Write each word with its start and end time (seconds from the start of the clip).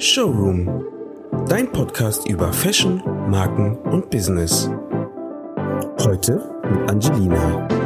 Showroom, 0.00 0.84
dein 1.48 1.72
Podcast 1.72 2.28
über 2.28 2.52
Fashion, 2.52 3.02
Marken 3.28 3.76
und 3.78 4.08
Business. 4.10 4.70
Heute 5.98 6.34
mit 6.70 6.88
Angelina. 6.88 7.77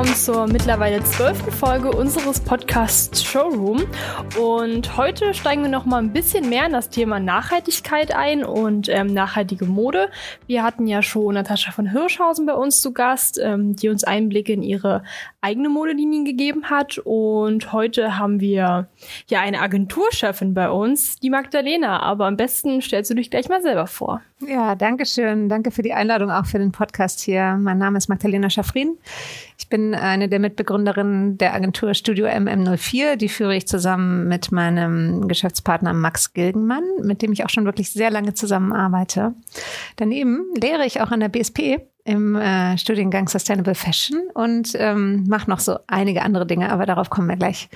Willkommen 0.00 0.16
zur 0.16 0.46
mittlerweile 0.46 1.04
zwölften 1.04 1.52
Folge 1.52 1.90
unseres 1.90 2.40
Podcasts 2.40 3.22
Showroom. 3.22 3.84
Und 4.40 4.96
heute 4.96 5.34
steigen 5.34 5.60
wir 5.60 5.68
noch 5.68 5.84
mal 5.84 5.98
ein 5.98 6.14
bisschen 6.14 6.48
mehr 6.48 6.64
in 6.64 6.72
das 6.72 6.88
Thema 6.88 7.20
Nachhaltigkeit 7.20 8.16
ein 8.16 8.42
und 8.42 8.88
ähm, 8.88 9.12
nachhaltige 9.12 9.66
Mode. 9.66 10.08
Wir 10.46 10.62
hatten 10.62 10.86
ja 10.86 11.02
schon 11.02 11.34
Natascha 11.34 11.72
von 11.72 11.90
Hirschhausen 11.90 12.46
bei 12.46 12.54
uns 12.54 12.80
zu 12.80 12.94
Gast, 12.94 13.38
ähm, 13.42 13.76
die 13.76 13.90
uns 13.90 14.02
Einblicke 14.02 14.54
in 14.54 14.62
ihre 14.62 15.02
eigene 15.42 15.68
Modelinien 15.68 16.24
gegeben 16.24 16.70
hat. 16.70 16.96
Und 16.96 17.74
heute 17.74 18.16
haben 18.16 18.40
wir 18.40 18.88
ja 19.28 19.40
eine 19.40 19.60
Agenturchefin 19.60 20.54
bei 20.54 20.70
uns, 20.70 21.16
die 21.16 21.28
Magdalena. 21.28 22.00
Aber 22.00 22.24
am 22.24 22.38
besten 22.38 22.80
stellst 22.80 23.10
du 23.10 23.14
dich 23.16 23.30
gleich 23.30 23.50
mal 23.50 23.60
selber 23.60 23.86
vor. 23.86 24.22
Ja, 24.46 24.74
danke 24.74 25.04
schön. 25.04 25.50
Danke 25.50 25.70
für 25.70 25.82
die 25.82 25.92
Einladung 25.92 26.30
auch 26.30 26.46
für 26.46 26.58
den 26.58 26.72
Podcast 26.72 27.20
hier. 27.20 27.58
Mein 27.60 27.76
Name 27.76 27.98
ist 27.98 28.08
Magdalena 28.08 28.48
Schaffrin. 28.48 28.96
Ich 29.58 29.68
bin 29.68 29.94
eine 29.94 30.30
der 30.30 30.38
Mitbegründerinnen 30.38 31.36
der 31.36 31.52
Agentur 31.54 31.92
Studio 31.92 32.26
MM04. 32.26 33.16
Die 33.16 33.28
führe 33.28 33.54
ich 33.54 33.68
zusammen 33.68 34.28
mit 34.28 34.50
meinem 34.50 35.28
Geschäftspartner 35.28 35.92
Max 35.92 36.32
Gilgenmann, 36.32 36.84
mit 37.02 37.20
dem 37.20 37.32
ich 37.32 37.44
auch 37.44 37.50
schon 37.50 37.66
wirklich 37.66 37.90
sehr 37.90 38.10
lange 38.10 38.32
zusammenarbeite. 38.32 39.34
Daneben 39.96 40.46
lehre 40.54 40.86
ich 40.86 41.02
auch 41.02 41.10
an 41.10 41.20
der 41.20 41.28
BSP 41.28 41.89
im 42.04 42.36
äh, 42.36 42.78
Studiengang 42.78 43.28
Sustainable 43.28 43.74
Fashion 43.74 44.20
und 44.34 44.72
ähm, 44.74 45.24
mache 45.28 45.50
noch 45.50 45.60
so 45.60 45.78
einige 45.86 46.22
andere 46.22 46.46
Dinge, 46.46 46.70
aber 46.70 46.86
darauf 46.86 47.10
kommen 47.10 47.28
wir 47.28 47.36
gleich. 47.36 47.68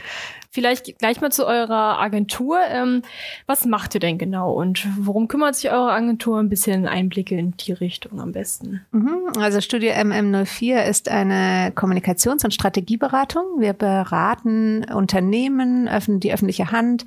Vielleicht 0.50 0.98
gleich 0.98 1.20
mal 1.20 1.32
zu 1.32 1.46
eurer 1.46 2.00
Agentur. 2.00 2.58
Ähm, 2.70 3.02
was 3.46 3.66
macht 3.66 3.94
ihr 3.94 4.00
denn 4.00 4.18
genau 4.18 4.52
und 4.52 4.86
worum 4.98 5.26
kümmert 5.26 5.56
sich 5.56 5.70
eure 5.70 5.90
Agentur? 5.90 6.38
Ein 6.38 6.48
bisschen 6.48 6.86
Einblicke 6.86 7.36
in 7.36 7.56
die 7.56 7.72
Richtung 7.72 8.20
am 8.20 8.30
besten. 8.30 8.86
Mhm. 8.92 9.32
Also 9.40 9.60
Studio 9.60 9.90
MM04 9.92 10.84
ist 10.84 11.08
eine 11.08 11.72
Kommunikations- 11.74 12.44
und 12.44 12.54
Strategieberatung. 12.54 13.44
Wir 13.58 13.72
beraten 13.72 14.84
Unternehmen, 14.84 15.88
öffnen 15.88 16.20
die 16.20 16.32
öffentliche 16.32 16.70
Hand, 16.70 17.04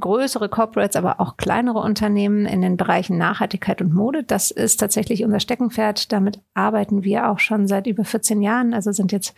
größere 0.00 0.48
Corporates, 0.48 0.96
aber 0.96 1.20
auch 1.20 1.36
kleinere 1.36 1.80
Unternehmen 1.80 2.46
in 2.46 2.62
den 2.62 2.76
Bereichen 2.76 3.18
Nachhaltigkeit 3.18 3.80
und 3.80 3.92
Mode. 3.92 4.22
Das 4.24 4.50
ist 4.50 4.78
tatsächlich 4.78 5.24
unser 5.24 5.40
Steckenpferd. 5.40 6.12
Damit 6.12 6.40
arbeiten 6.54 7.04
wir 7.04 7.28
auch 7.28 7.38
schon 7.38 7.66
seit 7.66 7.86
über 7.86 8.04
14 8.04 8.42
Jahren. 8.42 8.74
Also 8.74 8.92
sind 8.92 9.12
jetzt 9.12 9.34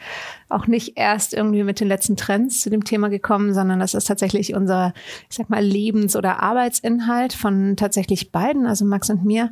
auch 0.48 0.66
nicht 0.66 0.97
erst 0.97 1.34
irgendwie 1.34 1.64
mit 1.64 1.81
den 1.81 1.88
letzten 1.88 2.16
Trends 2.16 2.61
zu 2.61 2.70
dem 2.70 2.84
Thema 2.84 3.08
gekommen, 3.08 3.55
sondern 3.55 3.81
das 3.81 3.94
ist 3.94 4.06
tatsächlich 4.06 4.55
unser, 4.55 4.92
ich 5.28 5.36
sag 5.36 5.50
mal, 5.50 5.64
Lebens- 5.64 6.16
oder 6.16 6.42
Arbeitsinhalt 6.42 7.33
von 7.33 7.77
tatsächlich 7.77 8.33
beiden, 8.33 8.66
also 8.66 8.84
Max 8.84 9.11
und 9.11 9.25
mir. 9.25 9.50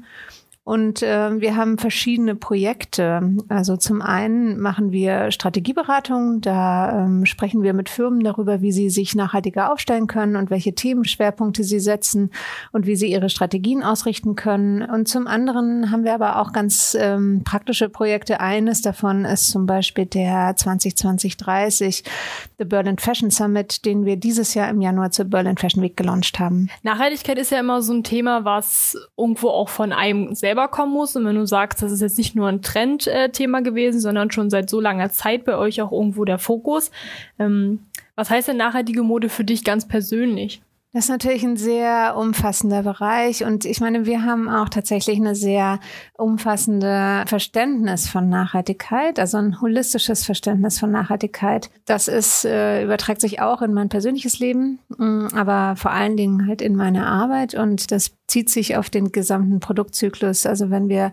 Und 0.69 1.03
äh, 1.03 1.41
wir 1.41 1.57
haben 1.57 1.79
verschiedene 1.79 2.35
Projekte. 2.35 3.23
Also 3.49 3.79
zum 3.79 4.03
einen 4.03 4.61
machen 4.61 4.93
wir 4.93 5.31
Strategieberatung. 5.31 6.43
Da 6.43 7.07
ähm, 7.07 7.25
sprechen 7.25 7.63
wir 7.63 7.73
mit 7.73 7.89
Firmen 7.89 8.21
darüber, 8.23 8.61
wie 8.61 8.71
sie 8.71 8.91
sich 8.91 9.15
nachhaltiger 9.15 9.73
aufstellen 9.73 10.07
können 10.09 10.37
und 10.37 10.51
welche 10.51 10.75
Themenschwerpunkte 10.75 11.65
sie 11.65 11.81
setzen 11.81 12.33
und 12.71 12.87
wie 12.87 12.97
sie 12.97 13.11
ihre 13.11 13.31
Strategien 13.31 13.83
ausrichten 13.83 14.37
können. 14.37 14.83
Und 14.83 15.09
zum 15.09 15.27
anderen 15.27 15.91
haben 15.91 16.05
wir 16.05 16.13
aber 16.13 16.39
auch 16.39 16.53
ganz 16.53 16.95
ähm, 17.01 17.41
praktische 17.47 17.89
Projekte. 17.89 18.41
Eines 18.41 18.83
davon 18.83 19.25
ist 19.25 19.49
zum 19.49 19.65
Beispiel 19.65 20.05
der 20.05 20.55
2020-30 20.55 22.05
The 22.59 22.67
Berlin 22.67 22.99
Fashion 22.99 23.31
Summit, 23.31 23.87
den 23.87 24.05
wir 24.05 24.17
dieses 24.17 24.53
Jahr 24.53 24.69
im 24.69 24.83
Januar 24.83 25.13
zur 25.13 25.25
Berlin 25.25 25.57
Fashion 25.57 25.83
Week 25.83 25.97
gelauncht 25.97 26.39
haben. 26.39 26.69
Nachhaltigkeit 26.83 27.39
ist 27.39 27.53
ja 27.53 27.61
immer 27.61 27.81
so 27.81 27.95
ein 27.95 28.05
Thema, 28.05 28.45
was 28.45 28.99
irgendwo 29.17 29.49
auch 29.49 29.71
von 29.71 29.95
einem 29.95 30.35
selber 30.35 30.58
selber 30.59 30.69
kommen 30.69 30.93
muss. 30.93 31.15
Und 31.17 31.25
wenn 31.25 31.37
du 31.37 31.47
sagst, 31.47 31.83
das 31.83 31.93
ist 31.93 32.01
jetzt 32.01 32.19
nicht 32.19 32.35
nur 32.35 32.49
ein 32.49 32.63
Trendthema 32.63 33.61
gewesen, 33.61 34.01
sondern 34.01 34.31
schon 34.31 34.51
seit 34.51 34.69
so 34.69 34.81
langer 34.81 35.11
Zeit 35.11 35.45
bei 35.45 35.57
euch 35.57 35.81
auch 35.81 35.93
irgendwo 35.93 36.25
der 36.25 36.39
Fokus. 36.39 36.91
Ähm, 37.39 37.81
was 38.17 38.31
heißt 38.31 38.49
denn 38.49 38.57
nachhaltige 38.57 39.03
Mode 39.03 39.29
für 39.29 39.45
dich 39.45 39.63
ganz 39.63 39.87
persönlich? 39.87 40.61
Das 40.93 41.05
ist 41.05 41.11
natürlich 41.11 41.45
ein 41.45 41.59
sehr 41.59 42.17
umfassender 42.17 42.83
Bereich 42.83 43.45
und 43.45 43.67
ich 43.67 43.79
meine, 43.81 44.07
wir 44.07 44.25
haben 44.25 44.49
auch 44.49 44.71
tatsächlich 44.71 45.19
eine 45.19 45.35
sehr 45.35 45.81
umfassende 46.17 47.25
Verständnis 47.27 48.09
von 48.09 48.31
Nachhaltigkeit, 48.31 49.19
also 49.19 49.37
ein 49.37 49.61
holistisches 49.61 50.25
Verständnis 50.25 50.79
von 50.79 50.91
Nachhaltigkeit. 50.91 51.69
Das 51.85 52.09
ist 52.09 52.47
äh, 52.47 52.85
überträgt 52.85 53.21
sich 53.21 53.43
auch 53.43 53.61
in 53.61 53.75
mein 53.75 53.91
persönliches 53.91 54.39
Leben, 54.39 54.79
mm, 54.97 55.27
aber 55.35 55.77
vor 55.77 55.91
allen 55.91 56.17
Dingen 56.17 56.47
halt 56.47 56.63
in 56.63 56.75
meine 56.75 57.07
Arbeit 57.07 57.55
und 57.55 57.93
das 57.93 58.13
zieht 58.29 58.51
sich 58.51 58.77
auf 58.77 58.91
den 58.91 59.11
gesamten 59.11 59.59
Produktzyklus. 59.59 60.47
Also 60.47 60.71
wenn 60.71 60.89
wir 60.89 61.13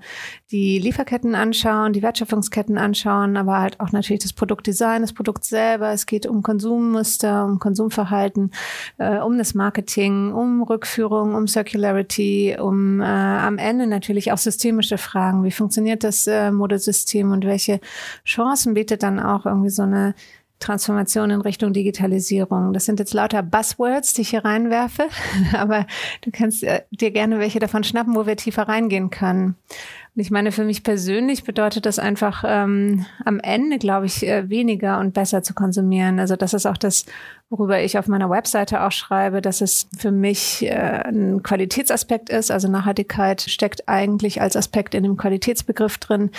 die 0.52 0.80
Lieferketten 0.80 1.34
anschauen, 1.34 1.94
die 1.94 2.02
Wertschöpfungsketten 2.02 2.78
anschauen, 2.78 3.38
aber 3.38 3.60
halt 3.60 3.80
auch 3.80 3.94
natürlich 3.94 4.22
das 4.22 4.34
Produktdesign, 4.34 5.02
das 5.02 5.14
Produkt 5.14 5.46
selber. 5.46 5.92
Es 5.92 6.06
geht 6.06 6.28
um 6.28 6.44
Konsummuster, 6.44 7.46
um 7.46 7.60
Konsumverhalten, 7.60 8.52
äh, 8.98 9.20
um 9.20 9.38
das 9.38 9.54
Marketing, 9.54 9.65
um 10.34 10.64
Rückführung, 10.64 11.36
um 11.36 11.48
Circularity, 11.48 12.58
um 12.60 13.02
äh, 13.02 13.06
am 13.06 13.58
Ende 13.58 13.88
natürlich 13.88 14.32
auch 14.32 14.38
systemische 14.38 14.98
Fragen. 14.98 15.44
Wie 15.44 15.52
funktioniert 15.52 16.04
das 16.04 16.28
äh, 16.28 16.52
Modesystem 16.52 17.32
und 17.32 17.46
welche 17.46 17.80
Chancen 18.26 18.74
bietet 18.74 19.04
dann 19.04 19.20
auch 19.20 19.46
irgendwie 19.46 19.70
so 19.70 19.84
eine 19.84 20.16
Transformation 20.60 21.32
in 21.32 21.42
Richtung 21.42 21.74
Digitalisierung. 21.74 22.74
Das 22.74 22.86
sind 22.86 23.00
jetzt 23.00 23.14
lauter 23.14 23.44
Buzzwords, 23.44 24.14
die 24.14 24.22
ich 24.22 24.30
hier 24.30 24.46
reinwerfe, 24.46 25.08
aber 25.54 25.86
du 26.22 26.32
kannst 26.32 26.64
äh, 26.64 26.82
dir 26.92 27.12
gerne 27.12 27.40
welche 27.40 27.60
davon 27.60 27.84
schnappen, 27.84 28.16
wo 28.16 28.26
wir 28.26 28.38
tiefer 28.38 28.64
reingehen 28.64 29.10
können. 29.10 29.56
Und 30.16 30.22
ich 30.22 30.32
meine, 30.32 30.54
für 30.54 30.64
mich 30.64 30.84
persönlich 30.84 31.44
bedeutet 31.44 31.86
das 31.86 32.00
einfach 32.00 32.46
ähm, 32.48 33.06
am 33.26 33.42
Ende, 33.42 33.78
glaube 33.78 34.06
ich, 34.06 34.26
äh, 34.26 34.50
weniger 34.50 35.00
und 35.00 35.14
besser 35.14 35.44
zu 35.44 35.54
konsumieren. 35.54 36.22
Also 36.22 36.38
das 36.38 36.54
ist 36.54 36.66
auch 36.66 36.78
das, 36.78 37.06
worüber 37.50 37.82
ich 37.82 37.98
auf 37.98 38.08
meiner 38.08 38.30
Webseite 38.30 38.82
auch 38.84 38.94
schreibe, 38.94 39.42
dass 39.42 39.60
es 39.60 39.90
für 39.98 40.12
mich 40.12 40.66
äh, 40.66 41.04
ein 41.06 41.44
Qualitätsaspekt 41.44 42.30
ist. 42.30 42.50
Also 42.50 42.70
Nachhaltigkeit 42.70 43.42
steckt 43.42 43.90
eigentlich 43.90 44.40
als 44.40 44.56
Aspekt 44.56 44.96
in 44.96 45.04
dem 45.04 45.18
Qualitätsbegriff 45.18 45.98
drin. 45.98 46.32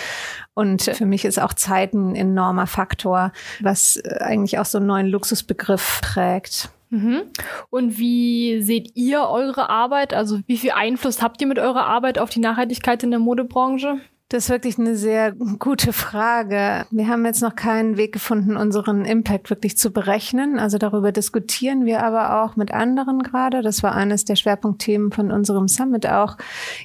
Und 0.55 0.81
für 0.81 1.05
mich 1.05 1.23
ist 1.23 1.39
auch 1.39 1.53
Zeit 1.53 1.93
ein 1.93 2.15
enormer 2.15 2.65
Faktor, 2.65 3.31
was 3.59 3.97
äh, 3.97 4.17
eigentlich 4.21 4.57
auch 4.57 4.65
so 4.65 4.79
einen 4.79 4.87
neuen 4.87 5.07
Luxusbegriff 5.07 6.01
trägt. 6.01 6.71
Mhm. 6.89 7.23
Und 7.69 7.97
wie 7.97 8.61
seht 8.61 8.95
ihr 8.95 9.21
eure 9.27 9.69
Arbeit? 9.69 10.13
Also 10.13 10.39
wie 10.47 10.57
viel 10.57 10.71
Einfluss 10.71 11.21
habt 11.21 11.41
ihr 11.41 11.47
mit 11.47 11.59
eurer 11.59 11.85
Arbeit 11.85 12.19
auf 12.19 12.29
die 12.29 12.39
Nachhaltigkeit 12.39 13.03
in 13.03 13.11
der 13.11 13.19
Modebranche? 13.19 13.99
Das 14.29 14.43
ist 14.43 14.49
wirklich 14.49 14.77
eine 14.77 14.97
sehr 14.97 15.31
gute 15.31 15.93
Frage. 15.93 16.85
Wir 16.91 17.07
haben 17.07 17.25
jetzt 17.25 17.41
noch 17.41 17.55
keinen 17.55 17.95
Weg 17.95 18.11
gefunden, 18.11 18.57
unseren 18.57 19.05
Impact 19.05 19.49
wirklich 19.49 19.77
zu 19.77 19.91
berechnen. 19.91 20.59
Also 20.59 20.77
darüber 20.77 21.13
diskutieren 21.13 21.85
wir 21.85 22.03
aber 22.03 22.43
auch 22.43 22.57
mit 22.57 22.73
anderen 22.73 23.23
gerade. 23.23 23.61
Das 23.61 23.83
war 23.83 23.95
eines 23.95 24.25
der 24.25 24.35
Schwerpunktthemen 24.35 25.13
von 25.13 25.31
unserem 25.31 25.69
Summit 25.69 26.07
auch 26.07 26.35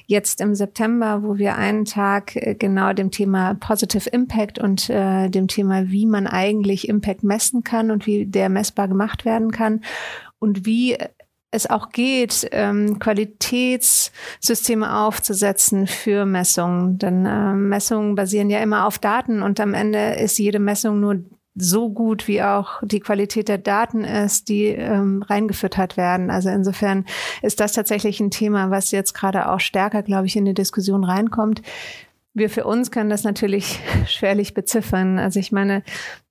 jetzt 0.05 0.39
im 0.39 0.55
September, 0.55 1.21
wo 1.21 1.37
wir 1.37 1.57
einen 1.57 1.83
Tag 1.83 2.37
äh, 2.37 2.55
genau 2.55 2.93
dem 2.93 3.11
Thema 3.11 3.55
Positive 3.55 4.09
Impact 4.09 4.57
und 4.57 4.89
äh, 4.89 5.27
dem 5.27 5.49
Thema, 5.49 5.89
wie 5.89 6.05
man 6.05 6.27
eigentlich 6.27 6.87
Impact 6.87 7.23
messen 7.23 7.65
kann 7.65 7.91
und 7.91 8.05
wie 8.05 8.25
der 8.25 8.47
messbar 8.47 8.87
gemacht 8.87 9.25
werden 9.25 9.51
kann 9.51 9.81
und 10.39 10.65
wie 10.65 10.97
es 11.53 11.69
auch 11.69 11.89
geht, 11.89 12.47
ähm, 12.51 12.99
Qualitätssysteme 12.99 14.97
aufzusetzen 14.97 15.87
für 15.87 16.25
Messungen. 16.25 16.97
Denn 16.97 17.25
äh, 17.25 17.53
Messungen 17.53 18.15
basieren 18.15 18.49
ja 18.49 18.59
immer 18.59 18.87
auf 18.87 18.97
Daten 18.99 19.41
und 19.41 19.59
am 19.59 19.73
Ende 19.73 20.15
ist 20.15 20.39
jede 20.39 20.59
Messung 20.59 20.99
nur 20.99 21.23
so 21.55 21.91
gut, 21.91 22.27
wie 22.27 22.41
auch 22.41 22.81
die 22.81 22.99
Qualität 22.99 23.47
der 23.47 23.59
Daten 23.59 24.03
ist, 24.03 24.49
die 24.49 24.65
ähm, 24.65 25.21
reingeführt 25.21 25.77
hat 25.77 25.97
werden. 25.97 26.31
Also 26.31 26.49
insofern 26.49 27.05
ist 27.43 27.59
das 27.59 27.73
tatsächlich 27.73 28.19
ein 28.19 28.31
Thema, 28.31 28.71
was 28.71 28.91
jetzt 28.91 29.13
gerade 29.13 29.49
auch 29.51 29.59
stärker, 29.59 30.01
glaube 30.01 30.25
ich, 30.25 30.35
in 30.35 30.45
die 30.45 30.55
Diskussion 30.55 31.03
reinkommt. 31.03 31.61
Wir 32.33 32.49
für 32.49 32.63
uns 32.63 32.89
können 32.89 33.11
das 33.11 33.23
natürlich 33.23 33.79
schwerlich 34.07 34.55
beziffern. 34.55 35.19
Also 35.19 35.39
ich 35.39 35.51
meine, 35.51 35.83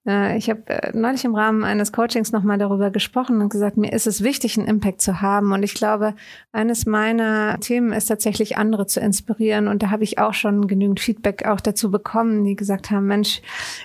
ich 0.05 0.51
habe 0.51 0.67
äh, 0.67 0.91
neulich 0.97 1.25
im 1.25 1.37
Rahmen 1.37 1.63
eines 1.63 1.93
Coachings 1.93 2.33
nochmal 2.33 2.59
darüber 2.59 2.91
gesprochen 2.91 3.41
und 3.41 3.51
gesagt, 3.51 3.77
mir 3.77 3.93
ist 3.93 4.09
es 4.09 4.25
wichtig, 4.25 4.59
einen 4.59 4.67
Impact 4.67 5.01
zu 5.01 5.21
haben. 5.21 5.53
Und 5.53 5.63
ich 5.63 5.75
glaube, 5.75 6.15
eines 6.51 6.87
meiner 6.87 7.61
Themen 7.61 7.93
ist 7.93 8.07
tatsächlich, 8.07 8.57
andere 8.57 8.87
zu 8.87 8.99
inspirieren. 8.99 9.69
Und 9.69 9.85
da 9.85 9.91
habe 9.91 10.03
ich 10.03 10.19
auch 10.19 10.35
schon 10.35 10.67
genügend 10.67 10.99
Feedback 10.99 11.47
auch 11.47 11.61
dazu 11.61 11.93
bekommen, 11.93 12.43
die 12.45 12.57
gesagt 12.57 12.91
haben, 12.91 13.07
Mensch, 13.07 13.43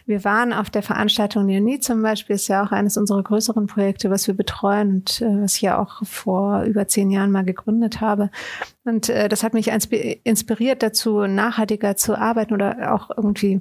wir 0.07 0.23
waren 0.23 0.53
auf 0.53 0.71
der 0.71 0.81
Veranstaltung 0.81 1.45
Neonit 1.45 1.83
zum 1.83 2.01
Beispiel, 2.01 2.35
ist 2.35 2.47
ja 2.47 2.65
auch 2.65 2.71
eines 2.71 2.97
unserer 2.97 3.21
größeren 3.21 3.67
Projekte, 3.67 4.09
was 4.09 4.25
wir 4.25 4.33
betreuen 4.33 4.89
und 4.89 5.21
äh, 5.21 5.43
was 5.43 5.57
ich 5.57 5.61
ja 5.61 5.77
auch 5.77 6.03
vor 6.03 6.63
über 6.63 6.87
zehn 6.87 7.11
Jahren 7.11 7.31
mal 7.31 7.45
gegründet 7.45 8.01
habe. 8.01 8.31
Und 8.87 9.09
äh, 9.09 9.27
das 9.27 9.43
hat 9.43 9.53
mich 9.53 9.67
inspiriert 9.67 10.81
dazu, 10.81 11.27
nachhaltiger 11.27 11.97
zu 11.97 12.17
arbeiten 12.17 12.53
oder 12.53 12.93
auch 12.93 13.09
irgendwie 13.17 13.59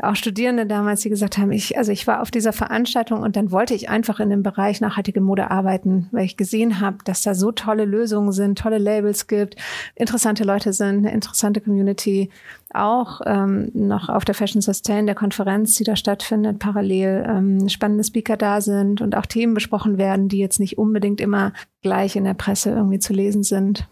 auch 0.00 0.14
Studierende 0.14 0.66
damals, 0.66 1.00
die 1.00 1.08
gesagt 1.08 1.36
haben, 1.36 1.50
ich, 1.50 1.76
also 1.76 1.90
ich 1.90 2.06
war 2.06 2.22
auf 2.22 2.30
dieser 2.30 2.52
Veranstaltung 2.52 3.22
und 3.22 3.34
dann 3.34 3.50
wollte 3.50 3.74
ich 3.74 3.88
einfach 3.88 4.20
in 4.20 4.30
dem 4.30 4.44
Bereich 4.44 4.80
nachhaltige 4.80 5.20
Mode 5.20 5.50
arbeiten, 5.50 6.06
weil 6.12 6.24
ich 6.26 6.36
gesehen 6.36 6.78
habe, 6.80 6.98
dass 7.04 7.22
da 7.22 7.34
so 7.34 7.50
tolle 7.50 7.86
Lösungen 7.86 8.30
sind, 8.30 8.56
tolle 8.56 8.78
Labels 8.78 9.26
gibt, 9.26 9.56
interessante 9.96 10.44
Leute 10.44 10.72
sind, 10.72 10.98
eine 10.98 11.12
interessante 11.12 11.60
Community. 11.60 12.30
Auch 12.72 13.20
ähm, 13.26 13.72
noch 13.74 14.08
auf 14.08 14.24
der 14.24 14.36
Fashion 14.36 14.60
Sustain, 14.60 15.06
der 15.06 15.16
Konferenz, 15.16 15.74
die 15.74 15.84
da 15.84 15.96
stattfindet, 15.96 16.60
parallel 16.60 17.24
ähm, 17.26 17.68
spannende 17.68 18.04
Speaker 18.04 18.36
da 18.36 18.60
sind 18.60 19.00
und 19.00 19.16
auch 19.16 19.26
Themen 19.26 19.54
besprochen 19.54 19.98
werden, 19.98 20.28
die 20.28 20.38
jetzt 20.38 20.60
nicht 20.60 20.78
unbedingt 20.78 21.20
immer 21.20 21.52
gleich 21.82 22.14
in 22.14 22.22
der 22.22 22.34
Presse 22.34 22.70
irgendwie 22.70 23.00
zu 23.00 23.12
lesen 23.12 23.42
sind 23.42 23.88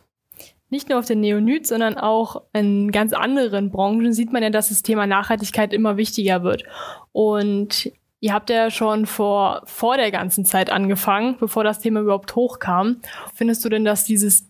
nicht 0.68 0.88
nur 0.88 0.98
auf 0.98 1.06
den 1.06 1.20
Neonit, 1.20 1.66
sondern 1.66 1.96
auch 1.96 2.42
in 2.52 2.90
ganz 2.90 3.12
anderen 3.12 3.70
Branchen 3.70 4.12
sieht 4.12 4.32
man 4.32 4.42
ja, 4.42 4.50
dass 4.50 4.68
das 4.68 4.82
Thema 4.82 5.06
Nachhaltigkeit 5.06 5.72
immer 5.72 5.96
wichtiger 5.96 6.42
wird. 6.42 6.64
Und 7.12 7.92
ihr 8.20 8.32
habt 8.32 8.50
ja 8.50 8.70
schon 8.70 9.06
vor, 9.06 9.62
vor 9.64 9.96
der 9.96 10.10
ganzen 10.10 10.44
Zeit 10.44 10.70
angefangen, 10.70 11.36
bevor 11.38 11.62
das 11.62 11.78
Thema 11.78 12.00
überhaupt 12.00 12.34
hochkam. 12.34 13.00
Findest 13.34 13.64
du 13.64 13.68
denn, 13.68 13.84
dass 13.84 14.04
dieses, 14.04 14.48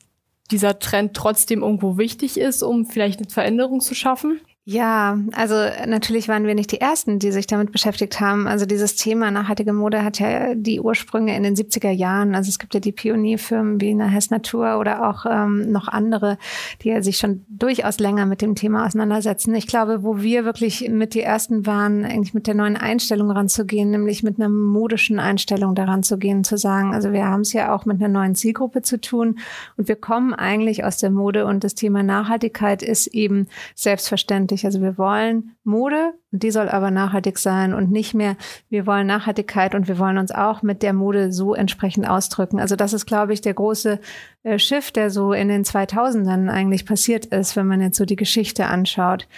dieser 0.51 0.79
Trend 0.79 1.15
trotzdem 1.15 1.63
irgendwo 1.63 1.99
wichtig 1.99 2.39
ist, 2.39 2.63
um 2.63 2.87
vielleicht 2.87 3.21
eine 3.21 3.29
Veränderung 3.29 3.81
zu 3.81 3.95
schaffen? 3.95 4.41
Ja, 4.69 5.17
also 5.31 5.55
natürlich 5.87 6.27
waren 6.27 6.45
wir 6.45 6.57
nicht 6.57 6.73
die 6.73 6.81
Ersten, 6.81 7.21
die 7.21 7.31
sich 7.31 7.47
damit 7.47 7.71
beschäftigt 7.71 8.19
haben. 8.19 8.49
Also 8.49 8.67
dieses 8.67 8.97
Thema 8.97 9.31
nachhaltige 9.31 9.73
Mode 9.73 10.03
hat 10.03 10.19
ja 10.19 10.57
die 10.57 10.81
Ursprünge 10.81 11.37
in 11.37 11.45
den 11.45 11.55
70er 11.55 11.93
Jahren. 11.93 12.35
Also 12.35 12.49
es 12.49 12.59
gibt 12.59 12.75
ja 12.75 12.81
die 12.81 12.91
Pionierfirmen 12.91 13.81
wie 13.81 13.95
Nahes 13.95 14.31
Natur 14.31 14.81
oder 14.81 15.09
auch 15.09 15.25
ähm, 15.25 15.71
noch 15.71 15.87
andere, 15.87 16.37
die 16.83 16.89
ja 16.89 17.01
sich 17.01 17.19
schon 17.19 17.47
durchaus 17.49 18.01
länger 18.01 18.27
mit 18.27 18.43
dem 18.43 18.57
Thema 18.57 18.85
auseinandersetzen. 18.85 19.55
Ich 19.55 19.69
glaube, 19.69 20.03
wo 20.03 20.21
wir 20.21 20.45
wirklich 20.45 20.89
mit 20.89 21.15
die 21.15 21.23
Ersten 21.23 21.65
waren, 21.65 22.05
eigentlich 22.05 22.35
mit 22.35 22.49
der 22.49 22.55
neuen 22.55 22.77
Einstellung 22.77 23.31
ranzugehen, 23.31 23.93
nämlich 23.93 24.25
mit 24.25 24.41
einer 24.41 24.49
modischen 24.49 25.21
Einstellung 25.21 25.77
daran 25.77 26.03
zu 26.03 26.19
gehen, 26.19 26.43
zu 26.43 26.59
sagen, 26.59 26.93
also 26.93 27.13
wir 27.13 27.27
haben 27.27 27.43
es 27.43 27.53
ja 27.53 27.73
auch 27.73 27.85
mit 27.85 28.03
einer 28.03 28.09
neuen 28.09 28.35
Zielgruppe 28.35 28.83
zu 28.83 29.01
tun 29.01 29.39
und 29.77 29.87
wir 29.87 29.95
kommen 29.95 30.35
eigentlich 30.35 30.83
aus 30.83 30.99
der 30.99 31.11
Mode 31.11 31.47
und 31.47 31.63
das 31.63 31.77
Thema 31.77 32.03
Nachhaltigkeit 32.03 32.83
ist 32.83 33.07
eben 33.07 33.47
selbstverständlich 33.77 34.56
nachhaltig. 34.57 34.65
Also 34.65 34.81
wir 34.81 34.99
wollen 34.99 35.57
Mode 35.65 36.15
die 36.39 36.51
soll 36.51 36.69
aber 36.69 36.91
nachhaltig 36.91 37.39
sein 37.39 37.73
und 37.73 37.91
nicht 37.91 38.15
mehr, 38.15 38.37
wir 38.69 38.87
wollen 38.87 39.07
Nachhaltigkeit 39.07 39.75
und 39.75 39.89
wir 39.89 39.99
wollen 39.99 40.19
uns 40.19 40.33
auch 40.33 40.63
mit 40.63 40.83
der 40.83 40.93
Mode 40.93 41.33
so 41.33 41.55
entsprechend 41.55 42.09
ausdrücken. 42.09 42.61
Also 42.61 42.77
das 42.77 42.93
ist, 42.93 43.07
glaube 43.07 43.33
ich, 43.33 43.41
der 43.41 43.55
große 43.55 44.01
äh, 44.43 44.59
Shift, 44.59 44.97
der 44.97 45.11
so 45.11 45.33
in 45.33 45.49
den 45.49 45.65
2000ern 45.65 46.51
eigentlich 46.51 46.85
passiert 46.85 47.27
ist, 47.27 47.57
wenn 47.57 47.67
man 47.67 47.81
jetzt 47.81 47.97
so 47.97 48.05
die 48.05 48.17
Geschichte 48.17 48.67
anschaut. 48.67 49.29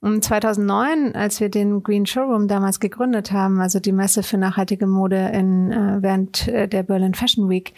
Und 0.00 0.24
2009, 0.24 1.14
als 1.14 1.40
wir 1.40 1.50
den 1.50 1.82
Green 1.82 2.06
Showroom 2.06 2.48
damals 2.48 2.80
gegründet 2.80 3.32
haben, 3.32 3.60
also 3.60 3.80
die 3.80 3.92
Messe 3.92 4.22
für 4.22 4.38
nachhaltige 4.38 4.86
Mode 4.86 5.30
in, 5.34 5.70
äh, 5.72 5.98
während 6.00 6.48
äh, 6.48 6.68
der 6.68 6.84
Berlin 6.84 7.12
Fashion 7.12 7.50
Week, 7.50 7.74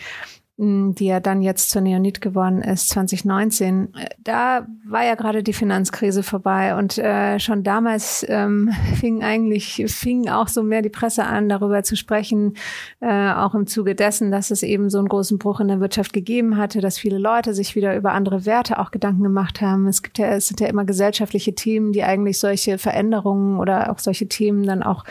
die 0.59 1.07
ja 1.07 1.19
dann 1.19 1.43
jetzt 1.43 1.71
zur 1.71 1.81
Neonit 1.81 2.21
geworden 2.21 2.61
ist, 2.61 2.91
2019. 2.91 3.89
Da 4.23 4.67
war 4.87 5.05
ja 5.05 5.15
gerade 5.15 5.43
die 5.43 5.55
Finanzkrise 5.55 6.23
vorbei 6.23 6.77
und 6.77 6.99
äh, 6.99 7.41
schon 7.41 7.65
damals 7.65 8.25
ähm, 8.29 8.71
fing 9.01 9.25
eigentlich, 9.25 9.83
fing 9.89 10.29
auch 10.29 10.49
so 10.49 10.63
mehr 10.63 10.83
die 10.83 10.91
Presse 10.91 11.25
an, 11.25 11.49
darüber 11.49 11.83
zu 11.83 11.97
sprechen, 11.97 12.55
äh, 13.01 13.33
auch 13.33 13.55
im 13.55 13.67
Zuge 13.67 13.95
dessen, 13.95 14.31
dass 14.31 14.51
es 14.51 14.63
eben 14.63 14.91
so 14.91 14.99
einen 14.99 15.09
großen 15.09 15.39
Bruch 15.39 15.59
in 15.61 15.69
der 15.69 15.81
Wirtschaft 15.81 16.13
gegeben 16.13 16.59
hatte, 16.59 16.81
dass 16.81 16.99
viele 16.99 17.19
Leute 17.19 17.55
sich 17.55 17.75
wieder 17.75 17.97
über 17.97 18.13
andere 18.13 18.45
Werte 18.45 18.79
auch 18.79 18.91
Gedanken 18.91 19.23
gemacht 19.23 19.63
haben. 19.63 19.89
Es 19.89 20.03
gibt 20.03 20.19
ja, 20.19 20.27
es 20.27 20.49
sind 20.49 20.61
ja 20.61 20.69
immer 20.69 20.85
gesellschaftliche 20.85 21.55
Themen, 21.55 21.93
die 21.93 22.05
eigentlich 22.05 22.39
solche 22.39 22.77
Veränderungen 22.77 23.59
oder 23.59 23.91
auch 23.91 23.99
solche 23.99 24.29
Themen 24.29 24.65
dann 24.65 24.83
auch 24.83 25.05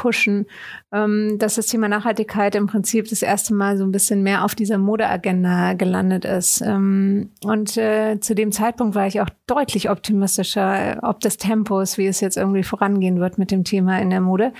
pushen, 0.00 0.46
ähm, 0.92 1.36
dass 1.38 1.56
das 1.56 1.66
Thema 1.66 1.86
Nachhaltigkeit 1.86 2.54
im 2.54 2.66
Prinzip 2.66 3.06
das 3.10 3.20
erste 3.20 3.52
Mal 3.52 3.76
so 3.76 3.84
ein 3.84 3.92
bisschen 3.92 4.22
mehr 4.22 4.46
auf 4.46 4.54
dieser 4.54 4.78
Modeagenda 4.78 5.74
gelandet 5.74 6.24
ist. 6.24 6.62
Ähm, 6.62 7.28
und 7.44 7.76
äh, 7.76 8.18
zu 8.18 8.34
dem 8.34 8.50
Zeitpunkt 8.50 8.94
war 8.94 9.06
ich 9.06 9.20
auch 9.20 9.28
deutlich 9.46 9.90
optimistischer, 9.90 11.00
ob 11.02 11.20
des 11.20 11.36
Tempos, 11.36 11.98
wie 11.98 12.06
es 12.06 12.20
jetzt 12.20 12.38
irgendwie 12.38 12.62
vorangehen 12.62 13.20
wird 13.20 13.36
mit 13.36 13.50
dem 13.50 13.62
Thema 13.62 14.00
in 14.00 14.08
der 14.08 14.22
Mode. 14.22 14.54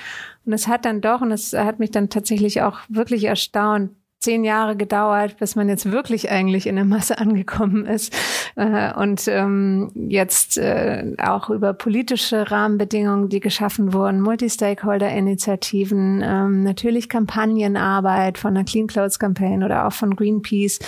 Und 0.44 0.52
es 0.52 0.68
hat 0.68 0.84
dann 0.84 1.00
doch, 1.00 1.22
und 1.22 1.32
es 1.32 1.54
hat 1.54 1.78
mich 1.78 1.90
dann 1.90 2.10
tatsächlich 2.10 2.60
auch 2.60 2.80
wirklich 2.90 3.24
erstaunt, 3.24 3.92
zehn 4.20 4.44
Jahre 4.44 4.76
gedauert, 4.76 5.38
bis 5.38 5.56
man 5.56 5.70
jetzt 5.70 5.90
wirklich 5.90 6.30
eigentlich 6.30 6.66
in 6.66 6.76
der 6.76 6.84
Masse 6.84 7.16
angekommen 7.18 7.86
ist 7.86 8.14
äh, 8.54 8.92
und 8.92 9.26
ähm, 9.28 9.90
jetzt 9.94 10.58
äh, 10.58 11.14
auch 11.16 11.48
über 11.48 11.72
politische 11.72 12.50
Rahmenbedingungen, 12.50 13.30
die 13.30 13.40
geschaffen 13.40 13.94
wurden, 13.94 14.20
Multi-Stakeholder-Initiativen, 14.20 16.22
ähm, 16.22 16.62
natürlich 16.62 17.08
Kampagnenarbeit 17.08 18.36
von 18.36 18.54
der 18.54 18.64
Clean 18.64 18.86
Clothes 18.86 19.18
Campaign 19.18 19.64
oder 19.64 19.86
auch 19.86 19.94
von 19.94 20.14
Greenpeace, 20.14 20.80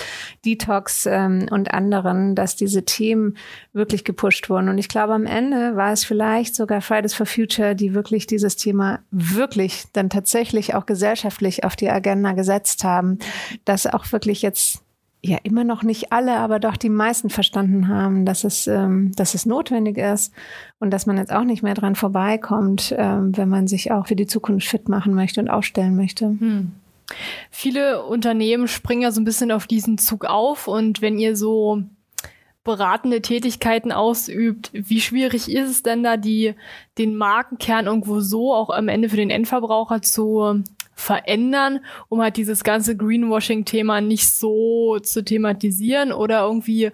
Detox 0.45 1.07
ähm, 1.07 1.47
und 1.49 1.73
anderen, 1.73 2.35
dass 2.35 2.55
diese 2.55 2.85
Themen 2.85 3.35
wirklich 3.73 4.03
gepusht 4.03 4.51
wurden. 4.51 4.69
Und 4.69 4.77
ich 4.77 4.89
glaube, 4.89 5.13
am 5.13 5.25
Ende 5.25 5.75
war 5.75 5.91
es 5.91 6.05
vielleicht 6.05 6.53
sogar 6.53 6.81
Fridays 6.81 7.15
for 7.15 7.25
Future, 7.25 7.73
die 7.73 7.95
wirklich 7.95 8.27
dieses 8.27 8.57
Thema 8.57 8.99
wirklich 9.09 9.85
dann 9.93 10.11
tatsächlich 10.11 10.75
auch 10.75 10.85
gesellschaftlich 10.85 11.63
auf 11.63 11.75
die 11.75 11.89
Agenda 11.89 12.33
gesetzt 12.33 12.83
haben 12.83 13.17
dass 13.65 13.87
auch 13.87 14.11
wirklich 14.11 14.41
jetzt 14.41 14.83
ja 15.25 15.37
immer 15.43 15.63
noch 15.63 15.83
nicht 15.83 16.11
alle, 16.11 16.35
aber 16.37 16.59
doch 16.59 16.75
die 16.75 16.89
meisten 16.89 17.29
verstanden 17.29 17.87
haben, 17.87 18.25
dass 18.25 18.43
es, 18.43 18.67
ähm, 18.67 19.13
dass 19.15 19.33
es 19.33 19.45
notwendig 19.45 19.97
ist 19.97 20.33
und 20.79 20.91
dass 20.91 21.05
man 21.05 21.17
jetzt 21.17 21.31
auch 21.31 21.45
nicht 21.45 21.63
mehr 21.63 21.75
dran 21.75 21.95
vorbeikommt, 21.95 22.93
ähm, 22.97 23.35
wenn 23.37 23.47
man 23.47 23.67
sich 23.67 23.91
auch 23.91 24.07
für 24.07 24.17
die 24.17 24.27
Zukunft 24.27 24.67
fit 24.67 24.89
machen 24.89 25.13
möchte 25.13 25.39
und 25.39 25.49
aufstellen 25.49 25.95
möchte. 25.95 26.25
Hm. 26.25 26.73
Viele 27.51 28.03
Unternehmen 28.03 28.67
springen 28.67 29.03
ja 29.03 29.11
so 29.11 29.21
ein 29.21 29.25
bisschen 29.25 29.51
auf 29.51 29.65
diesen 29.65 29.97
Zug 29.97 30.25
auf 30.25 30.67
und 30.67 31.01
wenn 31.01 31.17
ihr 31.17 31.37
so 31.37 31.83
beratende 32.63 33.21
Tätigkeiten 33.21 33.91
ausübt, 33.91 34.71
wie 34.73 35.01
schwierig 35.01 35.51
ist 35.51 35.69
es 35.69 35.83
denn 35.83 36.03
da, 36.03 36.17
die, 36.17 36.55
den 36.97 37.15
Markenkern 37.15 37.87
irgendwo 37.87 38.21
so 38.21 38.53
auch 38.53 38.69
am 38.69 38.87
Ende 38.87 39.09
für 39.09 39.17
den 39.17 39.29
Endverbraucher 39.29 40.01
zu 40.01 40.63
verändern, 40.95 41.79
um 42.09 42.21
halt 42.21 42.37
dieses 42.37 42.63
ganze 42.63 42.95
Greenwashing-Thema 42.95 44.01
nicht 44.01 44.29
so 44.29 44.99
zu 44.99 45.23
thematisieren 45.23 46.11
oder 46.11 46.41
irgendwie 46.41 46.91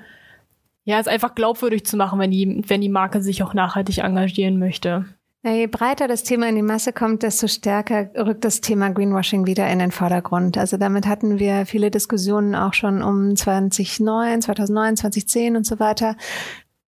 ja, 0.85 0.99
es 0.99 1.07
einfach 1.07 1.35
glaubwürdig 1.35 1.85
zu 1.85 1.97
machen, 1.97 2.19
wenn 2.19 2.31
die, 2.31 2.63
wenn 2.67 2.81
die 2.81 2.89
Marke 2.89 3.21
sich 3.21 3.43
auch 3.43 3.53
nachhaltig 3.53 3.99
engagieren 3.99 4.57
möchte. 4.57 5.05
Na, 5.41 5.53
je 5.53 5.67
breiter 5.67 6.07
das 6.07 6.23
Thema 6.23 6.49
in 6.49 6.55
die 6.55 6.61
Masse 6.61 6.91
kommt, 6.91 7.23
desto 7.23 7.47
stärker 7.47 8.09
rückt 8.17 8.43
das 8.43 8.59
Thema 8.59 8.89
Greenwashing 8.89 9.45
wieder 9.45 9.69
in 9.69 9.79
den 9.79 9.91
Vordergrund. 9.91 10.57
Also 10.57 10.75
damit 10.75 11.07
hatten 11.07 11.39
wir 11.39 11.65
viele 11.65 11.91
Diskussionen 11.91 12.55
auch 12.55 12.73
schon 12.73 13.01
um 13.01 13.35
2009, 13.37 14.41
2009, 14.41 14.97
2010 14.97 15.55
und 15.55 15.65
so 15.65 15.79
weiter. 15.79 16.17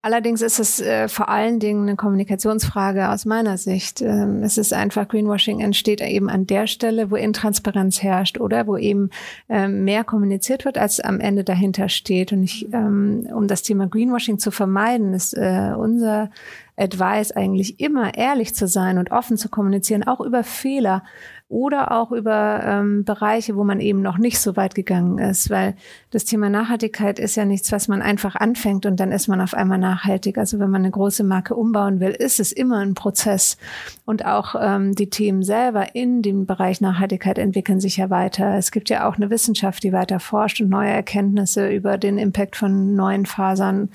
Allerdings 0.03 0.41
ist 0.41 0.59
es 0.59 0.81
äh, 0.81 1.07
vor 1.07 1.29
allen 1.29 1.59
Dingen 1.59 1.83
eine 1.83 1.95
Kommunikationsfrage 1.95 3.09
aus 3.09 3.25
meiner 3.25 3.59
Sicht. 3.59 4.01
Ähm, 4.01 4.41
es 4.41 4.57
ist 4.57 4.73
einfach, 4.73 5.07
Greenwashing 5.07 5.59
entsteht 5.59 6.01
eben 6.01 6.27
an 6.27 6.47
der 6.47 6.65
Stelle, 6.65 7.11
wo 7.11 7.15
Intransparenz 7.15 8.01
herrscht 8.01 8.39
oder 8.39 8.65
wo 8.65 8.77
eben 8.77 9.11
ähm, 9.47 9.83
mehr 9.83 10.03
kommuniziert 10.03 10.65
wird, 10.65 10.79
als 10.79 10.99
am 10.99 11.19
Ende 11.19 11.43
dahinter 11.43 11.87
steht. 11.87 12.31
Und 12.31 12.41
ich, 12.41 12.73
ähm, 12.73 13.29
um 13.31 13.47
das 13.47 13.61
Thema 13.61 13.85
Greenwashing 13.85 14.39
zu 14.39 14.49
vermeiden, 14.49 15.13
ist 15.13 15.37
äh, 15.37 15.73
unser 15.77 16.31
Advice 16.77 17.31
eigentlich 17.31 17.79
immer 17.79 18.15
ehrlich 18.17 18.55
zu 18.55 18.67
sein 18.67 18.97
und 18.97 19.11
offen 19.11 19.37
zu 19.37 19.49
kommunizieren, 19.49 20.07
auch 20.07 20.19
über 20.19 20.43
Fehler 20.43 21.03
oder 21.51 21.91
auch 21.91 22.11
über 22.11 22.61
ähm, 22.65 23.03
Bereiche, 23.03 23.55
wo 23.55 23.63
man 23.65 23.81
eben 23.81 24.01
noch 24.01 24.17
nicht 24.17 24.39
so 24.39 24.55
weit 24.55 24.73
gegangen 24.73 25.17
ist, 25.17 25.49
weil 25.49 25.75
das 26.09 26.23
Thema 26.23 26.49
Nachhaltigkeit 26.49 27.19
ist 27.19 27.35
ja 27.35 27.43
nichts, 27.43 27.71
was 27.73 27.89
man 27.89 28.01
einfach 28.01 28.35
anfängt 28.35 28.85
und 28.85 28.99
dann 28.99 29.11
ist 29.11 29.27
man 29.27 29.41
auf 29.41 29.53
einmal 29.53 29.77
nachhaltig. 29.77 30.37
Also 30.37 30.59
wenn 30.59 30.69
man 30.69 30.81
eine 30.81 30.91
große 30.91 31.25
Marke 31.25 31.55
umbauen 31.55 31.99
will, 31.99 32.11
ist 32.11 32.39
es 32.39 32.53
immer 32.53 32.79
ein 32.79 32.93
Prozess 32.93 33.57
und 34.05 34.25
auch 34.25 34.55
ähm, 34.59 34.95
die 34.95 35.09
Themen 35.09 35.43
selber 35.43 35.93
in 35.93 36.21
dem 36.21 36.45
Bereich 36.45 36.79
Nachhaltigkeit 36.79 37.37
entwickeln 37.37 37.81
sich 37.81 37.97
ja 37.97 38.09
weiter. 38.09 38.57
Es 38.57 38.71
gibt 38.71 38.89
ja 38.89 39.07
auch 39.07 39.17
eine 39.17 39.29
Wissenschaft, 39.29 39.83
die 39.83 39.91
weiter 39.91 40.21
forscht 40.21 40.61
und 40.61 40.69
neue 40.69 40.91
Erkenntnisse 40.91 41.69
über 41.69 41.97
den 41.97 42.17
Impact 42.17 42.55
von 42.55 42.95
neuen 42.95 43.25
Fasern 43.25 43.89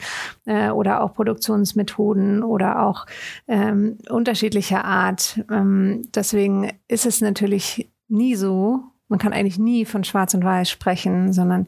äh, 0.45 0.69
oder 0.69 1.03
auch 1.03 1.15
Produktionsmethoden 1.15 2.43
oder 2.43 2.83
auch 2.83 3.07
ähm, 3.49 3.97
unterschiedlicher 4.11 4.85
Art. 4.85 5.41
Ähm, 5.51 6.03
deswegen 6.15 6.71
ist 6.89 7.07
es 7.07 7.23
natürlich 7.23 7.46
nie 8.09 8.35
so, 8.35 8.83
man 9.09 9.19
kann 9.19 9.33
eigentlich 9.33 9.59
nie 9.59 9.85
von 9.85 10.05
Schwarz 10.05 10.35
und 10.35 10.45
Weiß 10.45 10.69
sprechen, 10.69 11.33
sondern 11.33 11.67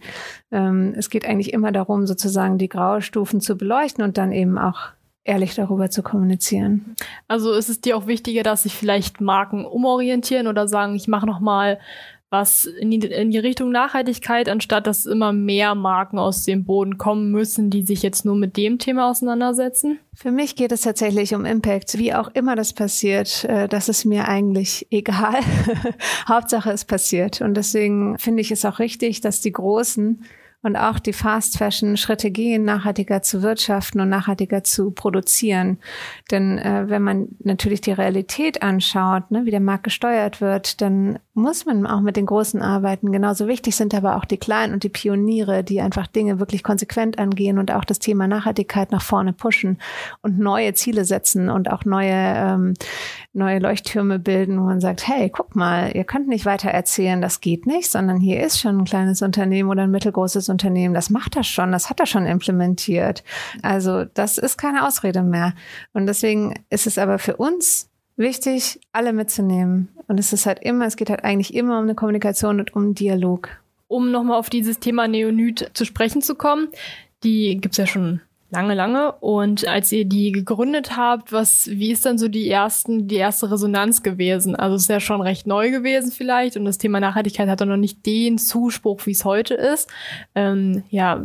ähm, 0.50 0.92
es 0.96 1.10
geht 1.10 1.24
eigentlich 1.24 1.52
immer 1.52 1.72
darum, 1.72 2.06
sozusagen 2.06 2.58
die 2.58 2.68
Graustufen 2.68 3.40
zu 3.40 3.56
beleuchten 3.56 4.02
und 4.02 4.18
dann 4.18 4.32
eben 4.32 4.58
auch 4.58 4.90
ehrlich 5.24 5.54
darüber 5.54 5.90
zu 5.90 6.02
kommunizieren. 6.02 6.96
Also 7.28 7.52
ist 7.52 7.68
es 7.68 7.80
dir 7.80 7.96
auch 7.96 8.06
wichtiger, 8.06 8.42
dass 8.42 8.62
sich 8.62 8.74
vielleicht 8.74 9.20
Marken 9.20 9.64
umorientieren 9.66 10.46
oder 10.46 10.66
sagen, 10.66 10.94
ich 10.94 11.06
mache 11.06 11.26
noch 11.26 11.38
mal 11.38 11.78
was 12.30 12.66
in 12.66 12.90
die, 12.90 13.06
in 13.06 13.30
die 13.30 13.38
Richtung 13.38 13.70
Nachhaltigkeit, 13.70 14.48
anstatt 14.48 14.86
dass 14.86 15.06
immer 15.06 15.32
mehr 15.32 15.74
Marken 15.74 16.18
aus 16.18 16.44
dem 16.44 16.64
Boden 16.64 16.98
kommen 16.98 17.30
müssen, 17.30 17.70
die 17.70 17.82
sich 17.82 18.02
jetzt 18.02 18.24
nur 18.24 18.36
mit 18.36 18.56
dem 18.56 18.78
Thema 18.78 19.10
auseinandersetzen? 19.10 19.98
Für 20.14 20.30
mich 20.30 20.54
geht 20.54 20.72
es 20.72 20.82
tatsächlich 20.82 21.34
um 21.34 21.46
Impact. 21.46 21.98
Wie 21.98 22.12
auch 22.12 22.28
immer 22.34 22.54
das 22.54 22.74
passiert, 22.74 23.44
äh, 23.44 23.66
das 23.68 23.88
ist 23.88 24.04
mir 24.04 24.28
eigentlich 24.28 24.86
egal. 24.90 25.40
Hauptsache 26.28 26.70
es 26.70 26.84
passiert. 26.84 27.40
Und 27.40 27.54
deswegen 27.54 28.18
finde 28.18 28.42
ich 28.42 28.50
es 28.50 28.64
auch 28.64 28.78
richtig, 28.78 29.22
dass 29.22 29.40
die 29.40 29.52
Großen 29.52 30.22
und 30.62 30.76
auch 30.76 30.98
die 30.98 31.12
Fast 31.12 31.56
Fashion 31.56 31.96
Schritte 31.96 32.30
gehen, 32.30 32.64
nachhaltiger 32.64 33.22
zu 33.22 33.42
wirtschaften 33.42 34.00
und 34.00 34.08
nachhaltiger 34.08 34.64
zu 34.64 34.90
produzieren. 34.90 35.78
Denn 36.30 36.58
äh, 36.58 36.84
wenn 36.88 37.02
man 37.02 37.28
natürlich 37.38 37.80
die 37.80 37.92
Realität 37.92 38.62
anschaut, 38.62 39.30
ne, 39.30 39.44
wie 39.44 39.52
der 39.52 39.60
Markt 39.60 39.84
gesteuert 39.84 40.40
wird, 40.40 40.80
dann 40.80 41.20
muss 41.34 41.64
man 41.64 41.86
auch 41.86 42.00
mit 42.00 42.16
den 42.16 42.26
Großen 42.26 42.60
arbeiten. 42.60 43.12
Genauso 43.12 43.46
wichtig 43.46 43.76
sind 43.76 43.94
aber 43.94 44.16
auch 44.16 44.24
die 44.24 44.36
Kleinen 44.36 44.72
und 44.74 44.82
die 44.82 44.88
Pioniere, 44.88 45.62
die 45.62 45.80
einfach 45.80 46.08
Dinge 46.08 46.40
wirklich 46.40 46.64
konsequent 46.64 47.18
angehen 47.18 47.58
und 47.58 47.70
auch 47.70 47.84
das 47.84 48.00
Thema 48.00 48.26
Nachhaltigkeit 48.26 48.90
nach 48.90 49.02
vorne 49.02 49.32
pushen 49.32 49.78
und 50.22 50.40
neue 50.40 50.74
Ziele 50.74 51.04
setzen 51.04 51.48
und 51.48 51.70
auch 51.70 51.84
neue, 51.84 52.12
ähm, 52.12 52.74
neue 53.32 53.58
Leuchttürme 53.58 54.18
bilden, 54.18 54.58
wo 54.58 54.64
man 54.64 54.80
sagt, 54.80 55.06
hey, 55.06 55.30
guck 55.30 55.54
mal, 55.54 55.92
ihr 55.94 56.04
könnt 56.04 56.28
nicht 56.28 56.46
weiter 56.46 56.70
erzählen, 56.70 57.20
das 57.20 57.40
geht 57.40 57.66
nicht, 57.66 57.90
sondern 57.90 58.18
hier 58.18 58.42
ist 58.42 58.58
schon 58.58 58.78
ein 58.78 58.84
kleines 58.84 59.22
Unternehmen 59.22 59.70
oder 59.70 59.82
ein 59.82 59.90
mittelgroßes 59.90 60.48
Unternehmen, 60.48 60.94
das 60.94 61.10
macht 61.10 61.36
das 61.36 61.46
schon, 61.46 61.72
das 61.72 61.90
hat 61.90 62.00
er 62.00 62.06
schon 62.06 62.26
implementiert. 62.26 63.22
Also 63.62 64.04
das 64.04 64.38
ist 64.38 64.56
keine 64.56 64.86
Ausrede 64.86 65.22
mehr. 65.22 65.54
Und 65.92 66.06
deswegen 66.06 66.54
ist 66.70 66.86
es 66.86 66.98
aber 66.98 67.18
für 67.18 67.36
uns 67.36 67.90
wichtig, 68.16 68.80
alle 68.92 69.12
mitzunehmen. 69.12 69.88
Und 70.08 70.18
es 70.18 70.32
ist 70.32 70.46
halt 70.46 70.58
immer, 70.60 70.86
es 70.86 70.96
geht 70.96 71.10
halt 71.10 71.24
eigentlich 71.24 71.54
immer 71.54 71.78
um 71.78 71.84
eine 71.84 71.94
Kommunikation 71.94 72.60
und 72.60 72.74
um 72.74 72.94
Dialog. 72.94 73.48
Um 73.86 74.10
nochmal 74.10 74.38
auf 74.38 74.50
dieses 74.50 74.80
Thema 74.80 75.08
Neonit 75.08 75.70
zu 75.74 75.84
sprechen 75.84 76.20
zu 76.20 76.34
kommen, 76.34 76.68
die 77.22 77.58
gibt's 77.60 77.78
ja 77.78 77.86
schon 77.86 78.20
lange, 78.50 78.74
lange. 78.74 79.12
Und 79.12 79.66
als 79.66 79.92
ihr 79.92 80.04
die 80.04 80.32
gegründet 80.32 80.96
habt, 80.96 81.32
was, 81.32 81.68
wie 81.68 81.92
ist 81.92 82.06
dann 82.06 82.18
so 82.18 82.28
die 82.28 82.48
ersten, 82.48 83.08
die 83.08 83.16
erste 83.16 83.50
Resonanz 83.50 84.02
gewesen? 84.02 84.56
Also 84.56 84.76
es 84.76 84.82
ist 84.82 84.88
ja 84.88 85.00
schon 85.00 85.20
recht 85.20 85.46
neu 85.46 85.70
gewesen 85.70 86.12
vielleicht 86.12 86.56
und 86.56 86.64
das 86.64 86.78
Thema 86.78 87.00
Nachhaltigkeit 87.00 87.48
hat 87.48 87.60
doch 87.60 87.66
noch 87.66 87.76
nicht 87.76 88.04
den 88.06 88.38
Zuspruch, 88.38 89.04
wie 89.06 89.12
es 89.12 89.24
heute 89.24 89.54
ist. 89.54 89.90
Ähm, 90.34 90.82
ja, 90.90 91.22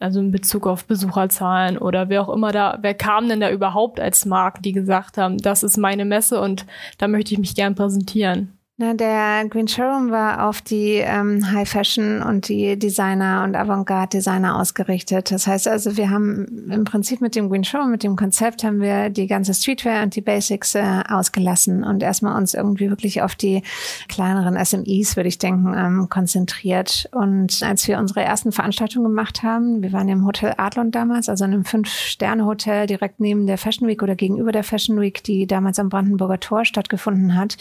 also 0.00 0.20
in 0.20 0.30
Bezug 0.30 0.66
auf 0.66 0.84
Besucherzahlen 0.84 1.78
oder 1.78 2.08
wer 2.08 2.22
auch 2.22 2.32
immer 2.32 2.52
da, 2.52 2.78
wer 2.82 2.94
kam 2.94 3.28
denn 3.28 3.40
da 3.40 3.50
überhaupt 3.50 3.98
als 3.98 4.26
Marken, 4.26 4.62
die 4.62 4.72
gesagt 4.72 5.18
haben, 5.18 5.38
das 5.38 5.62
ist 5.62 5.76
meine 5.76 6.04
Messe 6.04 6.40
und 6.40 6.66
da 6.98 7.08
möchte 7.08 7.32
ich 7.32 7.40
mich 7.40 7.56
gern 7.56 7.74
präsentieren? 7.74 8.57
Na, 8.80 8.94
der 8.94 9.48
Green 9.48 9.66
Showroom 9.66 10.12
war 10.12 10.48
auf 10.48 10.62
die 10.62 11.02
ähm, 11.02 11.50
High 11.50 11.68
Fashion 11.68 12.22
und 12.22 12.46
die 12.46 12.78
Designer 12.78 13.42
und 13.42 13.56
Avantgarde 13.56 14.18
Designer 14.18 14.54
ausgerichtet. 14.54 15.32
Das 15.32 15.48
heißt 15.48 15.66
also, 15.66 15.96
wir 15.96 16.10
haben 16.10 16.70
im 16.70 16.84
Prinzip 16.84 17.20
mit 17.20 17.34
dem 17.34 17.48
Green 17.48 17.64
Showroom, 17.64 17.90
mit 17.90 18.04
dem 18.04 18.14
Konzept 18.14 18.62
haben 18.62 18.80
wir 18.80 19.10
die 19.10 19.26
ganze 19.26 19.52
Streetwear 19.52 20.04
und 20.04 20.14
die 20.14 20.20
Basics 20.20 20.76
äh, 20.76 21.02
ausgelassen 21.08 21.82
und 21.82 22.04
erstmal 22.04 22.36
uns 22.36 22.54
irgendwie 22.54 22.88
wirklich 22.88 23.20
auf 23.20 23.34
die 23.34 23.64
kleineren 24.08 24.64
SMEs, 24.64 25.16
würde 25.16 25.28
ich 25.28 25.38
denken, 25.38 25.74
ähm, 25.76 26.08
konzentriert. 26.08 27.08
Und 27.10 27.60
als 27.64 27.88
wir 27.88 27.98
unsere 27.98 28.22
ersten 28.22 28.52
Veranstaltungen 28.52 29.06
gemacht 29.06 29.42
haben, 29.42 29.82
wir 29.82 29.92
waren 29.92 30.08
im 30.08 30.24
Hotel 30.24 30.54
Adlon 30.56 30.92
damals, 30.92 31.28
also 31.28 31.44
in 31.44 31.52
einem 31.52 31.64
Fünf-Sterne-Hotel 31.64 32.86
direkt 32.86 33.18
neben 33.18 33.48
der 33.48 33.58
Fashion 33.58 33.88
Week 33.88 34.04
oder 34.04 34.14
gegenüber 34.14 34.52
der 34.52 34.62
Fashion 34.62 35.00
Week, 35.00 35.20
die 35.24 35.48
damals 35.48 35.80
am 35.80 35.88
Brandenburger 35.88 36.38
Tor 36.38 36.64
stattgefunden 36.64 37.34
hat. 37.34 37.56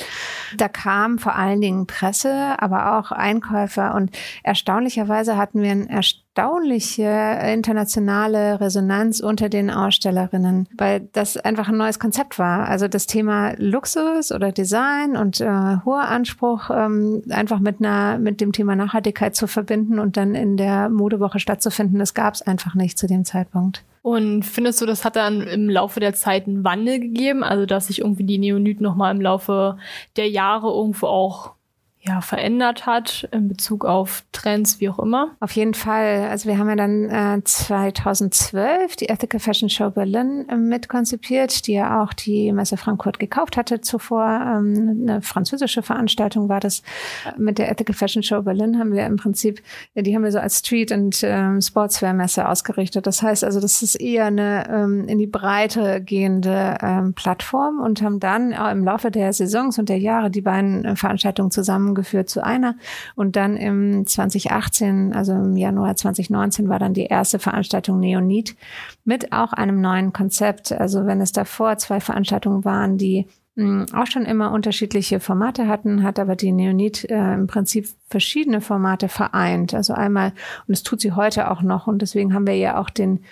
Da 0.57 0.67
kam 0.67 1.06
kam 1.07 1.19
vor 1.19 1.35
allen 1.35 1.61
Dingen 1.61 1.87
Presse, 1.87 2.55
aber 2.59 2.97
auch 2.97 3.11
Einkäufer 3.11 3.95
und 3.95 4.11
erstaunlicherweise 4.43 5.37
hatten 5.37 5.61
wir 5.61 5.71
ein 5.71 5.87
erstaunliche 5.87 7.05
internationale 7.53 8.59
Resonanz 8.59 9.21
unter 9.21 9.47
den 9.47 9.69
Ausstellerinnen, 9.69 10.67
weil 10.77 11.07
das 11.13 11.37
einfach 11.37 11.69
ein 11.69 11.77
neues 11.77 11.99
Konzept 11.99 12.39
war. 12.39 12.67
Also 12.67 12.87
das 12.87 13.07
Thema 13.07 13.53
Luxus 13.57 14.31
oder 14.33 14.51
Design 14.51 15.15
und 15.15 15.39
äh, 15.39 15.77
hoher 15.85 16.09
Anspruch 16.09 16.69
ähm, 16.71 17.23
einfach 17.29 17.59
mit 17.59 17.79
einer 17.79 18.17
mit 18.17 18.41
dem 18.41 18.51
Thema 18.51 18.75
Nachhaltigkeit 18.75 19.35
zu 19.35 19.47
verbinden 19.47 19.99
und 19.99 20.17
dann 20.17 20.35
in 20.35 20.57
der 20.57 20.89
Modewoche 20.89 21.39
stattzufinden, 21.39 21.99
das 21.99 22.13
gab 22.13 22.33
es 22.33 22.41
einfach 22.41 22.75
nicht 22.75 22.99
zu 22.99 23.07
dem 23.07 23.23
Zeitpunkt. 23.23 23.83
Und 24.07 24.43
findest 24.43 24.79
du, 24.79 24.85
das 24.85 25.03
hat 25.03 25.17
dann 25.17 25.41
im 25.41 25.69
Laufe 25.69 25.99
der 25.99 26.13
Zeit 26.13 26.47
einen 26.47 26.63
Wandel 26.63 26.97
gegeben? 26.97 27.43
Also, 27.43 27.65
dass 27.65 27.87
sich 27.87 27.99
irgendwie 27.99 28.23
die 28.23 28.37
Neonit 28.37 28.79
nochmal 28.79 29.13
im 29.13 29.19
Laufe 29.19 29.77
der 30.15 30.29
Jahre 30.29 30.69
irgendwo 30.69 31.07
auch 31.07 31.56
ja, 32.07 32.21
verändert 32.21 32.85
hat 32.85 33.27
in 33.31 33.47
Bezug 33.47 33.85
auf 33.85 34.23
Trends, 34.31 34.79
wie 34.79 34.89
auch 34.89 34.99
immer? 34.99 35.35
Auf 35.39 35.51
jeden 35.51 35.73
Fall. 35.73 36.27
Also 36.29 36.47
wir 36.47 36.57
haben 36.57 36.69
ja 36.69 36.75
dann 36.75 37.09
äh, 37.09 37.43
2012 37.43 38.95
die 38.95 39.09
Ethical 39.09 39.39
Fashion 39.39 39.69
Show 39.69 39.89
Berlin 39.89 40.45
äh, 40.49 40.55
mitkonzipiert, 40.55 41.67
die 41.67 41.73
ja 41.73 42.01
auch 42.01 42.13
die 42.13 42.51
Messe 42.53 42.77
Frankfurt 42.77 43.19
gekauft 43.19 43.57
hatte 43.57 43.81
zuvor. 43.81 44.25
Ähm, 44.25 44.99
eine 45.01 45.21
französische 45.21 45.81
Veranstaltung 45.81 46.49
war 46.49 46.59
das. 46.59 46.81
Mit 47.37 47.57
der 47.57 47.69
Ethical 47.69 47.95
Fashion 47.95 48.23
Show 48.23 48.41
Berlin 48.41 48.79
haben 48.79 48.93
wir 48.93 49.05
im 49.05 49.17
Prinzip, 49.17 49.61
die 49.95 50.15
haben 50.15 50.23
wir 50.23 50.31
so 50.31 50.39
als 50.39 50.59
Street- 50.59 50.91
und 50.91 51.19
ähm, 51.23 51.61
Sportswear-Messe 51.61 52.47
ausgerichtet. 52.47 53.05
Das 53.07 53.21
heißt 53.21 53.43
also, 53.43 53.59
das 53.59 53.81
ist 53.81 53.95
eher 53.95 54.25
eine 54.25 54.69
ähm, 54.69 55.07
in 55.07 55.17
die 55.17 55.27
Breite 55.27 56.01
gehende 56.01 56.77
ähm, 56.81 57.13
Plattform 57.13 57.79
und 57.79 58.01
haben 58.01 58.19
dann 58.19 58.53
auch 58.53 58.71
im 58.71 58.83
Laufe 58.83 59.11
der 59.11 59.33
Saisons 59.33 59.77
und 59.77 59.89
der 59.89 59.99
Jahre 59.99 60.31
die 60.31 60.41
beiden 60.41 60.85
äh, 60.85 60.95
Veranstaltungen 60.95 61.51
zusammen 61.51 61.96
zusammengeführt 61.97 62.29
zu 62.29 62.43
einer. 62.43 62.75
Und 63.15 63.35
dann 63.35 63.57
im 63.57 64.05
2018, 64.05 65.13
also 65.13 65.33
im 65.33 65.57
Januar 65.57 65.95
2019, 65.95 66.69
war 66.69 66.79
dann 66.79 66.93
die 66.93 67.05
erste 67.05 67.39
Veranstaltung 67.39 67.99
Neonit 67.99 68.55
mit 69.05 69.33
auch 69.33 69.53
einem 69.53 69.81
neuen 69.81 70.13
Konzept. 70.13 70.71
Also 70.71 71.05
wenn 71.05 71.21
es 71.21 71.31
davor 71.31 71.77
zwei 71.77 71.99
Veranstaltungen 71.99 72.63
waren, 72.65 72.97
die 72.97 73.27
hm, 73.55 73.87
auch 73.93 74.05
schon 74.05 74.25
immer 74.25 74.51
unterschiedliche 74.51 75.19
Formate 75.19 75.67
hatten, 75.67 76.03
hat 76.03 76.19
aber 76.19 76.35
die 76.35 76.51
Neonit 76.51 77.09
äh, 77.09 77.33
im 77.33 77.47
Prinzip 77.47 77.87
verschiedene 78.07 78.61
Formate 78.61 79.09
vereint. 79.09 79.73
Also 79.73 79.93
einmal, 79.93 80.33
und 80.67 80.73
es 80.73 80.83
tut 80.83 81.01
sie 81.01 81.13
heute 81.13 81.49
auch 81.49 81.63
noch, 81.63 81.87
und 81.87 82.01
deswegen 82.01 82.33
haben 82.33 82.45
wir 82.45 82.55
ja 82.55 82.77
auch 82.77 82.91
den 82.91 83.23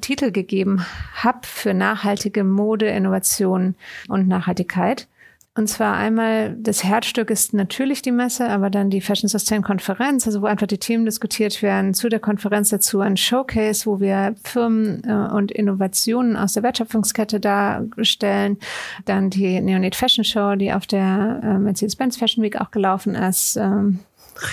Titel 0.00 0.30
gegeben, 0.30 0.84
Hub 1.24 1.46
für 1.46 1.74
nachhaltige 1.74 2.44
Mode, 2.44 2.86
Innovation 2.86 3.74
und 4.08 4.28
Nachhaltigkeit. 4.28 5.08
Und 5.54 5.68
zwar 5.68 5.96
einmal, 5.96 6.56
das 6.58 6.82
Herzstück 6.82 7.28
ist 7.28 7.52
natürlich 7.52 8.00
die 8.00 8.10
Messe, 8.10 8.48
aber 8.48 8.70
dann 8.70 8.88
die 8.88 9.02
Fashion 9.02 9.28
Sustain 9.28 9.60
Konferenz, 9.60 10.26
also 10.26 10.40
wo 10.40 10.46
einfach 10.46 10.66
die 10.66 10.78
Themen 10.78 11.04
diskutiert 11.04 11.60
werden. 11.60 11.92
Zu 11.92 12.08
der 12.08 12.20
Konferenz 12.20 12.70
dazu 12.70 13.00
ein 13.00 13.18
Showcase, 13.18 13.84
wo 13.84 14.00
wir 14.00 14.34
Firmen 14.44 15.02
äh, 15.04 15.12
und 15.12 15.52
Innovationen 15.52 16.38
aus 16.38 16.54
der 16.54 16.62
Wertschöpfungskette 16.62 17.38
darstellen. 17.38 18.56
Dann 19.04 19.28
die 19.28 19.60
Neonate 19.60 19.98
Fashion 19.98 20.24
Show, 20.24 20.54
die 20.54 20.72
auf 20.72 20.86
der 20.86 21.40
äh, 21.42 21.58
Mercedes-Benz 21.58 22.16
Fashion 22.16 22.42
Week 22.42 22.58
auch 22.58 22.70
gelaufen 22.70 23.14
ist. 23.14 23.58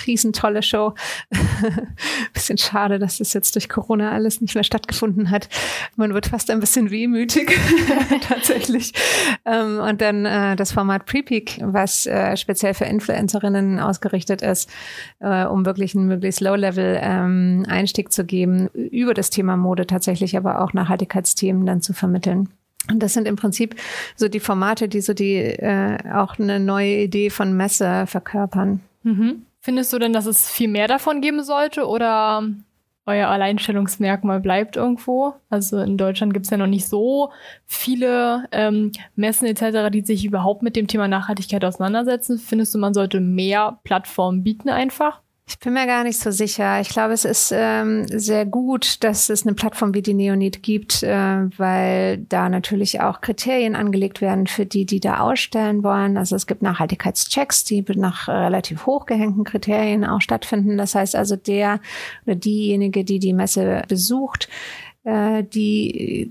Riesentolle 0.06 0.62
Show. 0.62 0.94
bisschen 2.32 2.58
schade, 2.58 2.98
dass 2.98 3.18
das 3.18 3.32
jetzt 3.32 3.54
durch 3.54 3.68
Corona 3.68 4.12
alles 4.12 4.40
nicht 4.40 4.54
mehr 4.54 4.64
stattgefunden 4.64 5.30
hat. 5.30 5.48
Man 5.96 6.14
wird 6.14 6.26
fast 6.26 6.50
ein 6.50 6.60
bisschen 6.60 6.90
wehmütig 6.90 7.58
tatsächlich. 8.28 8.92
Ähm, 9.44 9.78
und 9.78 10.00
dann 10.00 10.26
äh, 10.26 10.56
das 10.56 10.72
Format 10.72 11.06
Prepeak, 11.06 11.58
was 11.62 12.06
äh, 12.06 12.36
speziell 12.36 12.74
für 12.74 12.84
Influencerinnen 12.84 13.80
ausgerichtet 13.80 14.42
ist, 14.42 14.70
äh, 15.20 15.44
um 15.44 15.64
wirklich 15.66 15.94
einen 15.94 16.06
möglichst 16.06 16.40
Low-Level 16.40 16.98
ähm, 17.02 17.66
Einstieg 17.68 18.12
zu 18.12 18.24
geben, 18.24 18.68
über 18.68 19.14
das 19.14 19.30
Thema 19.30 19.56
Mode 19.56 19.86
tatsächlich, 19.86 20.36
aber 20.36 20.62
auch 20.62 20.72
Nachhaltigkeitsthemen 20.72 21.66
dann 21.66 21.82
zu 21.82 21.92
vermitteln. 21.92 22.48
Und 22.88 23.02
das 23.02 23.12
sind 23.12 23.28
im 23.28 23.36
Prinzip 23.36 23.76
so 24.16 24.28
die 24.28 24.40
Formate, 24.40 24.88
die 24.88 25.00
so 25.00 25.12
die 25.12 25.36
äh, 25.36 25.98
auch 26.12 26.38
eine 26.38 26.58
neue 26.58 27.02
Idee 27.02 27.30
von 27.30 27.56
Messe 27.56 28.06
verkörpern. 28.06 28.80
Mhm. 29.02 29.42
Findest 29.60 29.92
du 29.92 29.98
denn, 29.98 30.12
dass 30.12 30.26
es 30.26 30.50
viel 30.50 30.68
mehr 30.68 30.88
davon 30.88 31.20
geben 31.20 31.42
sollte 31.44 31.86
oder 31.86 32.42
euer 33.06 33.28
Alleinstellungsmerkmal 33.28 34.40
bleibt 34.40 34.76
irgendwo? 34.76 35.34
Also 35.50 35.78
in 35.80 35.98
Deutschland 35.98 36.32
gibt 36.32 36.46
es 36.46 36.50
ja 36.50 36.56
noch 36.56 36.66
nicht 36.66 36.86
so 36.86 37.30
viele 37.66 38.46
ähm, 38.52 38.92
Messen 39.16 39.46
etc., 39.46 39.90
die 39.90 40.02
sich 40.02 40.24
überhaupt 40.24 40.62
mit 40.62 40.76
dem 40.76 40.86
Thema 40.86 41.08
Nachhaltigkeit 41.08 41.64
auseinandersetzen. 41.64 42.38
Findest 42.38 42.74
du, 42.74 42.78
man 42.78 42.94
sollte 42.94 43.20
mehr 43.20 43.80
Plattformen 43.84 44.42
bieten 44.42 44.70
einfach? 44.70 45.20
Ich 45.50 45.58
bin 45.58 45.72
mir 45.72 45.86
gar 45.86 46.04
nicht 46.04 46.20
so 46.20 46.30
sicher. 46.30 46.80
Ich 46.80 46.90
glaube, 46.90 47.12
es 47.12 47.24
ist 47.24 47.52
ähm, 47.52 48.06
sehr 48.06 48.46
gut, 48.46 49.02
dass 49.02 49.28
es 49.28 49.44
eine 49.44 49.54
Plattform 49.54 49.94
wie 49.94 50.00
die 50.00 50.14
Neonit 50.14 50.62
gibt, 50.62 51.02
äh, 51.02 51.10
weil 51.58 52.18
da 52.18 52.48
natürlich 52.48 53.00
auch 53.00 53.20
Kriterien 53.20 53.74
angelegt 53.74 54.20
werden 54.20 54.46
für 54.46 54.64
die, 54.64 54.86
die 54.86 55.00
da 55.00 55.18
ausstellen 55.18 55.82
wollen. 55.82 56.16
Also 56.16 56.36
es 56.36 56.46
gibt 56.46 56.62
Nachhaltigkeitschecks, 56.62 57.64
die 57.64 57.84
nach 57.96 58.28
relativ 58.28 58.86
hochgehängten 58.86 59.42
Kriterien 59.42 60.04
auch 60.04 60.20
stattfinden. 60.20 60.78
Das 60.78 60.94
heißt 60.94 61.16
also, 61.16 61.34
der 61.34 61.80
oder 62.26 62.36
diejenige, 62.36 63.04
die 63.04 63.18
die 63.18 63.32
Messe 63.32 63.82
besucht, 63.88 64.44
äh, 64.44 64.89
die, 65.42 66.30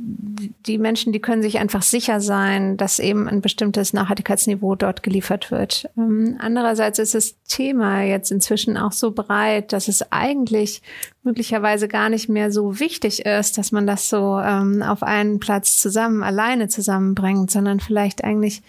die 0.66 0.78
Menschen, 0.78 1.14
die 1.14 1.20
können 1.20 1.42
sich 1.42 1.60
einfach 1.60 1.82
sicher 1.82 2.20
sein, 2.20 2.78
dass 2.78 3.00
eben 3.00 3.28
ein 3.28 3.42
bestimmtes 3.42 3.94
Nachhaltigkeitsniveau 3.94 4.76
dort 4.76 5.04
geliefert 5.04 5.52
wird. 5.52 5.90
Ähm, 5.98 6.38
andererseits 6.40 7.00
ist 7.00 7.16
das 7.16 7.36
Thema 7.48 8.04
jetzt 8.04 8.32
inzwischen 8.32 8.78
auch 8.78 8.92
so 8.92 9.12
breit, 9.12 9.74
dass 9.74 9.88
es 9.88 10.12
eigentlich 10.12 10.82
möglicherweise 11.24 11.90
gar 11.90 12.10
nicht 12.10 12.30
mehr 12.30 12.50
so 12.50 12.80
wichtig 12.80 13.26
ist, 13.26 13.58
dass 13.58 13.74
man 13.74 13.86
das 13.86 14.10
so 14.10 14.40
ähm, 14.40 14.82
auf 14.82 15.04
einen 15.04 15.40
Platz 15.40 15.78
zusammen, 15.78 16.24
alleine 16.24 16.70
zusammenbringt, 16.70 17.52
sondern 17.52 17.82
vielleicht 17.82 18.24
eigentlich 18.24 18.62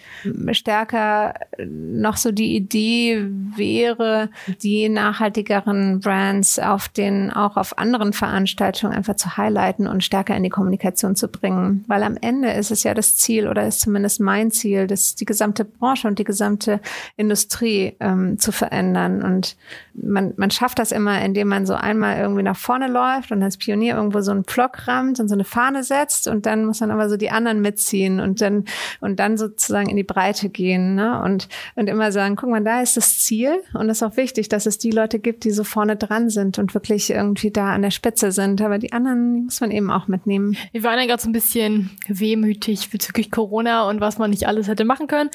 stärker 0.51 1.33
noch 1.65 2.17
so 2.17 2.31
die 2.33 2.55
Idee 2.55 3.25
wäre, 3.55 4.29
die 4.61 4.89
nachhaltigeren 4.89 6.01
Brands 6.01 6.59
auf 6.59 6.89
den, 6.89 7.31
auch 7.31 7.55
auf 7.55 7.77
anderen 7.77 8.11
Veranstaltungen 8.11 8.93
einfach 8.93 9.15
zu 9.15 9.37
highlighten 9.37 9.87
und 9.87 10.03
stärker 10.03 10.35
in 10.35 10.43
die 10.43 10.49
Kommunikation 10.49 11.15
zu 11.15 11.29
bringen. 11.29 11.85
Weil 11.87 12.03
am 12.03 12.17
Ende 12.19 12.51
ist 12.51 12.69
es 12.69 12.83
ja 12.83 12.93
das 12.93 13.15
Ziel 13.15 13.47
oder 13.47 13.65
ist 13.65 13.79
zumindest 13.79 14.19
mein 14.19 14.51
Ziel, 14.51 14.87
dass 14.87 15.15
die 15.15 15.25
gesamte 15.25 15.63
Branche 15.63 16.07
und 16.07 16.19
die 16.19 16.25
gesamte 16.25 16.81
Industrie 17.15 17.95
ähm, 18.01 18.39
zu 18.39 18.51
verändern. 18.51 19.23
Und 19.23 19.55
man, 19.93 20.33
man 20.35 20.51
schafft 20.51 20.79
das 20.79 20.91
immer, 20.91 21.23
indem 21.23 21.47
man 21.47 21.65
so 21.65 21.75
einmal 21.75 22.17
irgendwie 22.17 22.40
irgendwie 22.41 22.49
nach 22.49 22.57
vorne 22.57 22.87
läuft 22.87 23.31
und 23.31 23.41
als 23.43 23.57
Pionier 23.57 23.95
irgendwo 23.95 24.21
so 24.21 24.31
einen 24.31 24.43
Pflock 24.43 24.87
rammt 24.87 25.19
und 25.19 25.27
so 25.27 25.35
eine 25.35 25.43
Fahne 25.43 25.83
setzt 25.83 26.27
und 26.27 26.45
dann 26.45 26.65
muss 26.65 26.81
man 26.81 26.91
aber 26.91 27.09
so 27.09 27.17
die 27.17 27.29
anderen 27.29 27.61
mitziehen 27.61 28.19
und 28.19 28.41
dann 28.41 28.65
und 28.99 29.19
dann 29.19 29.37
sozusagen 29.37 29.89
in 29.89 29.97
die 29.97 30.03
Breite 30.03 30.49
gehen 30.49 30.95
ne? 30.95 31.21
und 31.21 31.47
und 31.75 31.87
immer 31.87 32.11
sagen, 32.11 32.35
guck 32.35 32.49
mal, 32.49 32.63
da 32.63 32.81
ist 32.81 32.97
das 32.97 33.19
Ziel 33.19 33.61
und 33.73 33.89
es 33.89 34.01
ist 34.01 34.03
auch 34.03 34.17
wichtig, 34.17 34.49
dass 34.49 34.65
es 34.65 34.77
die 34.77 34.91
Leute 34.91 35.19
gibt, 35.19 35.43
die 35.43 35.51
so 35.51 35.63
vorne 35.63 35.95
dran 35.95 36.29
sind 36.29 36.59
und 36.59 36.73
wirklich 36.73 37.09
irgendwie 37.09 37.51
da 37.51 37.73
an 37.73 37.81
der 37.81 37.91
Spitze 37.91 38.31
sind, 38.31 38.61
aber 38.61 38.77
die 38.77 38.91
anderen 38.91 39.35
die 39.35 39.41
muss 39.41 39.61
man 39.61 39.71
eben 39.71 39.91
auch 39.91 40.07
mitnehmen. 40.07 40.57
Wir 40.71 40.83
waren 40.83 40.99
ja 40.99 41.05
gerade 41.05 41.21
so 41.21 41.29
ein 41.29 41.33
bisschen 41.33 41.91
wehmütig 42.07 42.89
bezüglich 42.89 43.31
Corona 43.31 43.89
und 43.89 44.01
was 44.01 44.17
man 44.17 44.29
nicht 44.29 44.47
alles 44.47 44.67
hätte 44.67 44.85
machen 44.85 45.07
können. 45.07 45.29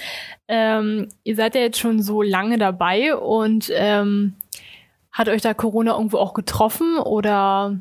Ähm, 0.48 1.08
ihr 1.24 1.36
seid 1.36 1.54
ja 1.54 1.60
jetzt 1.60 1.78
schon 1.78 2.02
so 2.02 2.22
lange 2.22 2.58
dabei 2.58 3.16
und 3.16 3.70
ähm, 3.74 4.34
hat 5.16 5.30
euch 5.30 5.40
da 5.40 5.54
Corona 5.54 5.92
irgendwo 5.92 6.18
auch 6.18 6.34
getroffen 6.34 6.98
oder 6.98 7.80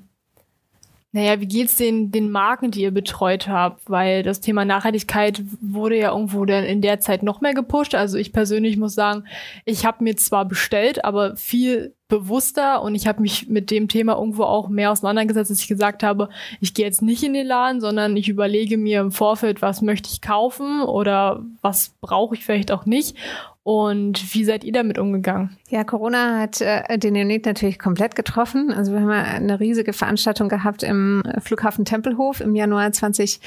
naja, 1.11 1.39
wie 1.39 1.47
geht's 1.47 1.75
den, 1.75 2.11
den 2.11 2.29
Marken, 2.29 2.71
die 2.71 2.81
ihr 2.81 2.91
betreut 2.91 3.47
habt? 3.47 3.89
Weil 3.89 4.23
das 4.23 4.41
Thema 4.41 4.65
Nachhaltigkeit 4.65 5.43
wurde 5.61 5.97
ja 5.97 6.11
irgendwo 6.11 6.43
dann 6.45 6.63
in 6.63 6.81
der 6.81 6.99
Zeit 6.99 7.23
noch 7.23 7.39
mehr 7.39 7.53
gepusht. 7.53 7.93
Also 7.93 8.17
ich 8.17 8.33
persönlich 8.33 8.77
muss 8.77 8.95
sagen, 8.95 9.25
ich 9.63 9.85
habe 9.85 10.03
mir 10.03 10.15
zwar 10.15 10.45
bestellt, 10.45 11.03
aber 11.03 11.35
viel 11.35 11.93
bewusster 12.07 12.81
und 12.81 12.95
ich 12.95 13.07
habe 13.07 13.21
mich 13.21 13.47
mit 13.49 13.71
dem 13.71 13.87
Thema 13.87 14.17
irgendwo 14.17 14.43
auch 14.43 14.69
mehr 14.69 14.91
auseinandergesetzt, 14.91 15.51
dass 15.51 15.59
ich 15.59 15.67
gesagt 15.67 16.03
habe, 16.03 16.29
ich 16.61 16.73
gehe 16.73 16.85
jetzt 16.85 17.01
nicht 17.01 17.23
in 17.23 17.33
den 17.33 17.47
Laden, 17.47 17.81
sondern 17.81 18.15
ich 18.15 18.29
überlege 18.29 18.77
mir 18.77 19.01
im 19.01 19.11
Vorfeld, 19.11 19.61
was 19.61 19.81
möchte 19.81 20.09
ich 20.11 20.21
kaufen 20.21 20.81
oder 20.81 21.43
was 21.61 21.95
brauche 22.01 22.35
ich 22.35 22.45
vielleicht 22.45 22.71
auch 22.71 22.85
nicht 22.85 23.17
und 23.65 24.35
wie 24.35 24.43
seid 24.43 24.63
ihr 24.63 24.73
damit 24.73 24.99
umgegangen? 24.99 25.57
Ja, 25.69 25.83
Corona 25.83 26.39
hat 26.39 26.61
äh, 26.61 26.99
den 26.99 27.13
Neonit 27.13 27.47
natürlich 27.47 27.79
komplett 27.79 28.15
getroffen. 28.15 28.71
Also 28.71 28.91
wir 28.91 29.01
haben 29.01 29.09
eine 29.09 29.59
riesige 29.59 29.91
Veranstaltung 29.91 30.49
gehabt 30.49 30.83
im 30.83 31.23
Flughafen 31.39 31.83
Tempelhof 31.83 32.41
im 32.41 32.53
Januar 32.53 32.91
20 32.91 33.39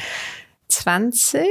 20 0.79 1.49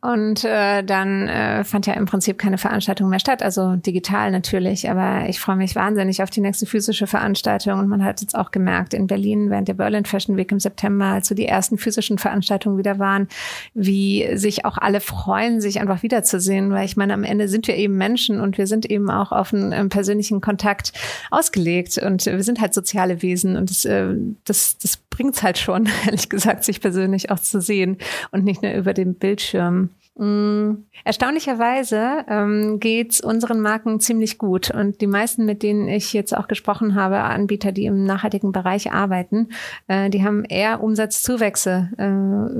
und 0.00 0.42
äh, 0.44 0.82
dann 0.82 1.28
äh, 1.28 1.64
fand 1.64 1.86
ja 1.86 1.94
im 1.94 2.06
Prinzip 2.06 2.38
keine 2.38 2.56
Veranstaltung 2.56 3.10
mehr 3.10 3.18
statt, 3.18 3.42
also 3.42 3.76
digital 3.76 4.30
natürlich, 4.30 4.88
aber 4.88 5.28
ich 5.28 5.38
freue 5.38 5.56
mich 5.56 5.74
wahnsinnig 5.74 6.22
auf 6.22 6.30
die 6.30 6.40
nächste 6.40 6.64
physische 6.64 7.06
Veranstaltung. 7.06 7.78
Und 7.78 7.88
man 7.88 8.02
hat 8.02 8.20
jetzt 8.20 8.34
auch 8.34 8.52
gemerkt 8.52 8.94
in 8.94 9.06
Berlin 9.06 9.50
während 9.50 9.68
der 9.68 9.74
Berlin 9.74 10.06
Fashion 10.06 10.36
Week 10.36 10.50
im 10.50 10.60
September, 10.60 11.06
als 11.06 11.28
so 11.28 11.34
die 11.34 11.46
ersten 11.46 11.76
physischen 11.76 12.16
Veranstaltungen 12.16 12.78
wieder 12.78 12.98
waren, 12.98 13.28
wie 13.74 14.34
sich 14.36 14.64
auch 14.64 14.78
alle 14.78 15.00
freuen, 15.00 15.60
sich 15.60 15.80
einfach 15.80 16.02
wiederzusehen, 16.02 16.70
weil 16.70 16.86
ich 16.86 16.96
meine, 16.96 17.12
am 17.12 17.24
Ende 17.24 17.48
sind 17.48 17.66
wir 17.66 17.76
eben 17.76 17.96
Menschen 17.96 18.40
und 18.40 18.56
wir 18.56 18.66
sind 18.66 18.86
eben 18.86 19.10
auch 19.10 19.30
auf 19.30 19.52
einen, 19.52 19.74
einen 19.74 19.90
persönlichen 19.90 20.40
Kontakt 20.40 20.92
ausgelegt. 21.30 21.98
Und 21.98 22.24
wir 22.24 22.42
sind 22.42 22.60
halt 22.60 22.72
soziale 22.72 23.20
Wesen. 23.20 23.56
Und 23.56 23.68
das, 23.68 23.84
äh, 23.84 24.14
das, 24.44 24.78
das 24.78 24.96
bringt's 24.96 25.42
halt 25.42 25.58
schon, 25.58 25.88
ehrlich 26.06 26.30
gesagt, 26.30 26.64
sich 26.64 26.80
persönlich 26.80 27.30
auch 27.30 27.40
zu 27.40 27.60
sehen 27.60 27.98
und 28.30 28.44
und 28.44 28.53
nicht 28.54 28.62
nur 28.62 28.72
über 28.72 28.94
den 28.94 29.14
Bildschirm. 29.14 29.90
Mm. 30.16 30.84
Erstaunlicherweise 31.02 32.24
ähm, 32.28 32.78
geht 32.78 33.20
unseren 33.20 33.60
Marken 33.60 33.98
ziemlich 33.98 34.38
gut. 34.38 34.70
Und 34.70 35.00
die 35.00 35.08
meisten, 35.08 35.44
mit 35.44 35.62
denen 35.62 35.88
ich 35.88 36.12
jetzt 36.12 36.36
auch 36.36 36.46
gesprochen 36.46 36.94
habe, 36.94 37.18
Anbieter, 37.18 37.72
die 37.72 37.86
im 37.86 38.04
nachhaltigen 38.04 38.52
Bereich 38.52 38.92
arbeiten, 38.92 39.48
äh, 39.88 40.10
die 40.10 40.24
haben 40.24 40.44
eher 40.44 40.82
Umsatzzuwächse 40.82 41.90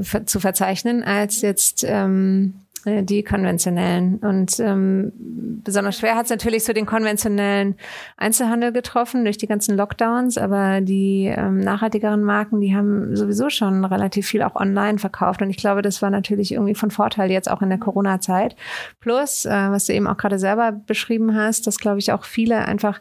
äh, 0.03 0.25
zu 0.25 0.41
verzeichnen 0.41 1.05
als 1.05 1.43
jetzt 1.43 1.85
ähm, 1.87 2.55
äh, 2.55 2.64
die 2.87 3.23
konventionellen. 3.23 4.19
Und 4.19 4.59
ähm, 4.61 5.13
besonders 5.17 5.99
schwer 5.99 6.17
hat 6.17 6.25
es 6.25 6.31
natürlich 6.31 6.65
so 6.65 6.73
den 6.73 6.87
konventionellen 6.87 7.77
Einzelhandel 8.17 8.73
getroffen 8.73 9.25
durch 9.25 9.39
die 9.39 9.47
ganzen 9.47 9.77
Lockdowns, 9.77 10.39
aber 10.39 10.81
die 10.81 11.33
ähm, 11.35 11.61
nachhaltigeren 11.61 12.23
Marken, 12.23 12.61
die 12.61 12.75
haben 12.75 13.17
sowieso 13.17 13.51
schon 13.51 13.85
relativ 13.85 14.27
viel 14.27 14.43
auch 14.43 14.55
online 14.57 14.99
verkauft. 14.99 15.43
Und 15.43 15.51
ich 15.51 15.57
glaube, 15.57 15.83
das 15.83 16.03
war 16.03 16.11
natürlich 16.11 16.53
irgendwie 16.53 16.75
von 16.75 16.91
Vorteil 16.91 17.31
jetzt 17.31 17.51
auch 17.51 17.63
in 17.63 17.71
der 17.71 17.79
Corona-Zeit. 17.79 18.57
Plus, 19.01 19.45
äh, 19.47 19.51
was 19.51 19.87
du 19.87 19.95
eben 19.95 20.07
auch 20.07 20.17
gerade 20.17 20.39
selber 20.39 20.73
beschrieben 20.73 21.35
hast, 21.35 21.67
dass, 21.67 21.79
glaube 21.79 21.99
ich, 21.99 22.13
auch 22.13 22.25
viele 22.25 22.65
einfach 22.67 23.01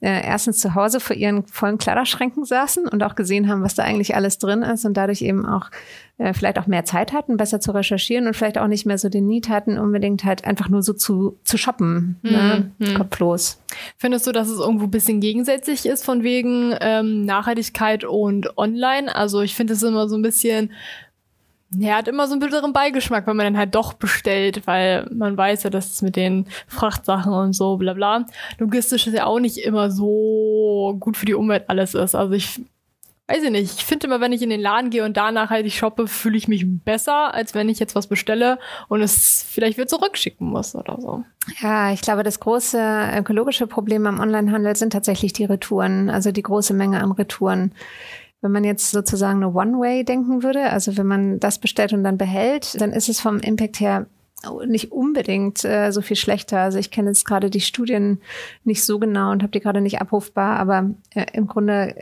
äh, 0.00 0.26
erstens 0.26 0.58
zu 0.58 0.74
Hause 0.74 1.00
vor 1.00 1.16
ihren 1.16 1.46
vollen 1.46 1.78
Kleiderschränken 1.78 2.44
saßen 2.44 2.86
und 2.86 3.02
auch 3.02 3.14
gesehen 3.14 3.48
haben, 3.48 3.62
was 3.62 3.74
da 3.74 3.82
eigentlich 3.82 4.14
alles 4.14 4.38
drin 4.38 4.62
ist 4.62 4.84
und 4.84 4.96
dadurch 4.96 5.22
eben 5.22 5.46
auch 5.46 5.70
äh, 6.16 6.32
vielleicht 6.32 6.58
auch 6.60 6.68
mehr 6.68 6.84
Zeit 6.84 7.12
hatten, 7.12 7.36
besser 7.36 7.60
zu 7.60 7.72
recherchieren 7.72 8.28
und 8.28 8.36
vielleicht 8.36 8.58
auch 8.58 8.68
nicht 8.68 8.86
mehr 8.86 8.98
so 8.98 9.08
den 9.08 9.26
Need 9.26 9.48
hatten, 9.48 9.78
unbedingt 9.78 10.24
halt 10.24 10.44
einfach 10.44 10.68
nur 10.68 10.82
so 10.82 10.92
zu, 10.92 11.38
zu 11.42 11.58
shoppen, 11.58 12.16
mhm. 12.22 12.30
ne? 12.30 12.70
Mhm. 12.78 12.94
kopflos. 12.94 13.60
Findest 13.96 14.26
du, 14.26 14.32
dass 14.32 14.48
es 14.48 14.60
irgendwo 14.60 14.84
ein 14.84 14.92
bisschen 14.92 15.20
gegensätzlich 15.20 15.86
ist 15.86 16.04
von 16.04 16.22
wegen 16.22 16.74
ähm, 16.80 17.24
Nachhaltigkeit 17.24 18.04
und 18.04 18.56
Online? 18.56 19.14
Also 19.14 19.40
ich 19.40 19.56
finde 19.56 19.72
es 19.72 19.82
immer 19.82 20.08
so 20.08 20.14
ein 20.14 20.22
bisschen, 20.22 20.70
ja, 21.70 21.96
hat 21.96 22.06
immer 22.06 22.28
so 22.28 22.34
einen 22.34 22.40
bitteren 22.40 22.72
Beigeschmack, 22.72 23.26
wenn 23.26 23.36
man 23.36 23.46
dann 23.46 23.58
halt 23.58 23.74
doch 23.74 23.94
bestellt, 23.94 24.68
weil 24.68 25.08
man 25.12 25.36
weiß 25.36 25.64
ja, 25.64 25.70
dass 25.70 25.94
es 25.94 26.02
mit 26.02 26.14
den 26.14 26.46
Frachtsachen 26.68 27.32
und 27.32 27.54
so 27.54 27.76
bla 27.76 27.94
bla 27.94 28.24
logistisch 28.58 29.08
ist 29.08 29.14
ja 29.14 29.26
auch 29.26 29.40
nicht 29.40 29.58
immer 29.58 29.90
so 29.90 30.96
gut 31.00 31.16
für 31.16 31.26
die 31.26 31.34
Umwelt 31.34 31.64
alles 31.66 31.94
ist. 31.94 32.14
Also 32.14 32.34
ich 32.34 32.60
weiß 33.26 33.42
ich 33.42 33.50
nicht, 33.50 33.78
ich 33.78 33.84
finde 33.84 34.06
immer, 34.06 34.20
wenn 34.20 34.32
ich 34.32 34.42
in 34.42 34.50
den 34.50 34.60
Laden 34.60 34.90
gehe 34.90 35.04
und 35.04 35.16
danach 35.16 35.50
halt 35.50 35.64
ich 35.64 35.76
shoppe, 35.76 36.06
fühle 36.06 36.36
ich 36.36 36.46
mich 36.46 36.66
besser, 36.66 37.32
als 37.32 37.54
wenn 37.54 37.68
ich 37.68 37.78
jetzt 37.78 37.94
was 37.94 38.06
bestelle 38.06 38.58
und 38.88 39.00
es 39.00 39.44
vielleicht 39.48 39.78
wieder 39.78 39.86
zurückschicken 39.86 40.46
muss 40.46 40.74
oder 40.74 41.00
so. 41.00 41.24
Ja, 41.60 41.92
ich 41.92 42.02
glaube, 42.02 42.22
das 42.22 42.40
große 42.40 43.10
ökologische 43.16 43.66
Problem 43.66 44.06
am 44.06 44.20
Onlinehandel 44.20 44.76
sind 44.76 44.92
tatsächlich 44.92 45.32
die 45.32 45.44
Retouren, 45.44 46.10
also 46.10 46.32
die 46.32 46.42
große 46.42 46.74
Menge 46.74 47.02
an 47.02 47.12
Retouren. 47.12 47.72
Wenn 48.42 48.52
man 48.52 48.64
jetzt 48.64 48.90
sozusagen 48.90 49.42
eine 49.42 49.54
One-Way 49.54 50.04
denken 50.04 50.42
würde, 50.42 50.68
also 50.68 50.98
wenn 50.98 51.06
man 51.06 51.40
das 51.40 51.58
bestellt 51.58 51.94
und 51.94 52.04
dann 52.04 52.18
behält, 52.18 52.78
dann 52.78 52.92
ist 52.92 53.08
es 53.08 53.20
vom 53.20 53.38
Impact 53.40 53.80
her 53.80 54.06
nicht 54.66 54.92
unbedingt 54.92 55.64
äh, 55.64 55.90
so 55.90 56.02
viel 56.02 56.16
schlechter. 56.16 56.60
Also 56.60 56.78
ich 56.78 56.90
kenne 56.90 57.08
jetzt 57.08 57.24
gerade 57.24 57.48
die 57.48 57.62
Studien 57.62 58.20
nicht 58.64 58.84
so 58.84 58.98
genau 58.98 59.30
und 59.30 59.42
habe 59.42 59.52
die 59.52 59.60
gerade 59.60 59.80
nicht 59.80 60.02
abrufbar, 60.02 60.58
aber 60.58 60.90
äh, 61.14 61.24
im 61.32 61.46
Grunde 61.46 61.94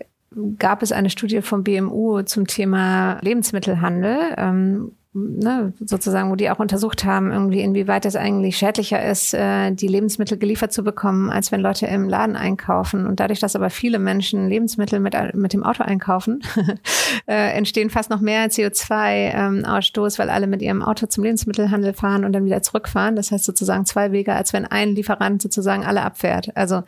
gab 0.58 0.82
es 0.82 0.92
eine 0.92 1.10
Studie 1.10 1.42
vom 1.42 1.64
BMU 1.64 2.22
zum 2.22 2.46
Thema 2.46 3.18
Lebensmittelhandel. 3.22 4.34
Ähm, 4.36 4.92
ne, 5.14 5.74
sozusagen, 5.78 6.30
wo 6.30 6.36
die 6.36 6.50
auch 6.50 6.58
untersucht 6.58 7.04
haben, 7.04 7.30
irgendwie 7.30 7.60
inwieweit 7.60 8.06
es 8.06 8.16
eigentlich 8.16 8.56
schädlicher 8.56 9.04
ist, 9.04 9.34
äh, 9.34 9.70
die 9.72 9.88
Lebensmittel 9.88 10.38
geliefert 10.38 10.72
zu 10.72 10.82
bekommen, 10.82 11.28
als 11.28 11.52
wenn 11.52 11.60
Leute 11.60 11.86
im 11.86 12.08
Laden 12.08 12.34
einkaufen. 12.34 13.06
Und 13.06 13.20
dadurch, 13.20 13.40
dass 13.40 13.54
aber 13.54 13.68
viele 13.68 13.98
Menschen 13.98 14.48
Lebensmittel 14.48 15.00
mit, 15.00 15.14
mit 15.34 15.52
dem 15.52 15.64
Auto 15.64 15.82
einkaufen, 15.82 16.42
äh, 17.26 17.52
entstehen 17.52 17.90
fast 17.90 18.10
noch 18.10 18.20
mehr 18.20 18.50
CO2-Ausstoß, 18.50 20.14
ähm, 20.14 20.18
weil 20.18 20.30
alle 20.30 20.46
mit 20.46 20.62
ihrem 20.62 20.82
Auto 20.82 21.06
zum 21.06 21.24
Lebensmittelhandel 21.24 21.92
fahren 21.92 22.24
und 22.24 22.32
dann 22.32 22.46
wieder 22.46 22.62
zurückfahren. 22.62 23.14
Das 23.14 23.30
heißt 23.30 23.44
sozusagen 23.44 23.84
zwei 23.84 24.12
Wege, 24.12 24.34
als 24.34 24.52
wenn 24.52 24.64
ein 24.64 24.94
Lieferant 24.94 25.42
sozusagen 25.42 25.84
alle 25.84 26.02
abfährt. 26.02 26.56
Also 26.56 26.84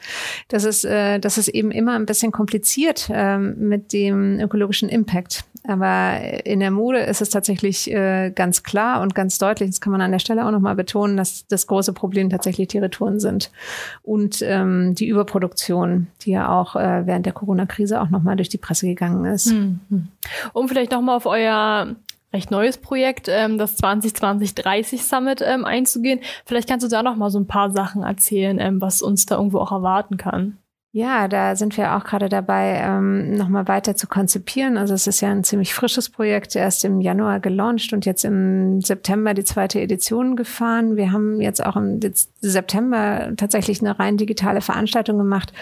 das 0.49 0.65
ist, 0.65 0.85
äh, 0.85 1.19
das 1.19 1.37
ist 1.37 1.49
eben 1.49 1.71
immer 1.71 1.95
ein 1.95 2.07
bisschen 2.07 2.33
kompliziert 2.33 3.11
ähm, 3.13 3.55
mit 3.59 3.93
dem 3.93 4.41
ökologischen 4.41 4.89
Impact. 4.89 5.45
Aber 5.67 6.21
in 6.45 6.61
der 6.61 6.71
Mode 6.71 7.01
ist 7.01 7.23
es 7.23 7.31
tatsächlich 7.31 7.91
äh, 7.91 8.31
ganz 8.31 8.63
klar 8.63 9.01
und 9.01 9.15
ganz 9.15 9.39
deutlich, 9.39 9.71
das 9.71 9.81
kann 9.81 9.93
man 9.93 10.03
an 10.03 10.13
der 10.13 10.19
Stelle 10.19 10.45
auch 10.47 10.51
nochmal 10.51 10.75
betonen, 10.75 11.17
dass 11.17 11.47
das 11.47 11.67
große 11.67 11.95
Problem 11.95 12.29
tatsächlich 12.29 12.69
die 12.69 12.79
Retouren 12.79 13.19
sind 13.19 13.51
und 14.03 14.43
ähm, 14.43 14.95
die 14.95 15.09
Überproduktion, 15.09 16.09
die 16.21 16.33
ja 16.33 16.51
auch 16.51 16.77
äh, 16.77 17.07
während 17.07 17.25
der 17.25 17.33
Corona-Krise 17.33 18.01
auch 18.03 18.11
nochmal 18.11 18.37
durch 18.37 18.51
die 18.51 18.59
Presse 18.59 18.87
gegangen 18.87 19.25
ist. 19.25 19.53
Mhm. 19.53 20.09
Um 20.53 20.69
vielleicht 20.69 20.93
nochmal 20.93 21.17
auf 21.17 21.25
euer 21.25 21.97
recht 22.35 22.51
neues 22.51 22.77
Projekt, 22.77 23.29
ähm, 23.31 23.57
das 23.57 23.79
2020-30 23.79 25.01
Summit 25.01 25.41
ähm, 25.41 25.65
einzugehen. 25.65 26.21
Vielleicht 26.45 26.69
kannst 26.69 26.85
du 26.85 26.91
da 26.91 27.03
noch 27.03 27.17
mal 27.17 27.31
so 27.31 27.39
ein 27.39 27.47
paar 27.47 27.71
Sachen 27.71 28.03
erzählen, 28.03 28.59
ähm, 28.59 28.83
was 28.83 29.01
uns 29.01 29.25
da 29.25 29.37
irgendwo 29.37 29.61
auch 29.61 29.73
erwarten 29.73 30.19
kann. 30.19 30.59
Ja, 30.97 31.27
da 31.27 31.57
sind 31.57 31.77
wir 31.77 31.97
auch 31.97 32.05
gerade 32.05 32.29
dabei, 32.29 32.81
ähm, 32.81 33.35
nochmal 33.35 33.67
weiter 33.67 33.97
zu 33.97 34.07
konzipieren. 34.07 34.79
Also 34.79 34.95
es 34.95 35.09
ist 35.09 35.21
ja 35.23 35.29
ein 35.29 35.43
ziemlich 35.43 35.75
frisches 35.75 36.09
Projekt, 36.09 36.55
erst 36.55 36.85
im 36.85 37.01
Januar 37.01 37.41
gelauncht 37.41 37.93
und 37.93 38.07
jetzt 38.07 38.25
im 38.25 38.81
September 38.81 39.35
die 39.35 39.43
zweite 39.43 39.81
Edition 39.81 40.37
gefahren. 40.37 40.95
Wir 40.95 41.11
haben 41.11 41.41
jetzt 41.41 41.67
auch 41.67 41.75
im 41.75 41.99
September 42.41 43.33
tatsächlich 43.37 43.81
eine 43.81 43.99
rein 43.99 44.19
digitale 44.19 44.61
Veranstaltung 44.61 45.19
gemacht. 45.19 45.53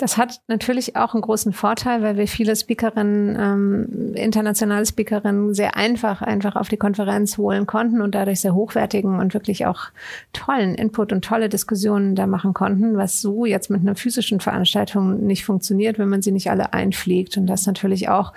Das 0.00 0.16
hat 0.16 0.40
natürlich 0.48 0.96
auch 0.96 1.12
einen 1.12 1.20
großen 1.20 1.52
Vorteil, 1.52 2.00
weil 2.00 2.16
wir 2.16 2.26
viele 2.26 2.56
Speakerinnen, 2.56 3.36
ähm, 3.38 4.14
internationale 4.14 4.86
Speakerinnen 4.86 5.52
sehr 5.52 5.76
einfach, 5.76 6.22
einfach 6.22 6.56
auf 6.56 6.70
die 6.70 6.78
Konferenz 6.78 7.36
holen 7.36 7.66
konnten 7.66 8.00
und 8.00 8.14
dadurch 8.14 8.40
sehr 8.40 8.54
hochwertigen 8.54 9.18
und 9.18 9.34
wirklich 9.34 9.66
auch 9.66 9.88
tollen 10.32 10.74
Input 10.74 11.12
und 11.12 11.22
tolle 11.22 11.50
Diskussionen 11.50 12.14
da 12.14 12.26
machen 12.26 12.54
konnten, 12.54 12.96
was 12.96 13.20
so 13.20 13.44
jetzt 13.44 13.68
mit 13.68 13.82
einer 13.82 13.94
physischen 13.94 14.40
Veranstaltung 14.40 15.26
nicht 15.26 15.44
funktioniert, 15.44 15.98
wenn 15.98 16.08
man 16.08 16.22
sie 16.22 16.32
nicht 16.32 16.50
alle 16.50 16.72
einfliegt. 16.72 17.36
Und 17.36 17.46
das 17.46 17.66
natürlich 17.66 18.08
auch 18.08 18.32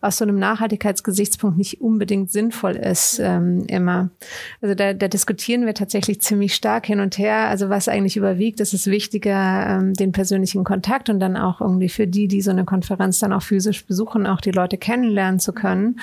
aus 0.00 0.16
so 0.16 0.24
einem 0.24 0.38
Nachhaltigkeitsgesichtspunkt 0.38 1.58
nicht 1.58 1.82
unbedingt 1.82 2.30
sinnvoll 2.30 2.76
ist, 2.76 3.20
ähm, 3.22 3.64
immer. 3.66 4.08
Also 4.62 4.74
da, 4.74 4.94
da 4.94 5.08
diskutieren 5.08 5.66
wir 5.66 5.74
tatsächlich 5.74 6.22
ziemlich 6.22 6.54
stark 6.54 6.86
hin 6.86 7.00
und 7.00 7.18
her. 7.18 7.48
Also 7.48 7.68
was 7.68 7.86
eigentlich 7.86 8.16
überwiegt, 8.16 8.60
ist 8.60 8.72
es 8.72 8.86
wichtiger, 8.86 9.66
ähm, 9.68 9.92
den 9.92 10.12
persönlichen 10.12 10.64
Kontakt 10.64 11.01
und 11.08 11.20
dann 11.20 11.36
auch 11.36 11.60
irgendwie 11.60 11.88
für 11.88 12.06
die, 12.06 12.28
die 12.28 12.42
so 12.42 12.50
eine 12.50 12.64
Konferenz 12.64 13.18
dann 13.18 13.32
auch 13.32 13.42
physisch 13.42 13.86
besuchen, 13.86 14.26
auch 14.26 14.40
die 14.40 14.50
Leute 14.50 14.78
kennenlernen 14.78 15.40
zu 15.40 15.52
können. 15.52 16.00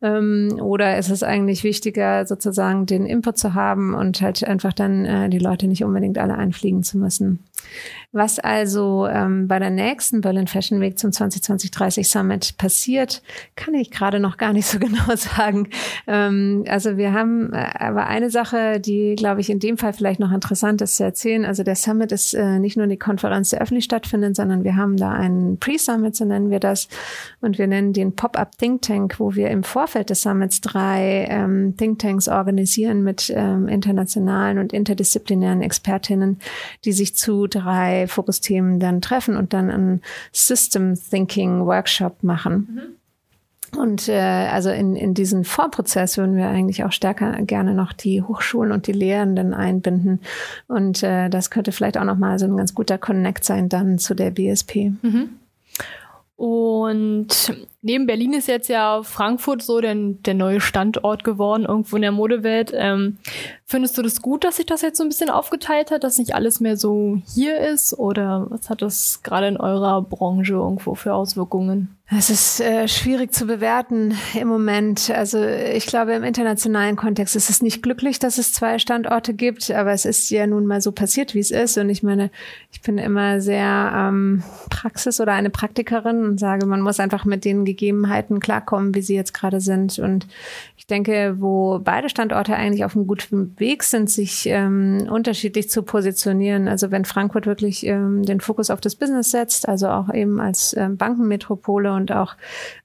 Ähm, 0.00 0.58
oder 0.60 0.98
ist 0.98 1.10
es 1.10 1.22
eigentlich 1.22 1.64
wichtiger, 1.64 2.26
sozusagen 2.26 2.86
den 2.86 3.06
Input 3.06 3.38
zu 3.38 3.54
haben 3.54 3.94
und 3.94 4.20
halt 4.20 4.44
einfach 4.44 4.72
dann 4.72 5.04
äh, 5.04 5.28
die 5.28 5.38
Leute 5.38 5.66
nicht 5.66 5.84
unbedingt 5.84 6.18
alle 6.18 6.34
einfliegen 6.34 6.82
zu 6.82 6.98
müssen? 6.98 7.40
Was 8.14 8.38
also 8.38 9.06
ähm, 9.06 9.48
bei 9.48 9.58
der 9.58 9.70
nächsten 9.70 10.20
Berlin 10.20 10.46
Fashion 10.46 10.82
Week 10.82 10.98
zum 10.98 11.10
2020-30 11.12 12.04
Summit 12.04 12.58
passiert, 12.58 13.22
kann 13.56 13.72
ich 13.72 13.90
gerade 13.90 14.20
noch 14.20 14.36
gar 14.36 14.52
nicht 14.52 14.66
so 14.66 14.78
genau 14.80 15.16
sagen. 15.16 15.70
Ähm, 16.06 16.64
also 16.68 16.98
wir 16.98 17.14
haben 17.14 17.54
äh, 17.54 17.70
aber 17.78 18.08
eine 18.08 18.28
Sache, 18.28 18.80
die, 18.80 19.14
glaube 19.16 19.40
ich, 19.40 19.48
in 19.48 19.60
dem 19.60 19.78
Fall 19.78 19.94
vielleicht 19.94 20.20
noch 20.20 20.30
interessant 20.30 20.82
ist 20.82 20.96
zu 20.96 21.04
erzählen. 21.04 21.46
Also 21.46 21.62
der 21.62 21.74
Summit 21.74 22.12
ist 22.12 22.34
äh, 22.34 22.58
nicht 22.58 22.76
nur 22.76 22.86
die 22.86 22.98
Konferenz, 22.98 23.48
die 23.48 23.58
öffentlich 23.58 23.84
stattfindet, 23.84 24.36
sondern 24.36 24.62
wir 24.62 24.76
haben 24.76 24.98
da 24.98 25.10
einen 25.10 25.58
Pre-Summit, 25.58 26.14
so 26.14 26.26
nennen 26.26 26.50
wir 26.50 26.60
das. 26.60 26.88
Und 27.40 27.56
wir 27.56 27.66
nennen 27.66 27.94
den 27.94 28.14
Pop-Up 28.14 28.58
Think 28.58 28.82
Tank, 28.82 29.20
wo 29.20 29.36
wir 29.36 29.48
im 29.48 29.62
Vorfeld 29.62 30.10
des 30.10 30.20
Summits 30.20 30.60
drei 30.60 31.26
ähm, 31.30 31.78
Think 31.78 31.98
Tanks 32.00 32.28
organisieren 32.28 33.02
mit 33.02 33.32
ähm, 33.34 33.68
internationalen 33.68 34.58
und 34.58 34.74
interdisziplinären 34.74 35.62
Expertinnen, 35.62 36.38
die 36.84 36.92
sich 36.92 37.16
zu 37.16 37.46
drei 37.46 37.61
Fokusthemen 38.06 38.80
dann 38.80 39.00
treffen 39.00 39.36
und 39.36 39.52
dann 39.52 39.70
einen 39.70 40.02
System 40.32 40.94
Thinking 40.94 41.64
Workshop 41.66 42.22
machen. 42.22 42.68
Mhm. 42.74 43.02
Und 43.78 44.08
äh, 44.08 44.48
also 44.52 44.70
in, 44.70 44.96
in 44.96 45.14
diesen 45.14 45.44
Vorprozess 45.44 46.18
würden 46.18 46.36
wir 46.36 46.48
eigentlich 46.48 46.84
auch 46.84 46.92
stärker 46.92 47.32
gerne 47.42 47.74
noch 47.74 47.94
die 47.94 48.20
Hochschulen 48.20 48.70
und 48.70 48.86
die 48.86 48.92
Lehrenden 48.92 49.54
einbinden. 49.54 50.20
Und 50.68 51.02
äh, 51.02 51.30
das 51.30 51.50
könnte 51.50 51.72
vielleicht 51.72 51.96
auch 51.96 52.04
nochmal 52.04 52.38
so 52.38 52.44
ein 52.44 52.56
ganz 52.56 52.74
guter 52.74 52.98
Connect 52.98 53.44
sein 53.44 53.70
dann 53.70 53.98
zu 53.98 54.14
der 54.14 54.30
BSP. 54.30 54.92
Mhm. 55.00 55.30
Und 56.42 57.28
neben 57.82 58.08
Berlin 58.08 58.32
ist 58.32 58.48
jetzt 58.48 58.68
ja 58.68 59.04
Frankfurt 59.04 59.62
so 59.62 59.80
der, 59.80 59.94
der 59.94 60.34
neue 60.34 60.60
Standort 60.60 61.22
geworden, 61.22 61.66
irgendwo 61.66 61.94
in 61.94 62.02
der 62.02 62.10
Modewelt. 62.10 62.72
Ähm, 62.74 63.18
findest 63.64 63.96
du 63.96 64.02
das 64.02 64.20
gut, 64.20 64.42
dass 64.42 64.56
sich 64.56 64.66
das 64.66 64.82
jetzt 64.82 64.98
so 64.98 65.04
ein 65.04 65.08
bisschen 65.08 65.30
aufgeteilt 65.30 65.92
hat, 65.92 66.02
dass 66.02 66.18
nicht 66.18 66.34
alles 66.34 66.58
mehr 66.58 66.76
so 66.76 67.22
hier 67.32 67.60
ist? 67.60 67.96
Oder 67.96 68.48
was 68.50 68.68
hat 68.70 68.82
das 68.82 69.22
gerade 69.22 69.46
in 69.46 69.56
eurer 69.56 70.02
Branche 70.02 70.54
irgendwo 70.54 70.96
für 70.96 71.14
Auswirkungen? 71.14 71.96
Es 72.14 72.28
ist 72.28 72.60
äh, 72.60 72.88
schwierig 72.88 73.32
zu 73.32 73.46
bewerten 73.46 74.14
im 74.38 74.46
Moment. 74.46 75.08
Also 75.08 75.42
ich 75.42 75.86
glaube, 75.86 76.12
im 76.12 76.24
internationalen 76.24 76.94
Kontext 76.94 77.36
ist 77.36 77.48
es 77.48 77.62
nicht 77.62 77.82
glücklich, 77.82 78.18
dass 78.18 78.36
es 78.36 78.52
zwei 78.52 78.78
Standorte 78.78 79.32
gibt, 79.32 79.70
aber 79.70 79.92
es 79.92 80.04
ist 80.04 80.28
ja 80.28 80.46
nun 80.46 80.66
mal 80.66 80.82
so 80.82 80.92
passiert, 80.92 81.34
wie 81.34 81.38
es 81.38 81.50
ist. 81.50 81.78
Und 81.78 81.88
ich 81.88 82.02
meine, 82.02 82.30
ich 82.70 82.82
bin 82.82 82.98
immer 82.98 83.40
sehr 83.40 83.92
ähm, 83.96 84.42
Praxis 84.68 85.22
oder 85.22 85.32
eine 85.32 85.48
Praktikerin 85.48 86.24
und 86.26 86.38
sage, 86.38 86.66
man 86.66 86.82
muss 86.82 87.00
einfach 87.00 87.24
mit 87.24 87.46
den 87.46 87.64
Gegebenheiten 87.64 88.40
klarkommen, 88.40 88.94
wie 88.94 89.02
sie 89.02 89.14
jetzt 89.14 89.32
gerade 89.32 89.62
sind. 89.62 89.98
Und 89.98 90.26
ich 90.76 90.86
denke, 90.86 91.36
wo 91.38 91.78
beide 91.78 92.10
Standorte 92.10 92.56
eigentlich 92.56 92.84
auf 92.84 92.94
einem 92.94 93.06
guten 93.06 93.58
Weg 93.58 93.84
sind, 93.84 94.10
sich 94.10 94.46
ähm, 94.46 95.08
unterschiedlich 95.08 95.70
zu 95.70 95.82
positionieren. 95.82 96.68
Also 96.68 96.90
wenn 96.90 97.06
Frankfurt 97.06 97.46
wirklich 97.46 97.86
ähm, 97.86 98.22
den 98.24 98.40
Fokus 98.40 98.68
auf 98.68 98.82
das 98.82 98.96
Business 98.96 99.30
setzt, 99.30 99.66
also 99.66 99.88
auch 99.88 100.12
eben 100.12 100.40
als 100.40 100.76
ähm, 100.76 100.98
Bankenmetropole 100.98 102.01
auch 102.10 102.34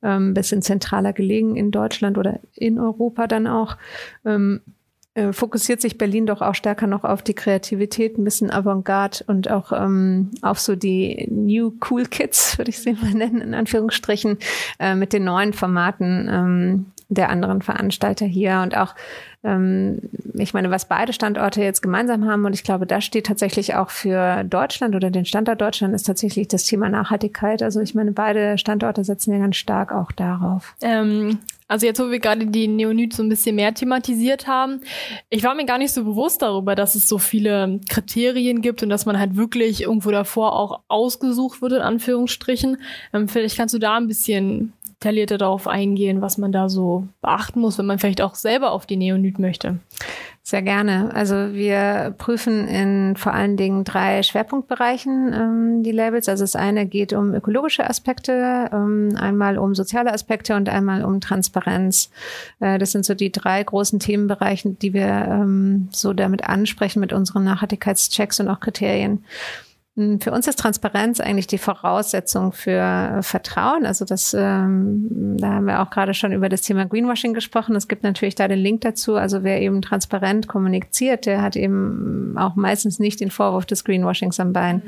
ähm, 0.03 0.33
bisschen 0.33 0.61
zentraler 0.61 1.13
gelegen 1.13 1.55
in 1.55 1.71
Deutschland 1.71 2.17
oder 2.17 2.39
in 2.53 2.79
Europa 2.79 3.25
dann 3.25 3.47
auch. 3.47 3.77
Ähm, 4.25 4.61
äh, 5.17 5.33
fokussiert 5.33 5.81
sich 5.81 5.97
Berlin 5.97 6.27
doch 6.27 6.43
auch 6.43 6.53
stärker 6.53 6.85
noch 6.85 7.03
auf 7.03 7.23
die 7.23 7.33
Kreativität, 7.33 8.19
ein 8.19 8.23
bisschen 8.23 8.51
Avantgarde 8.51 9.23
und 9.25 9.49
auch 9.49 9.71
ähm, 9.71 10.29
auf 10.43 10.59
so 10.59 10.75
die 10.75 11.27
New 11.31 11.73
Cool 11.89 12.05
Kids, 12.05 12.59
würde 12.59 12.69
ich 12.69 12.77
sie 12.77 12.93
mal 12.93 13.15
nennen, 13.15 13.41
in 13.41 13.55
Anführungsstrichen, 13.55 14.37
äh, 14.79 14.93
mit 14.93 15.13
den 15.13 15.23
neuen 15.23 15.53
Formaten 15.53 16.29
ähm, 16.31 16.85
der 17.09 17.29
anderen 17.29 17.61
Veranstalter 17.61 18.25
hier 18.25 18.61
und 18.63 18.75
auch 18.75 18.95
ähm, 19.43 20.01
ich 20.33 20.53
meine, 20.53 20.71
was 20.71 20.87
beide 20.87 21.13
Standorte 21.13 21.61
jetzt 21.61 21.81
gemeinsam 21.81 22.25
haben, 22.29 22.45
und 22.45 22.53
ich 22.53 22.63
glaube, 22.63 22.85
das 22.85 23.03
steht 23.05 23.27
tatsächlich 23.27 23.75
auch 23.75 23.89
für 23.89 24.43
Deutschland 24.43 24.95
oder 24.95 25.09
den 25.09 25.25
Standort 25.25 25.61
Deutschland, 25.61 25.93
ist 25.93 26.03
tatsächlich 26.03 26.47
das 26.47 26.65
Thema 26.65 26.89
Nachhaltigkeit. 26.89 27.61
Also 27.63 27.79
ich 27.79 27.95
meine, 27.95 28.11
beide 28.11 28.57
Standorte 28.57 29.03
setzen 29.03 29.33
ja 29.33 29.39
ganz 29.39 29.55
stark 29.55 29.91
auch 29.91 30.11
darauf. 30.11 30.75
Ähm, 30.81 31.39
also 31.67 31.85
jetzt, 31.85 31.99
wo 31.99 32.09
wir 32.09 32.19
gerade 32.19 32.45
die 32.45 32.67
Neonit 32.67 33.13
so 33.13 33.23
ein 33.23 33.29
bisschen 33.29 33.55
mehr 33.55 33.73
thematisiert 33.73 34.47
haben, 34.47 34.81
ich 35.29 35.43
war 35.43 35.53
mir 35.53 35.65
gar 35.65 35.77
nicht 35.77 35.93
so 35.93 36.03
bewusst 36.03 36.41
darüber, 36.41 36.75
dass 36.75 36.95
es 36.95 37.07
so 37.07 37.17
viele 37.17 37.79
Kriterien 37.89 38.61
gibt 38.61 38.83
und 38.83 38.89
dass 38.89 39.05
man 39.05 39.19
halt 39.19 39.35
wirklich 39.35 39.81
irgendwo 39.81 40.11
davor 40.11 40.57
auch 40.57 40.81
ausgesucht 40.87 41.61
wird, 41.61 41.73
in 41.73 41.81
Anführungsstrichen. 41.81 42.77
Ähm, 43.13 43.27
vielleicht 43.27 43.57
kannst 43.57 43.73
du 43.73 43.79
da 43.79 43.97
ein 43.97 44.07
bisschen 44.07 44.73
detaillierter 44.99 45.37
darauf 45.37 45.67
eingehen, 45.67 46.21
was 46.21 46.37
man 46.37 46.51
da 46.51 46.69
so 46.69 47.07
beachten 47.21 47.59
muss, 47.59 47.77
wenn 47.77 47.85
man 47.85 47.99
vielleicht 47.99 48.21
auch 48.21 48.35
selber 48.35 48.71
auf 48.71 48.85
die 48.85 48.97
Neonit 48.97 49.37
möchte. 49.37 49.79
Sehr 50.41 50.61
gerne. 50.61 51.13
Also 51.13 51.53
wir 51.53 52.15
prüfen 52.17 52.69
in 52.69 53.17
vor 53.17 53.33
allen 53.33 53.57
Dingen 53.57 53.83
drei 53.83 54.23
Schwerpunktbereichen 54.23 55.33
ähm, 55.33 55.83
die 55.83 55.91
Labels. 55.91 56.29
Also 56.29 56.45
das 56.45 56.55
eine 56.55 56.85
geht 56.85 57.11
um 57.11 57.33
ökologische 57.33 57.87
Aspekte, 57.87 58.69
ähm, 58.71 59.17
einmal 59.19 59.57
um 59.57 59.75
soziale 59.75 60.13
Aspekte 60.13 60.55
und 60.55 60.69
einmal 60.69 61.03
um 61.03 61.19
Transparenz. 61.19 62.09
Äh, 62.61 62.77
das 62.77 62.93
sind 62.93 63.05
so 63.05 63.13
die 63.13 63.31
drei 63.31 63.61
großen 63.61 63.99
Themenbereiche, 63.99 64.69
die 64.69 64.93
wir 64.93 65.27
ähm, 65.29 65.89
so 65.91 66.13
damit 66.13 66.45
ansprechen 66.45 67.01
mit 67.01 67.11
unseren 67.11 67.43
Nachhaltigkeitschecks 67.43 68.39
und 68.39 68.47
auch 68.47 68.61
Kriterien. 68.61 69.25
Hm, 69.97 70.21
für 70.21 70.31
uns 70.31 70.47
ist 70.47 70.59
Transparenz 70.59 71.19
eigentlich 71.19 71.47
die 71.47 71.57
Voraussetzung 71.57 72.51
für 72.51 73.19
Vertrauen. 73.21 73.85
Also 73.85 74.05
das, 74.05 74.33
ähm, 74.37 75.37
da 75.39 75.53
haben 75.55 75.65
wir 75.65 75.81
auch 75.81 75.89
gerade 75.89 76.13
schon 76.13 76.31
über 76.31 76.49
das 76.49 76.61
Thema 76.61 76.85
Greenwashing 76.85 77.33
gesprochen. 77.33 77.75
Es 77.75 77.87
gibt 77.87 78.03
natürlich 78.03 78.35
da 78.35 78.47
den 78.47 78.59
Link 78.59 78.81
dazu. 78.81 79.15
Also 79.15 79.43
wer 79.43 79.59
eben 79.59 79.81
transparent 79.81 80.47
kommuniziert, 80.47 81.25
der 81.25 81.41
hat 81.41 81.55
eben 81.55 82.35
auch 82.37 82.55
meistens 82.55 82.99
nicht 82.99 83.19
den 83.19 83.31
Vorwurf 83.31 83.65
des 83.65 83.83
Greenwashings 83.83 84.39
am 84.39 84.53
Bein. 84.53 84.83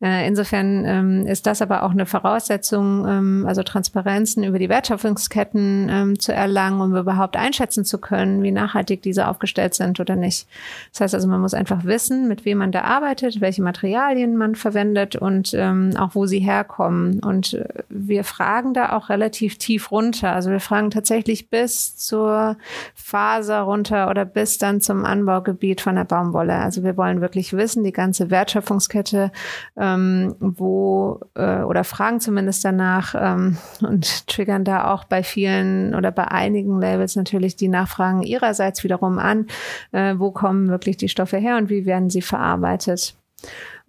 Mhm. 0.00 0.06
Äh, 0.06 0.26
insofern 0.28 0.84
ähm, 0.84 1.26
ist 1.26 1.46
das 1.46 1.62
aber 1.62 1.82
auch 1.82 1.92
eine 1.92 2.04
Voraussetzung, 2.04 3.06
ähm, 3.08 3.44
also 3.48 3.62
Transparenzen 3.62 4.44
über 4.44 4.58
die 4.58 4.68
Wertschöpfungsketten 4.68 5.88
ähm, 5.90 6.18
zu 6.18 6.34
erlangen, 6.34 6.82
um 6.82 6.94
überhaupt 6.94 7.36
einschätzen 7.38 7.86
zu 7.86 7.98
können, 7.98 8.42
wie 8.42 8.50
nachhaltig 8.50 9.00
diese 9.00 9.26
aufgestellt 9.26 9.72
sind 9.72 10.00
oder 10.00 10.16
nicht. 10.16 10.46
Das 10.92 11.00
heißt 11.00 11.14
also, 11.14 11.28
man 11.28 11.40
muss 11.40 11.54
einfach 11.54 11.84
wissen, 11.84 12.28
mit 12.28 12.44
wem 12.44 12.58
man 12.58 12.72
da 12.72 12.82
arbeitet, 12.82 13.40
welche 13.40 13.62
Materialien 13.62 14.36
man 14.36 14.49
man 14.50 14.54
verwendet 14.56 15.16
und 15.16 15.54
ähm, 15.54 15.92
auch 15.98 16.14
wo 16.14 16.26
sie 16.26 16.40
herkommen. 16.40 17.20
Und 17.20 17.54
äh, 17.54 17.64
wir 17.88 18.24
fragen 18.24 18.74
da 18.74 18.92
auch 18.92 19.08
relativ 19.08 19.58
tief 19.58 19.90
runter. 19.90 20.32
Also 20.32 20.50
wir 20.50 20.60
fragen 20.60 20.90
tatsächlich 20.90 21.50
bis 21.50 21.96
zur 21.96 22.56
Faser 22.94 23.60
runter 23.60 24.10
oder 24.10 24.24
bis 24.24 24.58
dann 24.58 24.80
zum 24.80 25.04
Anbaugebiet 25.04 25.80
von 25.80 25.94
der 25.94 26.04
Baumwolle. 26.04 26.54
Also 26.54 26.82
wir 26.82 26.96
wollen 26.96 27.20
wirklich 27.20 27.52
wissen, 27.52 27.84
die 27.84 27.92
ganze 27.92 28.30
Wertschöpfungskette, 28.30 29.32
ähm, 29.76 30.34
wo 30.40 31.20
äh, 31.34 31.60
oder 31.62 31.84
fragen 31.84 32.20
zumindest 32.20 32.64
danach 32.64 33.14
ähm, 33.16 33.56
und 33.82 34.26
triggern 34.26 34.64
da 34.64 34.92
auch 34.92 35.04
bei 35.04 35.22
vielen 35.22 35.94
oder 35.94 36.10
bei 36.10 36.28
einigen 36.28 36.80
Labels 36.80 37.16
natürlich 37.16 37.56
die 37.56 37.68
Nachfragen 37.68 38.22
ihrerseits 38.22 38.82
wiederum 38.84 39.18
an, 39.18 39.46
äh, 39.92 40.14
wo 40.16 40.30
kommen 40.30 40.68
wirklich 40.68 40.96
die 40.96 41.08
Stoffe 41.08 41.36
her 41.36 41.56
und 41.56 41.70
wie 41.70 41.86
werden 41.86 42.10
sie 42.10 42.22
verarbeitet. 42.22 43.14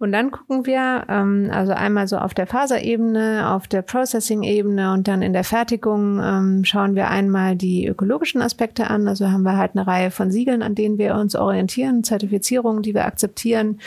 Und 0.02 0.10
dann 0.10 0.32
gucken 0.32 0.66
wir 0.66 1.04
ähm, 1.08 1.48
also 1.52 1.70
einmal 1.70 2.08
so 2.08 2.16
auf 2.16 2.34
der 2.34 2.48
Faserebene, 2.48 3.48
auf 3.48 3.68
der 3.68 3.82
Processing-Ebene 3.82 4.92
und 4.92 5.06
dann 5.06 5.22
in 5.22 5.32
der 5.32 5.44
Fertigung 5.44 6.20
ähm, 6.20 6.64
schauen 6.64 6.96
wir 6.96 7.08
einmal 7.08 7.54
die 7.54 7.86
ökologischen 7.86 8.42
Aspekte 8.42 8.90
an. 8.90 9.06
Also 9.06 9.30
haben 9.30 9.44
wir 9.44 9.56
halt 9.56 9.76
eine 9.76 9.86
Reihe 9.86 10.10
von 10.10 10.32
Siegeln, 10.32 10.60
an 10.62 10.74
denen 10.74 10.98
wir 10.98 11.14
uns 11.14 11.36
orientieren, 11.36 12.02
Zertifizierungen, 12.02 12.82
die 12.82 12.94
wir 12.94 13.04
akzeptieren 13.04 13.78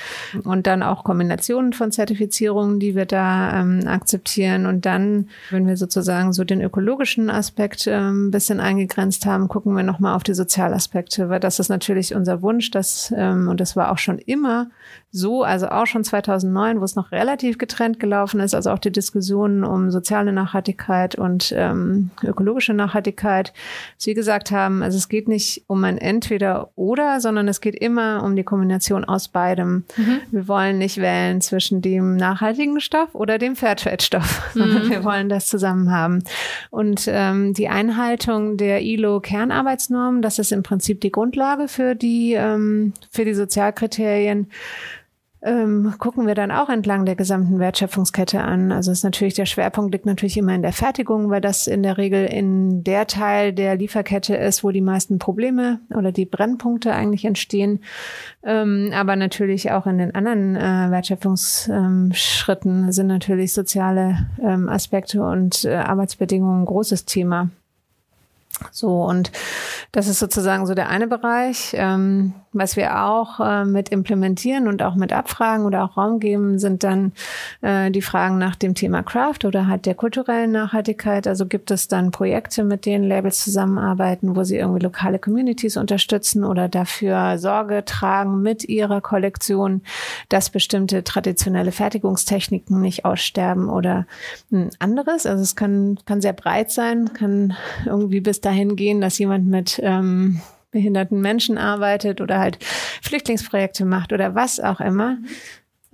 und 0.46 0.68
dann 0.68 0.84
auch 0.84 1.04
Kombinationen 1.04 1.74
von 1.74 1.92
Zertifizierungen, 1.92 2.80
die 2.80 2.96
wir 2.96 3.06
da 3.06 3.60
ähm, 3.60 3.82
akzeptieren. 3.86 4.68
Und 4.68 4.86
dann, 4.86 5.28
wenn 5.50 5.68
wir 5.68 5.76
sozusagen 5.76 6.32
so 6.32 6.46
den 6.46 6.62
ökologischen 6.62 7.30
Aspekt 7.30 7.88
ähm, 7.88 8.28
ein 8.28 8.32
bisschen 8.32 8.62
eingegrenzt 8.62 9.26
haben, 9.26 9.50
gucken 9.50 9.76
wir 9.76 9.84
nochmal 9.84 10.16
auf 10.16 10.24
die 10.24 10.34
Sozialaspekte, 10.34 11.28
weil 11.28 11.42
das 11.42 11.60
ist 11.60 11.68
natürlich 11.68 12.16
unser 12.16 12.42
Wunsch, 12.42 12.72
dass, 12.72 13.14
ähm, 13.18 13.50
und 13.50 13.60
das 13.60 13.76
war 13.76 13.92
auch 13.92 13.98
schon 13.98 14.18
immer 14.18 14.68
so, 15.12 15.44
also 15.44 15.68
auch 15.68 15.88
schon 15.88 16.05
2009, 16.06 16.80
wo 16.80 16.86
es 16.86 16.96
noch 16.96 17.12
relativ 17.12 17.58
getrennt 17.58 18.00
gelaufen 18.00 18.40
ist, 18.40 18.54
also 18.54 18.72
auch 18.72 18.80
die 18.80 18.92
Diskussionen 18.92 19.64
um 19.64 19.92
soziale 19.92 20.32
Nachhaltigkeit 20.32 21.16
und 21.16 21.54
ähm, 21.56 22.12
ökologische 22.24 22.74
Nachhaltigkeit, 22.74 23.54
dass 23.98 24.08
wir 24.08 24.14
gesagt 24.14 24.52
haben, 24.52 24.84
also 24.84 24.98
es 24.98 25.10
geht 25.10 25.28
nicht 25.28 25.64
um 25.68 25.84
ein 25.84 25.98
Entweder-Oder, 25.98 27.20
sondern 27.20 27.48
es 27.48 27.62
geht 27.62 27.76
immer 27.76 28.24
um 28.24 28.36
die 28.36 28.44
Kombination 28.44 29.04
aus 29.06 29.28
beidem. 29.28 29.84
Mhm. 29.98 30.20
Wir 30.32 30.48
wollen 30.48 30.78
nicht 30.78 30.98
wählen 30.98 31.42
zwischen 31.42 31.82
dem 31.82 32.16
nachhaltigen 32.16 32.80
Stoff 32.80 33.14
oder 33.14 33.38
dem 33.38 33.56
Fairtrade-Stoff, 33.56 34.50
sondern 34.54 34.86
mhm. 34.86 34.90
wir 34.90 35.04
wollen 35.04 35.30
das 35.30 35.48
zusammen 35.48 35.92
haben. 35.92 36.24
Und 36.70 37.06
ähm, 37.08 37.54
die 37.54 37.68
Einhaltung 37.68 38.58
der 38.58 38.82
ILO-Kernarbeitsnormen, 38.82 40.22
das 40.22 40.40
ist 40.40 40.52
im 40.52 40.64
Prinzip 40.64 41.02
die 41.02 41.12
Grundlage 41.12 41.68
für 41.68 41.96
die, 41.96 42.34
ähm, 42.34 42.94
für 43.12 43.26
die 43.26 43.34
Sozialkriterien 43.34 44.48
ähm, 45.46 45.94
gucken 46.00 46.26
wir 46.26 46.34
dann 46.34 46.50
auch 46.50 46.70
entlang 46.70 47.06
der 47.06 47.16
gesamten 47.16 47.60
Wertschöpfungskette 47.60 48.42
an. 48.42 48.72
Also 48.72 48.92
ist 48.92 49.04
natürlich 49.04 49.36
der 49.36 49.46
Schwerpunkt 49.46 49.94
liegt 49.94 50.08
natürlich 50.08 50.38
immer 50.38 50.56
in 50.56 50.64
der 50.64 50.74
Fertigung, 50.74 51.30
weil 51.30 51.40
das 51.40 51.68
in 51.68 51.84
der 51.84 52.00
Regel 52.00 52.26
in 52.26 52.84
der 52.84 53.06
Teil 53.06 53.54
der 53.54 53.76
Lieferkette 53.76 54.36
ist, 54.36 54.64
wo 54.64 54.72
die 54.72 54.82
meisten 54.82 55.20
Probleme 55.20 55.80
oder 55.96 56.12
die 56.12 56.26
Brennpunkte 56.26 56.94
eigentlich 56.94 57.26
entstehen. 57.26 57.84
Ähm, 58.44 58.92
aber 58.96 59.16
natürlich 59.16 59.72
auch 59.72 59.86
in 59.86 60.00
den 60.00 60.16
anderen 60.16 60.56
äh, 60.56 60.90
Wertschöpfungsschritten 60.90 62.92
sind 62.92 63.08
natürlich 63.08 63.54
soziale 63.54 64.28
ähm, 64.42 64.68
Aspekte 64.68 65.22
und 65.22 65.64
äh, 65.64 65.76
Arbeitsbedingungen 65.76 66.64
ein 66.64 66.66
großes 66.66 67.06
Thema. 67.06 67.52
So, 68.72 69.04
und 69.04 69.32
das 69.96 70.10
ist 70.10 70.20
sozusagen 70.20 70.66
so 70.66 70.74
der 70.74 70.90
eine 70.90 71.08
Bereich. 71.08 71.74
Ähm, 71.74 72.34
was 72.52 72.76
wir 72.76 73.04
auch 73.04 73.40
äh, 73.40 73.64
mit 73.66 73.90
implementieren 73.90 74.68
und 74.68 74.82
auch 74.82 74.96
mit 74.96 75.14
Abfragen 75.14 75.66
oder 75.66 75.84
auch 75.84 75.96
Raum 75.96 76.20
geben, 76.20 76.60
sind 76.60 76.84
dann 76.84 77.14
äh, 77.62 77.92
die 77.92 78.02
Fragen 78.02 78.38
nach 78.38 78.56
dem 78.56 78.76
Thema 78.76 79.04
Craft 79.04 79.46
oder 79.46 79.68
halt 79.68 79.86
der 79.86 79.96
kulturellen 79.96 80.52
Nachhaltigkeit. 80.52 81.28
Also 81.28 81.46
gibt 81.46 81.72
es 81.72 81.88
dann 81.88 82.12
Projekte, 82.12 82.66
mit 82.66 82.86
denen 82.86 83.06
Labels 83.06 83.42
zusammenarbeiten, 83.42 84.36
wo 84.36 84.44
sie 84.44 84.58
irgendwie 84.58 84.84
lokale 84.84 85.18
Communities 85.18 85.78
unterstützen 85.78 86.44
oder 86.44 86.68
dafür 86.68 87.38
Sorge 87.38 87.84
tragen 87.86 88.42
mit 88.42 88.68
ihrer 88.68 89.00
Kollektion, 89.00 89.82
dass 90.28 90.50
bestimmte 90.50 91.06
traditionelle 91.06 91.72
Fertigungstechniken 91.72 92.82
nicht 92.82 93.06
aussterben 93.06 93.70
oder 93.70 94.08
ein 94.52 94.72
anderes. 94.80 95.26
Also 95.26 95.42
es 95.42 95.56
kann, 95.56 96.00
kann 96.06 96.20
sehr 96.20 96.34
breit 96.34 96.72
sein, 96.72 97.14
kann 97.14 97.54
irgendwie 97.86 98.20
bis 98.20 98.42
dahin 98.42 98.76
gehen, 98.76 99.00
dass 99.00 99.18
jemand 99.20 99.48
mit 99.48 99.80
ähm, 99.86 100.42
behinderten 100.72 101.22
Menschen 101.22 101.58
arbeitet 101.58 102.20
oder 102.20 102.40
halt 102.40 102.58
Flüchtlingsprojekte 103.02 103.86
macht 103.86 104.12
oder 104.12 104.36
was 104.36 104.60
auch 104.60 104.82
immer. 104.82 105.18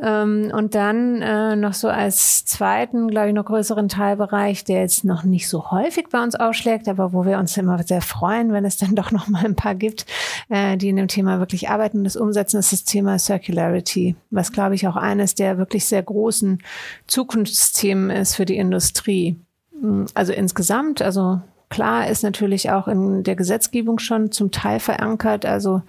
Ähm, 0.01 0.51
und 0.55 0.73
dann 0.73 1.21
äh, 1.21 1.55
noch 1.55 1.73
so 1.73 1.87
als 1.87 2.43
zweiten, 2.45 3.07
glaube 3.07 3.27
ich, 3.27 3.35
noch 3.35 3.45
größeren 3.45 3.87
Teilbereich, 3.87 4.63
der 4.63 4.81
jetzt 4.81 5.05
noch 5.05 5.23
nicht 5.23 5.47
so 5.47 5.69
häufig 5.69 6.07
bei 6.09 6.23
uns 6.23 6.33
ausschlägt, 6.33 6.87
aber 6.87 7.13
wo 7.13 7.25
wir 7.25 7.37
uns 7.37 7.55
immer 7.55 7.81
sehr 7.83 8.01
freuen, 8.01 8.51
wenn 8.51 8.65
es 8.65 8.77
dann 8.77 8.95
doch 8.95 9.11
noch 9.11 9.27
mal 9.27 9.45
ein 9.45 9.55
paar 9.55 9.75
gibt, 9.75 10.07
äh, 10.49 10.75
die 10.77 10.89
in 10.89 10.95
dem 10.95 11.07
Thema 11.07 11.37
wirklich 11.37 11.69
arbeiten 11.69 11.99
und 11.99 12.03
das 12.05 12.15
umsetzen, 12.15 12.57
ist 12.57 12.73
das 12.73 12.83
Thema 12.83 13.19
Circularity, 13.19 14.15
was, 14.31 14.51
glaube 14.51 14.73
ich, 14.73 14.87
auch 14.87 14.95
eines 14.95 15.35
der 15.35 15.59
wirklich 15.59 15.85
sehr 15.85 16.01
großen 16.01 16.63
Zukunftsthemen 17.05 18.09
ist 18.09 18.35
für 18.35 18.45
die 18.45 18.57
Industrie. 18.57 19.39
Also 20.13 20.33
insgesamt, 20.33 21.01
also 21.01 21.41
Klar 21.71 22.09
ist 22.09 22.21
natürlich 22.21 22.69
auch 22.69 22.89
in 22.89 23.23
der 23.23 23.37
Gesetzgebung 23.37 23.97
schon 23.97 24.29
zum 24.33 24.51
Teil 24.51 24.81
verankert. 24.81 25.45
Also 25.45 25.81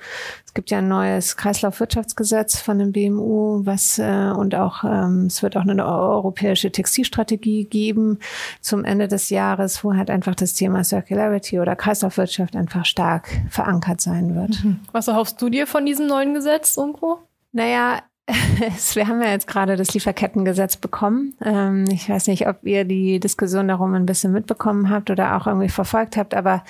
es 0.46 0.54
gibt 0.54 0.70
ja 0.70 0.78
ein 0.78 0.86
neues 0.86 1.36
Kreislaufwirtschaftsgesetz 1.36 2.60
von 2.60 2.78
dem 2.78 2.92
BMU, 2.92 3.66
was 3.66 3.98
äh, 3.98 4.30
und 4.30 4.54
auch 4.54 4.84
ähm, 4.84 5.26
es 5.26 5.42
wird 5.42 5.56
auch 5.56 5.62
eine 5.62 5.84
europäische 5.84 6.70
Textilstrategie 6.70 7.64
geben 7.64 8.20
zum 8.60 8.84
Ende 8.84 9.08
des 9.08 9.28
Jahres, 9.28 9.82
wo 9.82 9.94
halt 9.94 10.08
einfach 10.08 10.36
das 10.36 10.54
Thema 10.54 10.84
Circularity 10.84 11.58
oder 11.58 11.74
Kreislaufwirtschaft 11.74 12.54
einfach 12.54 12.84
stark 12.84 13.28
verankert 13.50 14.00
sein 14.00 14.36
wird. 14.36 14.62
Mhm. 14.62 14.78
Was 14.92 15.08
erhoffst 15.08 15.42
du 15.42 15.48
dir 15.48 15.66
von 15.66 15.84
diesem 15.84 16.06
neuen 16.06 16.32
Gesetz 16.32 16.76
irgendwo? 16.76 17.18
Naja, 17.50 18.02
wir 18.94 19.08
haben 19.08 19.20
ja 19.20 19.30
jetzt 19.30 19.46
gerade 19.46 19.76
das 19.76 19.94
Lieferkettengesetz 19.94 20.76
bekommen. 20.76 21.34
Ähm, 21.44 21.84
ich 21.90 22.08
weiß 22.08 22.28
nicht, 22.28 22.46
ob 22.46 22.64
ihr 22.64 22.84
die 22.84 23.18
Diskussion 23.18 23.68
darum 23.68 23.94
ein 23.94 24.06
bisschen 24.06 24.32
mitbekommen 24.32 24.90
habt 24.90 25.10
oder 25.10 25.36
auch 25.36 25.46
irgendwie 25.46 25.68
verfolgt 25.68 26.16
habt, 26.16 26.34
aber 26.34 26.62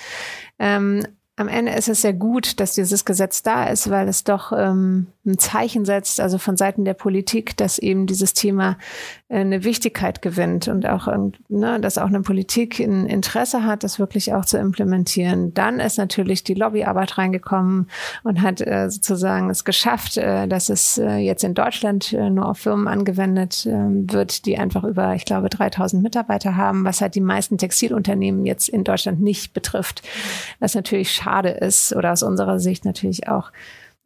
ähm, 0.57 1.05
am 1.35 1.47
Ende 1.47 1.71
ist 1.71 1.89
es 1.89 2.01
sehr 2.01 2.13
gut, 2.13 2.59
dass 2.59 2.75
dieses 2.75 3.05
Gesetz 3.05 3.41
da 3.41 3.65
ist, 3.65 3.89
weil 3.89 4.07
es 4.07 4.23
doch 4.23 4.51
ähm, 4.55 5.07
ein 5.25 5.39
Zeichen 5.39 5.83
setzt, 5.83 6.19
also 6.19 6.37
von 6.37 6.57
Seiten 6.57 6.85
der 6.85 6.93
Politik, 6.93 7.57
dass 7.57 7.79
eben 7.79 8.05
dieses 8.05 8.33
Thema 8.33 8.77
äh, 9.29 9.39
eine 9.39 9.63
Wichtigkeit 9.63 10.21
gewinnt 10.21 10.67
und 10.67 10.85
auch, 10.85 11.07
ne, 11.49 11.79
dass 11.79 11.97
auch 11.97 12.07
eine 12.07 12.21
Politik 12.21 12.79
ein 12.79 13.07
Interesse 13.07 13.63
hat, 13.63 13.83
das 13.83 13.97
wirklich 13.97 14.33
auch 14.33 14.45
zu 14.45 14.59
implementieren. 14.59 15.55
Dann 15.55 15.79
ist 15.79 15.97
natürlich 15.97 16.43
die 16.43 16.53
Lobbyarbeit 16.53 17.17
reingekommen 17.17 17.89
und 18.23 18.43
hat 18.43 18.61
äh, 18.61 18.91
sozusagen 18.91 19.49
es 19.49 19.65
geschafft, 19.65 20.17
äh, 20.17 20.47
dass 20.47 20.69
es 20.69 20.99
äh, 20.99 21.15
jetzt 21.15 21.43
in 21.43 21.55
Deutschland 21.55 22.13
äh, 22.13 22.29
nur 22.29 22.47
auf 22.47 22.59
Firmen 22.59 22.87
angewendet 22.87 23.65
äh, 23.65 23.71
wird, 23.71 24.45
die 24.45 24.59
einfach 24.59 24.83
über, 24.83 25.15
ich 25.15 25.25
glaube, 25.25 25.49
3000 25.49 26.03
Mitarbeiter 26.03 26.57
haben, 26.57 26.85
was 26.85 27.01
halt 27.01 27.15
die 27.15 27.21
meisten 27.21 27.57
Textilunternehmen 27.57 28.45
jetzt 28.45 28.69
in 28.69 28.83
Deutschland 28.83 29.19
nicht 29.19 29.53
betrifft, 29.53 30.03
was 30.59 30.75
natürlich 30.75 31.22
schade 31.23 31.49
ist 31.49 31.95
oder 31.95 32.11
aus 32.11 32.23
unserer 32.23 32.59
Sicht 32.59 32.85
natürlich 32.85 33.27
auch 33.27 33.51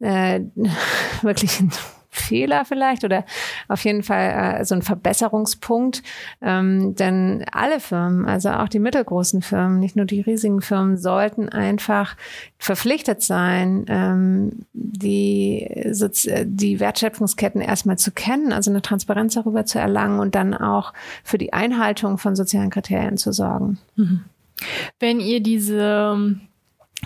äh, 0.00 0.40
wirklich 1.22 1.60
ein 1.60 1.70
Fehler 2.10 2.64
vielleicht 2.64 3.04
oder 3.04 3.24
auf 3.68 3.84
jeden 3.84 4.02
Fall 4.02 4.60
äh, 4.60 4.64
so 4.64 4.74
ein 4.74 4.82
Verbesserungspunkt. 4.82 6.02
Ähm, 6.40 6.94
denn 6.94 7.44
alle 7.52 7.80
Firmen, 7.80 8.26
also 8.26 8.50
auch 8.50 8.68
die 8.68 8.78
mittelgroßen 8.78 9.42
Firmen, 9.42 9.78
nicht 9.78 9.96
nur 9.96 10.06
die 10.06 10.20
riesigen 10.20 10.60
Firmen, 10.60 10.96
sollten 10.96 11.48
einfach 11.48 12.16
verpflichtet 12.58 13.22
sein, 13.22 13.84
ähm, 13.88 14.66
die, 14.72 15.68
die 16.44 16.80
Wertschöpfungsketten 16.80 17.60
erstmal 17.60 17.98
zu 17.98 18.10
kennen, 18.10 18.52
also 18.52 18.70
eine 18.70 18.82
Transparenz 18.82 19.34
darüber 19.34 19.64
zu 19.64 19.78
erlangen 19.78 20.18
und 20.18 20.34
dann 20.34 20.54
auch 20.54 20.92
für 21.24 21.38
die 21.38 21.52
Einhaltung 21.52 22.18
von 22.18 22.36
sozialen 22.36 22.70
Kriterien 22.70 23.16
zu 23.16 23.32
sorgen. 23.32 23.78
Mhm. 23.96 24.24
Wenn 24.98 25.20
ihr 25.20 25.40
diese 25.40 26.40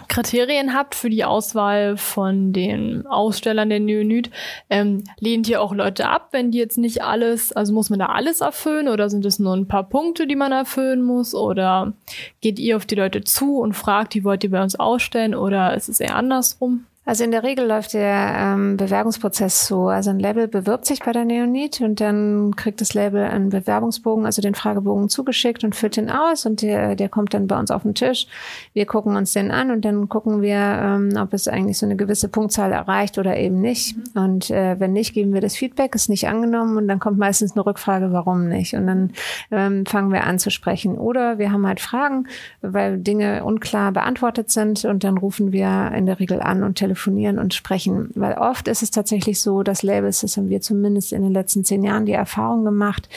Kriterien 0.08 0.74
habt 0.74 0.94
für 0.94 1.10
die 1.10 1.24
Auswahl 1.24 1.98
von 1.98 2.52
den 2.54 3.06
Ausstellern 3.06 3.68
der 3.68 3.80
Neonyd, 3.80 4.30
ähm, 4.70 5.04
lehnt 5.20 5.48
ihr 5.48 5.60
auch 5.60 5.74
Leute 5.74 6.08
ab, 6.08 6.28
wenn 6.32 6.50
die 6.50 6.58
jetzt 6.58 6.78
nicht 6.78 7.02
alles, 7.02 7.52
also 7.52 7.74
muss 7.74 7.90
man 7.90 7.98
da 7.98 8.06
alles 8.06 8.40
erfüllen 8.40 8.88
oder 8.88 9.10
sind 9.10 9.26
es 9.26 9.38
nur 9.38 9.54
ein 9.54 9.68
paar 9.68 9.84
Punkte, 9.84 10.26
die 10.26 10.36
man 10.36 10.50
erfüllen 10.50 11.02
muss 11.02 11.34
oder 11.34 11.92
geht 12.40 12.58
ihr 12.58 12.76
auf 12.76 12.86
die 12.86 12.94
Leute 12.94 13.22
zu 13.22 13.58
und 13.58 13.74
fragt, 13.74 14.14
die 14.14 14.24
wollt 14.24 14.42
ihr 14.44 14.50
bei 14.50 14.62
uns 14.62 14.76
ausstellen 14.76 15.34
oder 15.34 15.74
ist 15.74 15.90
es 15.90 16.00
eher 16.00 16.16
andersrum? 16.16 16.86
Also 17.04 17.24
in 17.24 17.32
der 17.32 17.42
Regel 17.42 17.66
läuft 17.66 17.94
der 17.94 18.36
ähm, 18.38 18.76
Bewerbungsprozess 18.76 19.66
so. 19.66 19.88
Also 19.88 20.10
ein 20.10 20.20
Label 20.20 20.46
bewirbt 20.46 20.86
sich 20.86 21.00
bei 21.00 21.10
der 21.10 21.24
Neonit 21.24 21.80
und 21.80 22.00
dann 22.00 22.54
kriegt 22.54 22.80
das 22.80 22.94
Label 22.94 23.24
einen 23.24 23.48
Bewerbungsbogen, 23.48 24.24
also 24.24 24.40
den 24.40 24.54
Fragebogen 24.54 25.08
zugeschickt 25.08 25.64
und 25.64 25.74
füllt 25.74 25.96
den 25.96 26.10
aus 26.10 26.46
und 26.46 26.62
der, 26.62 26.94
der 26.94 27.08
kommt 27.08 27.34
dann 27.34 27.48
bei 27.48 27.58
uns 27.58 27.72
auf 27.72 27.82
den 27.82 27.96
Tisch. 27.96 28.28
Wir 28.72 28.86
gucken 28.86 29.16
uns 29.16 29.32
den 29.32 29.50
an 29.50 29.72
und 29.72 29.84
dann 29.84 30.08
gucken 30.08 30.42
wir, 30.42 30.54
ähm, 30.54 31.14
ob 31.18 31.34
es 31.34 31.48
eigentlich 31.48 31.76
so 31.76 31.86
eine 31.86 31.96
gewisse 31.96 32.28
Punktzahl 32.28 32.70
erreicht 32.70 33.18
oder 33.18 33.36
eben 33.36 33.60
nicht. 33.60 33.96
Mhm. 33.96 34.22
Und 34.22 34.50
äh, 34.50 34.78
wenn 34.78 34.92
nicht, 34.92 35.12
geben 35.12 35.34
wir 35.34 35.40
das 35.40 35.56
Feedback, 35.56 35.96
ist 35.96 36.08
nicht 36.08 36.28
angenommen 36.28 36.76
und 36.76 36.86
dann 36.86 37.00
kommt 37.00 37.18
meistens 37.18 37.52
eine 37.56 37.66
Rückfrage, 37.66 38.12
warum 38.12 38.48
nicht. 38.48 38.74
Und 38.74 38.86
dann 38.86 39.10
ähm, 39.50 39.86
fangen 39.86 40.12
wir 40.12 40.22
an 40.22 40.38
zu 40.38 40.52
sprechen. 40.52 40.96
Oder 40.96 41.38
wir 41.38 41.50
haben 41.50 41.66
halt 41.66 41.80
Fragen, 41.80 42.28
weil 42.60 42.98
Dinge 42.98 43.42
unklar 43.44 43.90
beantwortet 43.90 44.52
sind 44.52 44.84
und 44.84 45.02
dann 45.02 45.18
rufen 45.18 45.50
wir 45.50 45.90
in 45.96 46.06
der 46.06 46.20
Regel 46.20 46.40
an 46.40 46.62
und 46.62 46.76
telefonieren 46.76 46.91
telefonieren 46.92 47.38
und 47.38 47.54
sprechen. 47.54 48.10
Weil 48.14 48.34
oft 48.34 48.68
ist 48.68 48.82
es 48.82 48.90
tatsächlich 48.90 49.40
so, 49.40 49.62
dass 49.62 49.82
Labels, 49.82 50.20
das 50.20 50.36
haben 50.36 50.50
wir 50.50 50.60
zumindest 50.60 51.12
in 51.12 51.22
den 51.22 51.32
letzten 51.32 51.64
zehn 51.64 51.82
Jahren 51.82 52.04
die 52.04 52.12
Erfahrung 52.12 52.64
gemacht, 52.64 53.08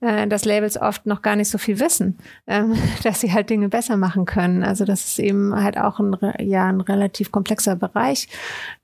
äh, 0.00 0.26
dass 0.28 0.44
Labels 0.44 0.80
oft 0.80 1.06
noch 1.06 1.22
gar 1.22 1.36
nicht 1.36 1.50
so 1.50 1.58
viel 1.58 1.80
wissen, 1.80 2.18
ähm, 2.46 2.74
dass 3.02 3.20
sie 3.20 3.32
halt 3.32 3.50
Dinge 3.50 3.68
besser 3.68 3.96
machen 3.96 4.24
können. 4.24 4.62
Also 4.62 4.84
das 4.84 5.04
ist 5.06 5.18
eben 5.18 5.54
halt 5.60 5.76
auch 5.76 5.98
ein, 5.98 6.16
ja, 6.38 6.66
ein 6.66 6.80
relativ 6.80 7.32
komplexer 7.32 7.74
Bereich, 7.76 8.28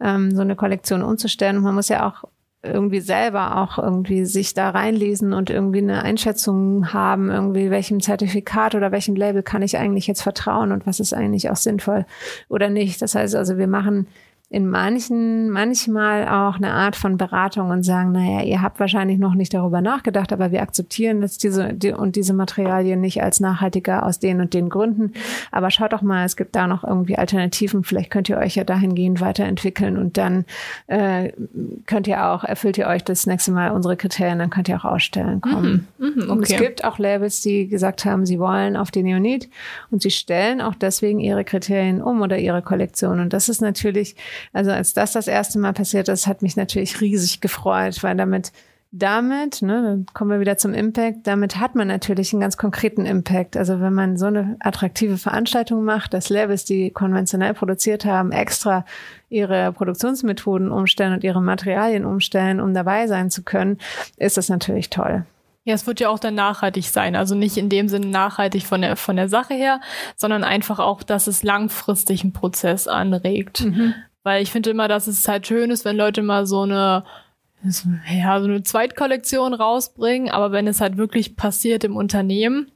ähm, 0.01 0.35
so 0.35 0.43
eine 0.43 0.57
Kollektion 0.57 1.03
umzustellen. 1.03 1.57
Und 1.59 1.63
man 1.63 1.75
muss 1.75 1.89
ja 1.89 2.07
auch 2.09 2.25
irgendwie 2.63 3.01
selber 3.01 3.57
auch 3.59 3.79
irgendwie 3.79 4.25
sich 4.25 4.55
da 4.55 4.71
reinlesen 4.71 5.33
und 5.33 5.51
irgendwie 5.51 5.81
eine 5.81 6.03
Einschätzung 6.03 6.93
haben, 6.93 7.29
irgendwie 7.31 7.71
welchem 7.71 8.01
Zertifikat 8.01 8.75
oder 8.75 8.93
welchem 8.93 9.17
Label 9.17 9.43
kann 9.43 9.63
ich 9.63 9.79
eigentlich 9.79 10.07
jetzt 10.07 10.23
vertrauen 10.23 10.71
und 10.71 10.87
was 10.87 11.01
ist 11.01 11.13
eigentlich 11.13 11.51
auch 11.51 11.57
sinnvoll 11.57 12.07
oder 12.49 12.71
nicht. 12.71 13.03
Das 13.03 13.15
heißt 13.17 13.35
also, 13.35 13.59
wir 13.59 13.67
machen 13.67 14.07
in 14.53 14.69
manchen, 14.69 15.49
manchmal 15.49 16.29
auch 16.29 16.57
eine 16.57 16.75
Art 16.75 16.95
von 16.95 17.17
Beratung 17.17 17.71
und 17.71 17.85
sagen, 17.85 18.13
naja, 18.13 18.43
ihr 18.43 18.61
habt 18.61 18.81
wahrscheinlich 18.81 19.19
noch 19.19 19.33
nicht 19.33 19.55
darüber 19.55 19.81
nachgedacht, 19.81 20.31
aber 20.31 20.53
wir 20.53 20.61
akzeptieren 20.61 21.23
jetzt 21.23 21.43
diese 21.43 21.73
die, 21.73 21.93
und 21.93 22.17
diese 22.17 22.35
Materialien 22.35 23.01
nicht 23.01 23.23
als 23.23 23.41
nachhaltiger 23.41 24.05
aus 24.05 24.19
den 24.19 24.43
und 24.43 24.53
den 24.53 24.69
Gründen. 24.69 25.15
Aber 25.53 25.71
schaut 25.71 25.95
doch 25.95 26.03
mal, 26.03 26.27
es 26.27 26.37
gibt 26.37 26.55
da 26.55 26.67
noch 26.67 26.85
irgendwie 26.85 27.17
Alternativen. 27.17 27.83
Vielleicht 27.83 28.11
könnt 28.11 28.29
ihr 28.29 28.37
euch 28.37 28.55
ja 28.55 28.65
dahingehend 28.65 29.23
weiterentwickeln 29.23 29.97
und 29.97 30.19
dann 30.19 30.45
äh, 30.87 31.33
könnt 31.87 32.07
ihr 32.07 32.23
auch, 32.27 32.45
erfüllt 32.45 32.77
ihr 32.77 32.89
euch 32.89 33.05
das 33.05 33.27
nächste 33.27 33.53
Mal 33.53 33.71
unsere 33.71 33.97
Kriterien, 33.97 34.39
dann 34.39 34.51
könnt 34.51 34.69
ihr 34.69 34.77
auch 34.77 34.85
ausstellen 34.85 35.41
kommen. 35.41 35.89
Mhm, 35.97 36.07
mh, 36.07 36.25
okay. 36.25 36.31
Und 36.31 36.43
es 36.43 36.57
gibt 36.59 36.85
auch 36.85 36.99
Labels, 36.99 37.41
die 37.41 37.69
gesagt 37.69 38.05
haben, 38.05 38.27
sie 38.27 38.39
wollen 38.39 38.77
auf 38.77 38.91
die 38.91 39.03
Neonit 39.03 39.49
und 39.91 40.03
sie 40.03 40.11
stellen 40.11 40.61
auch 40.61 40.75
deswegen 40.75 41.21
ihre 41.21 41.43
Kriterien 41.43 42.03
um 42.03 42.21
oder 42.21 42.37
ihre 42.37 42.61
Kollektion. 42.61 43.19
Und 43.19 43.33
das 43.33 43.49
ist 43.49 43.63
natürlich 43.63 44.15
also 44.53 44.71
als 44.71 44.95
das 44.95 45.13
das 45.13 45.29
erste 45.29 45.59
Mal 45.59 45.73
passiert 45.73 46.09
ist, 46.09 46.27
hat 46.27 46.43
mich 46.43 46.57
natürlich 46.57 47.01
riesig 47.01 47.41
gefreut, 47.41 48.03
weil 48.03 48.17
damit 48.17 48.53
damit, 48.95 49.63
ne, 49.63 49.83
dann 49.83 50.07
kommen 50.13 50.31
wir 50.31 50.41
wieder 50.41 50.59
zum 50.59 50.75
Impact, 50.75 51.27
damit 51.27 51.57
hat 51.57 51.75
man 51.75 51.89
natürlich 51.89 52.35
einen 52.35 52.43
ganz 52.43 52.59
konkreten 52.59 53.07
Impact. 53.07 53.57
Also 53.57 53.81
wenn 53.81 53.95
man 53.95 54.19
so 54.19 54.27
eine 54.27 54.57
attraktive 54.61 55.17
Veranstaltung 55.17 55.83
macht, 55.83 56.13
dass 56.13 56.29
Labels, 56.29 56.67
die 56.67 56.91
konventionell 56.91 57.55
produziert 57.55 58.05
haben, 58.05 58.33
extra 58.33 58.85
ihre 59.31 59.73
Produktionsmethoden 59.73 60.71
umstellen 60.71 61.15
und 61.15 61.25
ihre 61.25 61.41
Materialien 61.41 62.05
umstellen, 62.05 62.61
um 62.61 62.75
dabei 62.75 63.07
sein 63.07 63.31
zu 63.31 63.43
können, 63.43 63.79
ist 64.19 64.37
das 64.37 64.51
natürlich 64.51 64.91
toll. 64.91 65.25
Ja, 65.65 65.75
es 65.75 65.87
wird 65.87 66.01
ja 66.01 66.11
auch 66.11 66.19
dann 66.19 66.35
nachhaltig 66.35 66.85
sein. 66.89 67.17
Also 67.17 67.35
nicht 67.35 67.57
in 67.57 67.71
dem 67.71 67.89
Sinne 67.89 68.09
nachhaltig 68.09 68.67
von 68.67 68.83
der, 68.83 68.97
von 68.97 69.17
der 69.17 69.29
Sache 69.29 69.55
her, 69.55 69.81
sondern 70.17 70.45
einfach 70.45 70.81
auch, 70.81 71.03
dass 71.03 71.29
es 71.29 71.43
langfristig 71.43 72.25
einen 72.25 72.35
Prozess 72.35 72.89
anregt. 72.89 73.65
Mhm. 73.65 73.95
Weil 74.25 74.43
ich 74.43 74.51
finde 74.51 74.71
immer, 74.71 74.89
dass 74.89 75.07
es 75.07 75.27
halt 75.29 75.47
schön 75.47 75.71
ist, 75.71 75.85
wenn 75.85 75.97
Leute 75.97 76.23
mal 76.23 76.47
so 76.47 76.63
eine, 76.63 77.05
ja, 77.63 78.41
so 78.41 78.49
eine 78.49 78.63
Zweitkollektion 78.63 79.55
rausbringen, 79.55 80.31
aber 80.31 80.53
wenn 80.53 80.67
es 80.67 80.81
halt 80.81 80.97
wirklich 80.97 81.37
passiert 81.37 81.85
im 81.85 81.97
Unternehmen, 81.97 82.72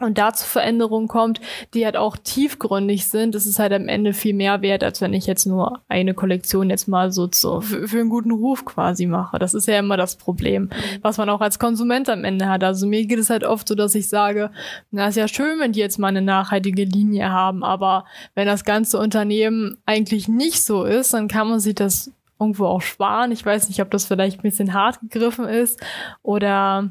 und 0.00 0.16
dazu 0.16 0.46
Veränderungen 0.46 1.08
kommt, 1.08 1.40
die 1.74 1.84
halt 1.84 1.96
auch 1.96 2.16
tiefgründig 2.16 3.08
sind, 3.08 3.34
ist 3.34 3.46
es 3.46 3.58
halt 3.58 3.72
am 3.72 3.88
Ende 3.88 4.12
viel 4.12 4.32
mehr 4.32 4.62
wert, 4.62 4.84
als 4.84 5.00
wenn 5.00 5.12
ich 5.12 5.26
jetzt 5.26 5.44
nur 5.44 5.80
eine 5.88 6.14
Kollektion 6.14 6.70
jetzt 6.70 6.86
mal 6.86 7.10
so 7.10 7.26
zu, 7.26 7.60
für, 7.60 7.88
für 7.88 7.98
einen 7.98 8.08
guten 8.08 8.30
Ruf 8.30 8.64
quasi 8.64 9.06
mache. 9.06 9.40
Das 9.40 9.54
ist 9.54 9.66
ja 9.66 9.78
immer 9.78 9.96
das 9.96 10.14
Problem, 10.14 10.70
was 11.02 11.18
man 11.18 11.28
auch 11.28 11.40
als 11.40 11.58
Konsument 11.58 12.08
am 12.08 12.24
Ende 12.24 12.48
hat. 12.48 12.62
Also 12.62 12.86
mir 12.86 13.04
geht 13.06 13.18
es 13.18 13.28
halt 13.28 13.42
oft 13.42 13.66
so, 13.66 13.74
dass 13.74 13.96
ich 13.96 14.08
sage, 14.08 14.52
na, 14.92 15.08
ist 15.08 15.16
ja 15.16 15.26
schön, 15.26 15.58
wenn 15.58 15.72
die 15.72 15.80
jetzt 15.80 15.98
mal 15.98 16.08
eine 16.08 16.22
nachhaltige 16.22 16.84
Linie 16.84 17.30
haben, 17.30 17.64
aber 17.64 18.04
wenn 18.36 18.46
das 18.46 18.64
ganze 18.64 18.98
Unternehmen 18.98 19.78
eigentlich 19.84 20.28
nicht 20.28 20.64
so 20.64 20.84
ist, 20.84 21.12
dann 21.12 21.26
kann 21.26 21.48
man 21.48 21.58
sich 21.58 21.74
das 21.74 22.12
irgendwo 22.38 22.66
auch 22.66 22.82
sparen. 22.82 23.32
Ich 23.32 23.44
weiß 23.44 23.68
nicht, 23.68 23.82
ob 23.82 23.90
das 23.90 24.04
vielleicht 24.04 24.38
ein 24.38 24.42
bisschen 24.42 24.74
hart 24.74 25.00
gegriffen 25.00 25.46
ist 25.46 25.80
oder 26.22 26.88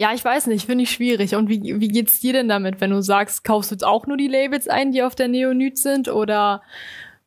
ja, 0.00 0.14
ich 0.14 0.24
weiß 0.24 0.46
nicht, 0.46 0.64
finde 0.64 0.84
ich 0.84 0.92
schwierig. 0.92 1.34
Und 1.34 1.50
wie, 1.50 1.60
wie 1.78 1.88
geht's 1.88 2.20
dir 2.20 2.32
denn 2.32 2.48
damit, 2.48 2.80
wenn 2.80 2.90
du 2.90 3.02
sagst, 3.02 3.44
kaufst 3.44 3.70
du 3.70 3.74
jetzt 3.74 3.84
auch 3.84 4.06
nur 4.06 4.16
die 4.16 4.28
Labels 4.28 4.66
ein, 4.66 4.92
die 4.92 5.02
auf 5.02 5.14
der 5.14 5.28
Neonit 5.28 5.76
sind? 5.76 6.08
Oder 6.08 6.62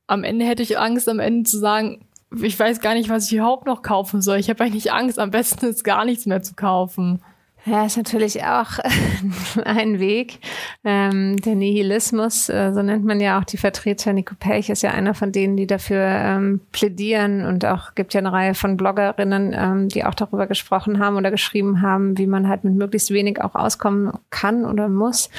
am 0.08 0.24
Ende 0.24 0.44
hätte 0.44 0.64
ich 0.64 0.80
Angst, 0.80 1.08
am 1.08 1.20
Ende 1.20 1.48
zu 1.48 1.60
sagen, 1.60 2.08
ich 2.42 2.60
weiß 2.60 2.82
gar 2.82 2.96
nicht, 2.96 3.10
was 3.10 3.28
ich 3.28 3.38
überhaupt 3.38 3.68
noch 3.68 3.84
kaufen 3.84 4.24
soll. 4.24 4.38
Ich 4.40 4.50
habe 4.50 4.64
eigentlich 4.64 4.92
Angst, 4.92 5.20
am 5.20 5.30
besten 5.30 5.68
ist 5.68 5.84
gar 5.84 6.04
nichts 6.04 6.26
mehr 6.26 6.42
zu 6.42 6.56
kaufen. 6.56 7.22
Ja, 7.66 7.86
ist 7.86 7.96
natürlich 7.96 8.44
auch 8.44 8.72
ein 9.64 10.00
Weg. 10.00 10.40
Ähm, 10.84 11.38
der 11.38 11.56
Nihilismus, 11.56 12.50
äh, 12.50 12.74
so 12.74 12.82
nennt 12.82 13.06
man 13.06 13.22
ja 13.22 13.40
auch 13.40 13.46
die 13.46 13.56
Vertreter. 13.56 14.12
Nico 14.12 14.36
Pelch 14.38 14.70
ist 14.70 14.82
ja 14.82 14.92
einer 14.92 15.14
von 15.14 15.32
denen, 15.32 15.56
die 15.56 15.66
dafür 15.66 16.02
ähm, 16.02 16.60
plädieren 16.74 17.46
und 17.46 17.64
auch 17.64 17.96
gibt 17.96 18.14
ja 18.14 18.20
eine 18.20 18.34
Reihe 18.34 18.54
von 18.54 18.76
Bloggerinnen, 18.76 19.56
ähm, 19.56 19.88
die 19.88 20.04
auch 20.04 20.14
darüber 20.14 20.46
gesprochen 20.46 21.00
haben 21.00 21.16
oder 21.16 21.32
geschrieben 21.32 21.82
haben, 21.82 22.18
wie 22.18 22.28
man 22.28 22.50
halt 22.50 22.66
mit 22.66 22.76
möglichst 22.76 23.12
wenig 23.12 23.42
auch 23.42 23.56
auskommen 23.56 24.12
kann 24.30 24.66
oder 24.66 24.90
muss. 24.90 25.30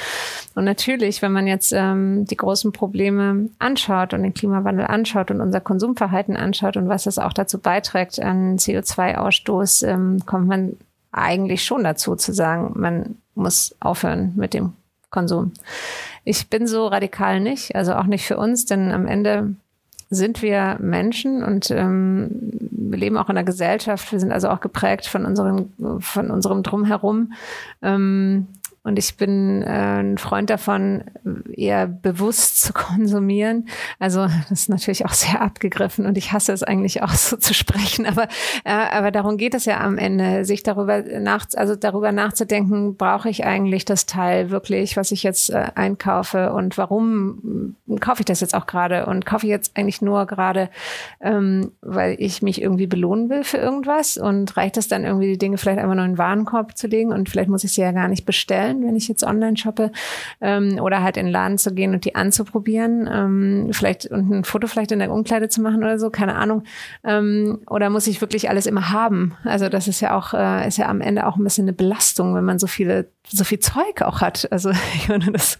Und 0.55 0.65
natürlich, 0.65 1.21
wenn 1.21 1.31
man 1.31 1.45
jetzt 1.45 1.73
ähm, 1.75 2.25
die 2.25 2.37
großen 2.37 2.71
Probleme 2.71 3.49
anschaut 3.59 4.15
und 4.15 4.23
den 4.23 4.33
Klimawandel 4.33 4.87
anschaut 4.87 5.29
und 5.29 5.41
unser 5.41 5.61
Konsumverhalten 5.61 6.35
anschaut 6.35 6.75
und 6.75 6.89
was 6.89 7.03
das 7.03 7.19
auch 7.19 7.33
dazu 7.33 7.59
beiträgt 7.59 8.19
an 8.19 8.57
CO2-Ausstoß, 8.57 9.87
ähm, 9.87 10.25
kommt 10.25 10.47
man 10.47 10.77
eigentlich 11.15 11.63
schon 11.63 11.83
dazu 11.83 12.15
zu 12.15 12.33
sagen, 12.33 12.73
man 12.75 13.17
muss 13.35 13.75
aufhören 13.79 14.33
mit 14.35 14.53
dem 14.53 14.73
Konsum. 15.09 15.53
Ich 16.23 16.49
bin 16.49 16.67
so 16.67 16.87
radikal 16.87 17.39
nicht, 17.39 17.75
also 17.75 17.93
auch 17.93 18.05
nicht 18.05 18.25
für 18.25 18.37
uns, 18.37 18.65
denn 18.65 18.91
am 18.91 19.07
Ende 19.07 19.55
sind 20.09 20.41
wir 20.41 20.77
Menschen 20.79 21.43
und 21.43 21.71
ähm, 21.71 22.29
wir 22.71 22.99
leben 22.99 23.17
auch 23.17 23.29
in 23.29 23.37
einer 23.37 23.45
Gesellschaft. 23.45 24.11
Wir 24.11 24.19
sind 24.19 24.31
also 24.31 24.49
auch 24.49 24.59
geprägt 24.59 25.07
von 25.07 25.25
unserem, 25.25 25.73
von 25.99 26.31
unserem 26.31 26.63
Drumherum. 26.63 27.33
Ähm, 27.81 28.47
und 28.85 28.99
ich 28.99 29.17
bin 29.17 29.63
äh, 29.63 29.99
ein 29.99 30.19
Freund 30.19 30.51
davon, 30.51 31.03
eher 31.51 31.87
bewusst 31.87 32.61
zu 32.61 32.71
konsumieren. 32.73 33.67
Also 33.97 34.27
das 34.49 34.61
ist 34.61 34.69
natürlich 34.69 35.05
auch 35.05 35.13
sehr 35.13 35.41
abgegriffen 35.41 36.05
und 36.05 36.19
ich 36.19 36.31
hasse 36.31 36.53
es 36.53 36.61
eigentlich 36.61 37.01
auch 37.01 37.09
so 37.13 37.35
zu 37.35 37.55
sprechen. 37.55 38.05
Aber, 38.05 38.27
äh, 38.63 38.69
aber 38.69 39.09
darum 39.09 39.37
geht 39.37 39.55
es 39.55 39.65
ja 39.65 39.81
am 39.81 39.97
Ende, 39.97 40.45
sich 40.45 40.61
darüber 40.61 41.01
nach, 41.19 41.47
also 41.55 41.75
darüber 41.75 42.11
nachzudenken, 42.11 42.95
brauche 42.95 43.27
ich 43.27 43.43
eigentlich 43.43 43.85
das 43.85 44.05
Teil 44.05 44.51
wirklich, 44.51 44.95
was 44.97 45.11
ich 45.11 45.23
jetzt 45.23 45.49
äh, 45.49 45.71
einkaufe 45.73 46.53
und 46.53 46.77
warum 46.77 47.75
kaufe 47.99 48.21
ich 48.21 48.25
das 48.25 48.41
jetzt 48.41 48.53
auch 48.53 48.67
gerade? 48.67 49.07
Und 49.07 49.25
kaufe 49.25 49.47
ich 49.47 49.49
jetzt 49.49 49.75
eigentlich 49.75 50.03
nur 50.03 50.27
gerade, 50.27 50.69
ähm, 51.21 51.71
weil 51.81 52.17
ich 52.19 52.43
mich 52.43 52.61
irgendwie 52.61 52.87
belohnen 52.87 53.29
will 53.29 53.43
für 53.43 53.57
irgendwas? 53.57 54.17
Und 54.17 54.55
reicht 54.57 54.77
es 54.77 54.87
dann 54.87 55.05
irgendwie, 55.05 55.27
die 55.27 55.39
Dinge 55.39 55.57
vielleicht 55.57 55.79
einfach 55.79 55.95
nur 55.95 56.05
in 56.05 56.11
den 56.11 56.17
Warenkorb 56.19 56.77
zu 56.77 56.85
legen 56.85 57.11
und 57.11 57.29
vielleicht 57.29 57.49
muss 57.49 57.63
ich 57.63 57.73
sie 57.73 57.81
ja 57.81 57.91
gar 57.91 58.07
nicht 58.07 58.27
bestellen? 58.27 58.74
Sein, 58.75 58.87
wenn 58.87 58.95
ich 58.95 59.07
jetzt 59.07 59.23
online 59.23 59.57
shoppe, 59.57 59.91
ähm, 60.41 60.79
oder 60.81 61.01
halt 61.01 61.17
in 61.17 61.25
den 61.25 61.31
Laden 61.31 61.57
zu 61.57 61.73
gehen 61.73 61.93
und 61.93 62.05
die 62.05 62.15
anzuprobieren, 62.15 63.09
ähm, 63.11 63.69
vielleicht 63.71 64.05
und 64.07 64.31
ein 64.31 64.43
Foto 64.43 64.67
vielleicht 64.67 64.91
in 64.91 64.99
der 64.99 65.11
Umkleide 65.11 65.49
zu 65.49 65.61
machen 65.61 65.83
oder 65.83 65.99
so, 65.99 66.09
keine 66.09 66.35
Ahnung. 66.35 66.63
Ähm, 67.03 67.59
oder 67.69 67.89
muss 67.89 68.07
ich 68.07 68.21
wirklich 68.21 68.49
alles 68.49 68.65
immer 68.65 68.91
haben? 68.91 69.35
Also 69.43 69.69
das 69.69 69.87
ist 69.87 70.01
ja 70.01 70.15
auch, 70.17 70.33
äh, 70.33 70.67
ist 70.67 70.77
ja 70.77 70.87
am 70.87 71.01
Ende 71.01 71.27
auch 71.27 71.37
ein 71.37 71.43
bisschen 71.43 71.65
eine 71.65 71.73
Belastung, 71.73 72.35
wenn 72.35 72.45
man 72.45 72.59
so 72.59 72.67
viele 72.67 73.07
so 73.27 73.43
viel 73.43 73.59
Zeug 73.59 74.01
auch 74.01 74.21
hat. 74.21 74.47
Also 74.51 74.71
ich 74.95 75.09
meine, 75.09 75.31
das 75.31 75.59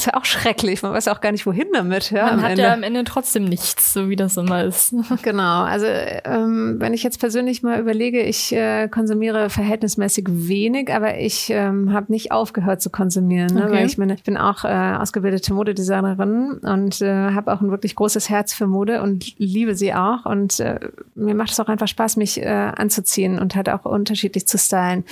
ist 0.00 0.06
ja 0.06 0.14
auch 0.14 0.24
schrecklich. 0.24 0.82
Man 0.82 0.92
weiß 0.92 1.08
auch 1.08 1.20
gar 1.20 1.32
nicht, 1.32 1.46
wohin 1.46 1.68
damit. 1.72 2.10
Ja, 2.10 2.26
Man 2.26 2.42
hat 2.42 2.50
Ende. 2.52 2.62
ja 2.62 2.72
am 2.72 2.82
Ende 2.82 3.04
trotzdem 3.04 3.44
nichts, 3.44 3.92
so 3.92 4.08
wie 4.08 4.16
das 4.16 4.36
immer 4.36 4.64
ist. 4.64 4.94
Genau. 5.22 5.62
Also 5.62 5.86
ähm, 5.86 6.76
wenn 6.78 6.94
ich 6.94 7.02
jetzt 7.02 7.20
persönlich 7.20 7.62
mal 7.62 7.78
überlege, 7.78 8.22
ich 8.22 8.52
äh, 8.52 8.88
konsumiere 8.88 9.50
verhältnismäßig 9.50 10.26
wenig, 10.28 10.92
aber 10.92 11.18
ich 11.18 11.50
ähm, 11.50 11.92
habe 11.92 12.10
nicht 12.10 12.32
aufgehört 12.32 12.80
zu 12.80 12.90
konsumieren. 12.90 13.54
Ne? 13.54 13.64
Okay. 13.64 13.72
Weil 13.72 13.86
ich 13.86 13.98
meine, 13.98 14.14
ich 14.14 14.22
bin 14.22 14.36
auch 14.36 14.64
äh, 14.64 14.96
ausgebildete 14.98 15.52
Modedesignerin 15.52 16.60
und 16.62 17.02
äh, 17.02 17.32
habe 17.32 17.52
auch 17.52 17.60
ein 17.60 17.70
wirklich 17.70 17.94
großes 17.96 18.30
Herz 18.30 18.54
für 18.54 18.66
Mode 18.66 19.02
und 19.02 19.38
liebe 19.38 19.74
sie 19.74 19.92
auch. 19.92 20.24
Und 20.24 20.58
äh, 20.60 20.80
mir 21.14 21.34
macht 21.34 21.50
es 21.50 21.60
auch 21.60 21.68
einfach 21.68 21.88
Spaß, 21.88 22.16
mich 22.16 22.40
äh, 22.40 22.46
anzuziehen 22.46 23.38
und 23.38 23.54
halt 23.54 23.68
auch 23.68 23.84
unterschiedlich 23.84 24.46
zu 24.46 24.56
stylen. 24.56 25.04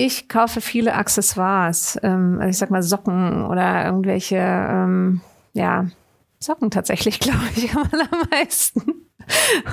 Ich 0.00 0.28
kaufe 0.28 0.60
viele 0.60 0.94
Accessoires, 0.94 1.98
ähm, 2.04 2.36
also 2.38 2.50
ich 2.50 2.56
sag 2.56 2.70
mal 2.70 2.84
Socken 2.84 3.44
oder 3.44 3.84
irgendwelche, 3.84 4.36
ähm, 4.36 5.22
ja, 5.54 5.86
Socken 6.38 6.70
tatsächlich, 6.70 7.18
glaube 7.20 7.42
ich, 7.56 7.74
am 7.74 7.82
allermeisten. 7.90 9.08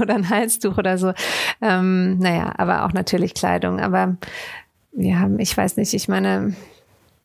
oder 0.02 0.16
ein 0.16 0.28
Halstuch 0.28 0.80
oder 0.80 0.98
so. 0.98 1.14
Ähm, 1.62 2.18
naja, 2.18 2.52
aber 2.58 2.86
auch 2.86 2.94
natürlich 2.94 3.36
Kleidung. 3.36 3.80
Aber 3.80 4.18
ja, 4.94 5.30
ich 5.38 5.56
weiß 5.56 5.78
nicht, 5.78 5.94
ich 5.94 6.08
meine, 6.08 6.56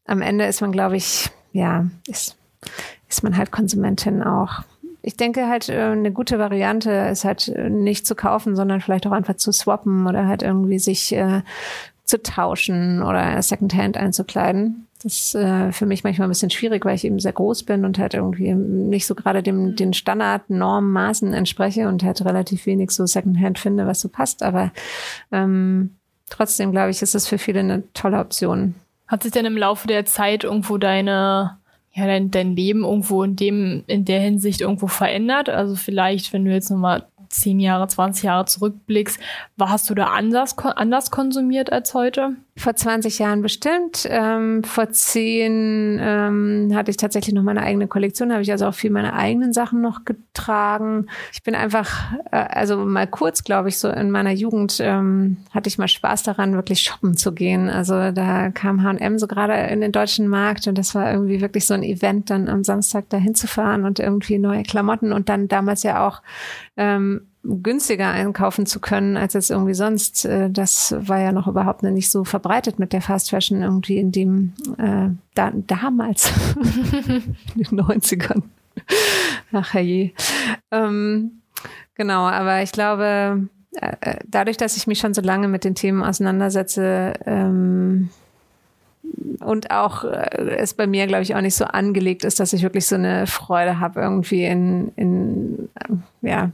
am 0.06 0.20
Ende 0.20 0.44
ist 0.44 0.60
man, 0.60 0.70
glaube 0.70 0.98
ich, 0.98 1.30
ja, 1.52 1.86
ist, 2.06 2.36
ist 3.08 3.22
man 3.22 3.38
halt 3.38 3.50
Konsumentin 3.50 4.22
auch. 4.22 4.60
Ich 5.00 5.16
denke 5.16 5.48
halt, 5.48 5.70
äh, 5.70 5.84
eine 5.84 6.12
gute 6.12 6.38
Variante 6.38 6.90
ist 7.10 7.24
halt 7.24 7.48
äh, 7.48 7.70
nicht 7.70 8.06
zu 8.06 8.14
kaufen, 8.14 8.56
sondern 8.56 8.82
vielleicht 8.82 9.06
auch 9.06 9.12
einfach 9.12 9.36
zu 9.36 9.52
swappen 9.52 10.06
oder 10.06 10.26
halt 10.26 10.42
irgendwie 10.42 10.78
sich 10.78 11.14
äh, 11.14 11.40
zu 12.10 12.22
tauschen 12.22 13.02
oder 13.02 13.40
Secondhand 13.40 13.96
einzukleiden. 13.96 14.86
Das 15.02 15.14
ist 15.14 15.34
äh, 15.34 15.72
für 15.72 15.86
mich 15.86 16.04
manchmal 16.04 16.28
ein 16.28 16.30
bisschen 16.30 16.50
schwierig, 16.50 16.84
weil 16.84 16.96
ich 16.96 17.04
eben 17.04 17.20
sehr 17.20 17.32
groß 17.32 17.62
bin 17.62 17.86
und 17.86 17.98
halt 17.98 18.12
irgendwie 18.12 18.52
nicht 18.52 19.06
so 19.06 19.14
gerade 19.14 19.42
dem, 19.42 19.70
mhm. 19.70 19.76
den 19.76 19.94
Standard, 19.94 20.50
Normen, 20.50 20.90
Maßen 20.92 21.32
entspreche 21.32 21.88
und 21.88 22.02
halt 22.02 22.22
relativ 22.22 22.66
wenig 22.66 22.90
so 22.90 23.06
Secondhand 23.06 23.58
finde, 23.58 23.86
was 23.86 24.00
so 24.00 24.08
passt. 24.08 24.42
Aber 24.42 24.72
ähm, 25.32 25.96
trotzdem 26.28 26.72
glaube 26.72 26.90
ich, 26.90 27.00
ist 27.00 27.14
es 27.14 27.26
für 27.26 27.38
viele 27.38 27.60
eine 27.60 27.84
tolle 27.94 28.18
Option. 28.18 28.74
Hat 29.06 29.22
sich 29.22 29.32
denn 29.32 29.46
im 29.46 29.56
Laufe 29.56 29.88
der 29.88 30.04
Zeit 30.04 30.44
irgendwo 30.44 30.76
deine 30.76 31.56
ja, 31.92 32.06
dein, 32.06 32.30
dein 32.30 32.54
Leben 32.54 32.84
irgendwo 32.84 33.24
in 33.24 33.34
dem, 33.34 33.82
in 33.88 34.04
der 34.04 34.20
Hinsicht 34.20 34.60
irgendwo 34.60 34.86
verändert? 34.86 35.48
Also 35.48 35.74
vielleicht, 35.74 36.32
wenn 36.32 36.44
du 36.44 36.52
jetzt 36.52 36.70
nochmal 36.70 37.06
zehn 37.30 37.60
Jahre, 37.60 37.88
20 37.88 38.24
Jahre 38.24 38.44
zurückblickst, 38.44 39.18
war 39.56 39.70
hast 39.70 39.88
du 39.88 39.94
da 39.94 40.06
anders, 40.08 40.58
anders 40.58 41.10
konsumiert 41.10 41.72
als 41.72 41.94
heute? 41.94 42.36
Vor 42.56 42.74
20 42.74 43.18
Jahren 43.18 43.42
bestimmt. 43.42 44.06
Ähm, 44.10 44.64
vor 44.64 44.90
zehn 44.90 45.98
ähm, 46.00 46.72
hatte 46.74 46.90
ich 46.90 46.96
tatsächlich 46.96 47.34
noch 47.34 47.42
meine 47.42 47.62
eigene 47.62 47.86
Kollektion, 47.86 48.32
habe 48.32 48.42
ich 48.42 48.50
also 48.50 48.66
auch 48.66 48.74
viel 48.74 48.90
meine 48.90 49.14
eigenen 49.14 49.52
Sachen 49.52 49.80
noch 49.80 50.04
getragen. 50.04 51.06
Ich 51.32 51.42
bin 51.42 51.54
einfach, 51.54 52.12
äh, 52.32 52.36
also 52.36 52.76
mal 52.76 53.06
kurz, 53.06 53.44
glaube 53.44 53.68
ich, 53.68 53.78
so 53.78 53.88
in 53.88 54.10
meiner 54.10 54.32
Jugend 54.32 54.78
ähm, 54.80 55.38
hatte 55.50 55.68
ich 55.68 55.78
mal 55.78 55.88
Spaß 55.88 56.24
daran, 56.24 56.54
wirklich 56.54 56.80
shoppen 56.82 57.16
zu 57.16 57.32
gehen. 57.32 57.70
Also 57.70 58.10
da 58.10 58.50
kam 58.50 58.82
H&M 58.82 59.18
so 59.18 59.26
gerade 59.26 59.54
in 59.72 59.80
den 59.80 59.92
deutschen 59.92 60.26
Markt 60.26 60.66
und 60.66 60.76
das 60.76 60.94
war 60.94 61.10
irgendwie 61.12 61.40
wirklich 61.40 61.66
so 61.66 61.74
ein 61.74 61.84
Event, 61.84 62.30
dann 62.30 62.48
am 62.48 62.64
Samstag 62.64 63.08
dahin 63.10 63.34
zu 63.34 63.46
fahren 63.46 63.84
und 63.84 64.00
irgendwie 64.00 64.38
neue 64.38 64.64
Klamotten 64.64 65.12
und 65.12 65.28
dann 65.28 65.46
damals 65.48 65.82
ja 65.84 66.06
auch 66.06 66.20
ähm, 66.76 67.29
günstiger 67.42 68.10
einkaufen 68.10 68.66
zu 68.66 68.80
können 68.80 69.16
als 69.16 69.34
jetzt 69.34 69.50
irgendwie 69.50 69.74
sonst. 69.74 70.24
Äh, 70.24 70.50
das 70.50 70.94
war 70.98 71.20
ja 71.20 71.32
noch 71.32 71.46
überhaupt 71.46 71.82
nicht 71.82 72.10
so 72.10 72.24
verbreitet 72.24 72.78
mit 72.78 72.92
der 72.92 73.02
Fast 73.02 73.30
Fashion 73.30 73.62
irgendwie 73.62 73.98
in 73.98 74.12
dem 74.12 74.52
äh, 74.78 75.08
da, 75.34 75.52
damals 75.54 76.32
in 77.54 77.62
den 77.62 77.80
90ern. 77.80 78.42
Ach 79.52 79.74
je. 79.74 80.12
Ähm, 80.70 81.42
genau, 81.94 82.26
aber 82.26 82.62
ich 82.62 82.72
glaube, 82.72 83.48
äh, 83.72 83.96
äh, 84.00 84.16
dadurch, 84.26 84.56
dass 84.56 84.76
ich 84.76 84.86
mich 84.86 84.98
schon 84.98 85.14
so 85.14 85.22
lange 85.22 85.48
mit 85.48 85.64
den 85.64 85.74
Themen 85.74 86.02
auseinandersetze, 86.02 87.14
ähm, 87.24 88.10
und 89.40 89.70
auch 89.70 90.04
äh, 90.04 90.56
es 90.58 90.74
bei 90.74 90.86
mir, 90.86 91.06
glaube 91.06 91.22
ich, 91.22 91.34
auch 91.34 91.40
nicht 91.40 91.54
so 91.54 91.64
angelegt 91.64 92.24
ist, 92.24 92.40
dass 92.40 92.52
ich 92.52 92.62
wirklich 92.62 92.86
so 92.86 92.96
eine 92.96 93.26
Freude 93.26 93.80
habe, 93.80 94.00
irgendwie 94.00 94.44
in, 94.44 94.92
in, 94.96 95.68
äh, 95.74 96.28
ja, 96.28 96.50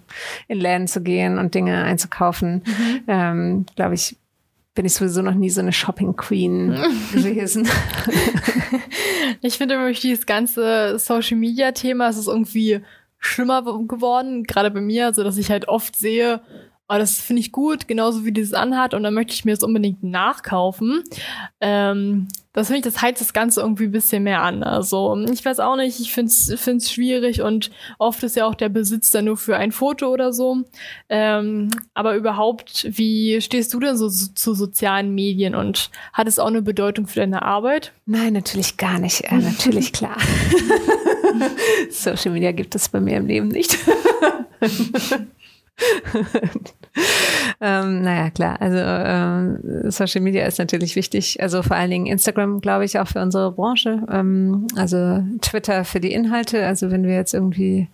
in 0.49 0.59
Läden 0.59 0.87
zu 0.87 1.03
gehen 1.03 1.39
und 1.39 1.55
Dinge 1.55 1.85
einzukaufen. 1.85 2.63
Mhm. 2.65 3.01
Ähm, 3.09 3.67
glaube 3.75 3.95
ich, 3.95 4.17
bin 4.75 4.85
ich 4.85 4.95
sowieso 4.95 5.23
noch 5.23 5.35
nie 5.35 5.51
so 5.51 5.61
eine 5.61 5.73
Shopping 5.73 6.17
Queen 6.17 6.77
gewesen. 7.13 7.69
ich 9.41 9.59
finde 9.59 9.77
nämlich 9.77 10.01
dieses 10.01 10.27
ganze 10.27 10.99
Social 10.99 11.37
Media 11.37 11.73
Thema, 11.73 12.09
es 12.09 12.19
ist 12.19 12.29
irgendwie 12.29 12.81
schlimmer 13.19 13.63
geworden, 13.63 14.45
gerade 14.45 14.71
bei 14.71 14.81
mir, 14.81 15.13
so 15.15 15.25
dass 15.25 15.39
ich 15.39 15.51
halt 15.51 15.69
oft 15.69 15.97
sehe, 15.97 16.41
oh, 16.89 16.99
das 16.99 17.21
finde 17.21 17.41
ich 17.41 17.53
gut, 17.53 17.89
genauso 17.89 18.25
wie 18.25 18.33
dieses 18.33 18.55
anhat 18.55 18.95
und 18.95 19.03
dann 19.03 19.15
möchte 19.15 19.35
ich 19.35 19.45
mir 19.45 19.53
das 19.53 19.63
unbedingt 19.63 20.03
nachkaufen. 20.03 21.03
Ähm, 21.61 22.29
das 22.57 22.69
finde 22.69 22.79
ich, 22.79 22.85
das 22.85 23.03
heizt 23.03 23.21
das 23.21 23.35
Ganze 23.35 23.61
irgendwie 23.61 23.85
ein 23.85 23.93
bisschen 23.93 24.23
mehr 24.23 24.41
an. 24.41 24.63
Also 24.63 25.15
ich 25.31 25.45
weiß 25.45 25.61
auch 25.61 25.77
nicht, 25.77 26.01
ich 26.01 26.13
finde 26.13 26.31
es 26.31 26.91
schwierig 26.91 27.43
und 27.43 27.71
oft 27.99 28.23
ist 28.23 28.35
ja 28.35 28.47
auch 28.47 28.55
der 28.55 28.71
Besitz 28.71 29.11
dann 29.11 29.27
nur 29.27 29.37
für 29.37 29.59
ein 29.59 29.73
Foto 29.73 30.09
oder 30.09 30.33
so. 30.33 30.63
Ähm, 31.11 31.69
aber 31.93 32.17
überhaupt, 32.17 32.87
wie 32.89 33.43
stehst 33.43 33.75
du 33.75 33.81
denn 33.81 33.99
so, 33.99 34.09
so 34.09 34.33
zu 34.33 34.55
sozialen 34.55 35.15
Medien 35.15 35.55
und 35.55 35.91
hat 36.15 36.29
es 36.29 36.39
auch 36.39 36.47
eine 36.47 36.63
Bedeutung 36.63 37.07
für 37.07 37.21
deine 37.21 37.43
Arbeit? 37.43 37.93
Nein, 38.07 38.33
natürlich 38.33 38.79
gar 38.79 38.99
nicht. 38.99 39.25
Äh, 39.31 39.37
natürlich 39.37 39.93
klar. 39.93 40.17
Social 41.91 42.33
Media 42.33 42.53
gibt 42.53 42.75
es 42.75 42.89
bei 42.89 43.01
mir 43.01 43.19
im 43.19 43.27
Leben 43.27 43.49
nicht. 43.49 43.77
ähm, 47.61 48.03
naja, 48.03 48.31
klar. 48.31 48.61
Also 48.61 48.79
ähm, 48.79 49.91
Social 49.91 50.23
Media 50.23 50.47
ist 50.47 50.59
natürlich 50.59 50.97
wichtig. 50.97 51.43
Also 51.43 51.63
vor 51.63 51.77
allen 51.77 51.91
Dingen 51.91 52.07
Instagram, 52.07 52.61
glaube 52.61 52.85
ich, 52.85 52.99
auch 52.99 53.09
für 53.09 53.21
unsere 53.21 53.53
Branche. 53.53 54.03
Ähm, 54.11 54.67
also 54.77 55.23
Twitter 55.41 55.85
für 55.85 56.01
die 56.01 56.13
Inhalte. 56.13 56.67
Also 56.67 56.91
wenn 56.91 57.05
wir 57.05 57.15
jetzt 57.15 57.35
irgendwie 57.35 57.89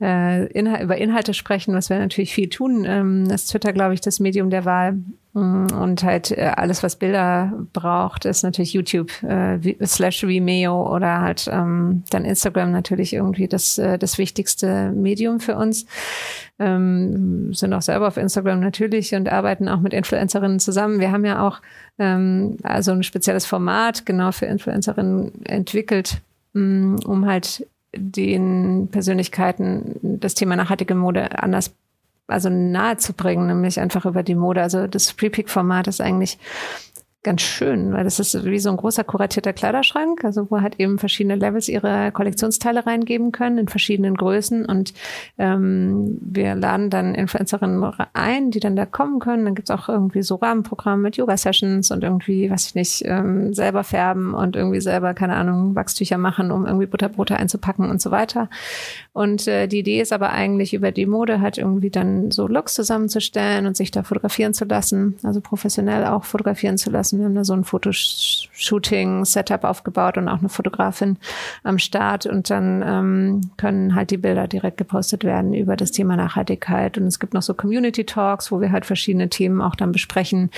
äh, 0.00 0.46
Inhal 0.52 0.82
über 0.82 0.96
Inhalte 0.96 1.34
sprechen, 1.34 1.74
was 1.74 1.90
wir 1.90 1.98
natürlich 1.98 2.34
viel 2.34 2.48
tun, 2.48 2.84
ähm, 2.86 3.30
ist 3.30 3.50
Twitter, 3.50 3.72
glaube 3.72 3.94
ich, 3.94 4.00
das 4.00 4.20
Medium 4.20 4.50
der 4.50 4.64
Wahl. 4.64 4.98
Mm, 5.36 5.66
und 5.66 6.02
halt 6.02 6.30
äh, 6.30 6.52
alles, 6.56 6.82
was 6.82 6.96
Bilder 6.96 7.52
braucht, 7.74 8.24
ist 8.24 8.42
natürlich 8.42 8.72
YouTube 8.72 9.10
äh, 9.22 9.58
slash 9.84 10.26
Vimeo 10.26 10.94
oder 10.94 11.20
halt 11.20 11.46
ähm, 11.52 12.04
dann 12.08 12.24
Instagram 12.24 12.72
natürlich 12.72 13.12
irgendwie 13.12 13.46
das, 13.46 13.76
äh, 13.76 13.98
das 13.98 14.16
wichtigste 14.16 14.92
Medium 14.92 15.40
für 15.40 15.56
uns. 15.56 15.84
Ähm, 16.58 17.52
sind 17.52 17.74
auch 17.74 17.82
selber 17.82 18.08
auf 18.08 18.16
Instagram 18.16 18.60
natürlich 18.60 19.14
und 19.14 19.28
arbeiten 19.28 19.68
auch 19.68 19.80
mit 19.80 19.92
Influencerinnen 19.92 20.58
zusammen. 20.58 21.00
Wir 21.00 21.12
haben 21.12 21.26
ja 21.26 21.46
auch 21.46 21.60
ähm, 21.98 22.56
also 22.62 22.92
ein 22.92 23.02
spezielles 23.02 23.44
Format 23.44 24.06
genau 24.06 24.32
für 24.32 24.46
Influencerinnen 24.46 25.44
entwickelt, 25.44 26.22
mm, 26.54 26.96
um 27.04 27.26
halt 27.26 27.66
den 27.98 28.88
Persönlichkeiten 28.90 29.98
das 30.02 30.34
Thema 30.34 30.56
nachhaltige 30.56 30.94
Mode 30.94 31.42
anders 31.42 31.74
also 32.28 32.48
nahe 32.48 32.96
zu 32.96 33.12
bringen, 33.12 33.46
nämlich 33.46 33.78
einfach 33.78 34.04
über 34.04 34.22
die 34.22 34.34
Mode. 34.34 34.62
Also 34.62 34.86
das 34.86 35.12
Pre-Pick-Format 35.12 35.86
ist 35.86 36.00
eigentlich 36.00 36.38
ganz 37.26 37.42
schön, 37.42 37.92
weil 37.92 38.04
das 38.04 38.20
ist 38.20 38.44
wie 38.44 38.60
so 38.60 38.70
ein 38.70 38.76
großer 38.76 39.02
kuratierter 39.02 39.52
Kleiderschrank, 39.52 40.24
also 40.24 40.48
wo 40.48 40.60
halt 40.60 40.76
eben 40.78 40.96
verschiedene 41.00 41.34
Levels 41.34 41.68
ihre 41.68 42.12
Kollektionsteile 42.12 42.86
reingeben 42.86 43.32
können 43.32 43.58
in 43.58 43.66
verschiedenen 43.66 44.14
Größen 44.14 44.64
und 44.64 44.94
ähm, 45.36 46.18
wir 46.20 46.54
laden 46.54 46.88
dann 46.88 47.16
Influencerinnen 47.16 47.82
ein, 48.12 48.52
die 48.52 48.60
dann 48.60 48.76
da 48.76 48.86
kommen 48.86 49.18
können. 49.18 49.44
Dann 49.44 49.56
gibt's 49.56 49.72
auch 49.72 49.88
irgendwie 49.88 50.22
so 50.22 50.36
Rahmenprogramme 50.36 51.02
mit 51.02 51.16
Yoga-Sessions 51.16 51.90
und 51.90 52.04
irgendwie, 52.04 52.48
was 52.48 52.68
ich 52.68 52.74
nicht, 52.76 53.02
ähm, 53.04 53.52
selber 53.54 53.82
färben 53.82 54.32
und 54.32 54.54
irgendwie 54.54 54.80
selber, 54.80 55.12
keine 55.12 55.34
Ahnung, 55.34 55.74
Wachstücher 55.74 56.18
machen, 56.18 56.52
um 56.52 56.64
irgendwie 56.64 56.86
Butterbrote 56.86 57.36
einzupacken 57.36 57.90
und 57.90 58.00
so 58.00 58.12
weiter. 58.12 58.48
Und 59.12 59.48
äh, 59.48 59.66
die 59.66 59.80
Idee 59.80 60.00
ist 60.00 60.12
aber 60.12 60.30
eigentlich 60.30 60.74
über 60.74 60.92
die 60.92 61.06
Mode 61.06 61.40
halt 61.40 61.58
irgendwie 61.58 61.90
dann 61.90 62.30
so 62.30 62.46
Looks 62.46 62.74
zusammenzustellen 62.74 63.66
und 63.66 63.76
sich 63.76 63.90
da 63.90 64.04
fotografieren 64.04 64.54
zu 64.54 64.64
lassen, 64.64 65.16
also 65.24 65.40
professionell 65.40 66.04
auch 66.04 66.22
fotografieren 66.22 66.78
zu 66.78 66.90
lassen 66.90 67.15
wir 67.18 67.24
haben 67.24 67.34
da 67.34 67.44
so 67.44 67.52
ein 67.52 67.64
Fotoshooting-Setup 67.64 69.64
aufgebaut 69.64 70.18
und 70.18 70.28
auch 70.28 70.38
eine 70.38 70.48
Fotografin 70.48 71.18
am 71.62 71.78
Start. 71.78 72.26
Und 72.26 72.50
dann 72.50 72.82
ähm, 72.86 73.40
können 73.56 73.94
halt 73.94 74.10
die 74.10 74.16
Bilder 74.16 74.48
direkt 74.48 74.76
gepostet 74.76 75.24
werden 75.24 75.54
über 75.54 75.76
das 75.76 75.92
Thema 75.92 76.16
Nachhaltigkeit. 76.16 76.98
Und 76.98 77.06
es 77.06 77.18
gibt 77.18 77.34
noch 77.34 77.42
so 77.42 77.54
Community 77.54 78.04
Talks, 78.04 78.52
wo 78.52 78.60
wir 78.60 78.72
halt 78.72 78.86
verschiedene 78.86 79.28
Themen 79.28 79.60
auch 79.60 79.74
dann 79.74 79.92
besprechen, 79.92 80.50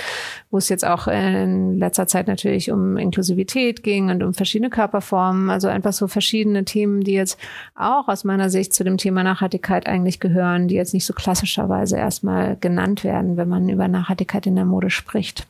wo 0.51 0.57
es 0.57 0.69
jetzt 0.69 0.85
auch 0.85 1.07
in 1.07 1.77
letzter 1.77 2.07
Zeit 2.07 2.27
natürlich 2.27 2.71
um 2.71 2.97
Inklusivität 2.97 3.83
ging 3.83 4.09
und 4.09 4.23
um 4.23 4.33
verschiedene 4.33 4.69
Körperformen. 4.69 5.49
Also 5.49 5.67
einfach 5.67 5.93
so 5.93 6.07
verschiedene 6.07 6.65
Themen, 6.65 7.01
die 7.01 7.13
jetzt 7.13 7.39
auch 7.75 8.07
aus 8.07 8.23
meiner 8.23 8.49
Sicht 8.49 8.73
zu 8.73 8.83
dem 8.83 8.97
Thema 8.97 9.23
Nachhaltigkeit 9.23 9.87
eigentlich 9.87 10.19
gehören, 10.19 10.67
die 10.67 10.75
jetzt 10.75 10.93
nicht 10.93 11.05
so 11.05 11.13
klassischerweise 11.13 11.97
erstmal 11.97 12.57
genannt 12.57 13.03
werden, 13.03 13.37
wenn 13.37 13.49
man 13.49 13.69
über 13.69 13.87
Nachhaltigkeit 13.87 14.47
in 14.47 14.55
der 14.55 14.65
Mode 14.65 14.89
spricht. 14.89 15.47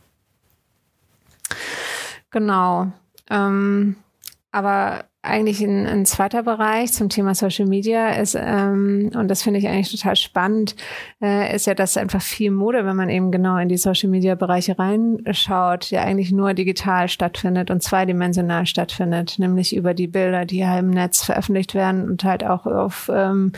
Genau. 2.32 2.92
Ähm, 3.30 3.96
aber 4.52 5.06
eigentlich 5.22 5.62
ein, 5.62 5.86
ein 5.86 6.06
zweiter 6.06 6.44
Bereich 6.44 6.94
zum 6.94 7.10
Thema 7.10 7.36
Social 7.36 7.66
Media 7.66 8.12
ist, 8.12 8.38
ähm, 8.40 9.12
und 9.14 9.28
das 9.28 9.44
finde 9.44 9.60
ich 9.60 9.68
eigentlich 9.68 9.92
total 9.92 10.16
spannend, 10.16 10.78
äh, 11.22 11.54
ist 11.54 11.68
ja, 11.68 11.74
dass 11.74 11.98
einfach 11.98 12.22
viel 12.22 12.52
Mode, 12.52 12.86
wenn 12.86 12.96
man 12.96 13.10
eben 13.10 13.30
genau 13.30 13.58
in 13.58 13.68
die 13.68 13.78
Social 13.78 14.10
Media 14.10 14.36
Bereiche 14.36 14.80
reinschaut, 14.80 15.92
ja 15.92 16.04
eigentlich 16.04 16.32
nur 16.32 16.54
digital 16.54 17.10
stattfindet 17.10 17.70
und 17.70 17.84
zweidimensional 17.84 18.66
stattfindet, 18.66 19.40
nämlich 19.40 19.76
über 19.76 19.94
die 19.94 20.08
Bilder, 20.08 20.46
die 20.46 20.60
ja 20.60 20.80
im 20.80 20.90
Netz 20.90 21.26
veröffentlicht 21.26 21.76
werden 21.76 22.10
und 22.10 22.24
halt 22.24 22.46
auch 22.46 22.66
auf, 22.66 23.12
ähm, 23.14 23.52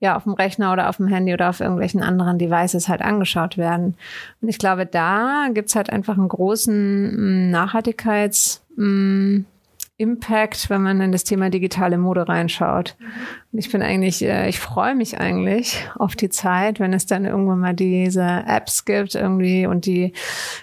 ja, 0.00 0.16
auf 0.16 0.24
dem 0.24 0.34
Rechner 0.34 0.74
oder 0.74 0.90
auf 0.90 0.98
dem 0.98 1.08
Handy 1.08 1.32
oder 1.32 1.48
auf 1.48 1.60
irgendwelchen 1.60 2.02
anderen 2.02 2.38
Devices 2.38 2.88
halt 2.88 3.00
angeschaut 3.00 3.56
werden. 3.56 3.96
Und 4.42 4.48
ich 4.48 4.58
glaube, 4.58 4.84
da 4.84 5.48
gibt's 5.54 5.76
halt 5.76 5.88
einfach 5.88 6.18
einen 6.18 6.28
großen 6.28 7.48
mm, 7.48 7.50
Nachhaltigkeits, 7.50 8.66
mh, 8.76 8.86
mm, 8.86 9.46
Impact, 9.98 10.68
wenn 10.68 10.82
man 10.82 11.00
in 11.00 11.10
das 11.10 11.24
Thema 11.24 11.48
digitale 11.48 11.96
Mode 11.96 12.28
reinschaut. 12.28 12.96
Und 13.50 13.58
ich 13.58 13.72
bin 13.72 13.80
eigentlich, 13.80 14.22
äh, 14.22 14.46
ich 14.46 14.58
freue 14.58 14.94
mich 14.94 15.18
eigentlich 15.18 15.88
auf 15.98 16.14
die 16.14 16.28
Zeit, 16.28 16.80
wenn 16.80 16.92
es 16.92 17.06
dann 17.06 17.24
irgendwann 17.24 17.60
mal 17.60 17.72
diese 17.72 18.44
Apps 18.46 18.84
gibt 18.84 19.14
irgendwie 19.14 19.66
und 19.66 19.86
die 19.86 20.12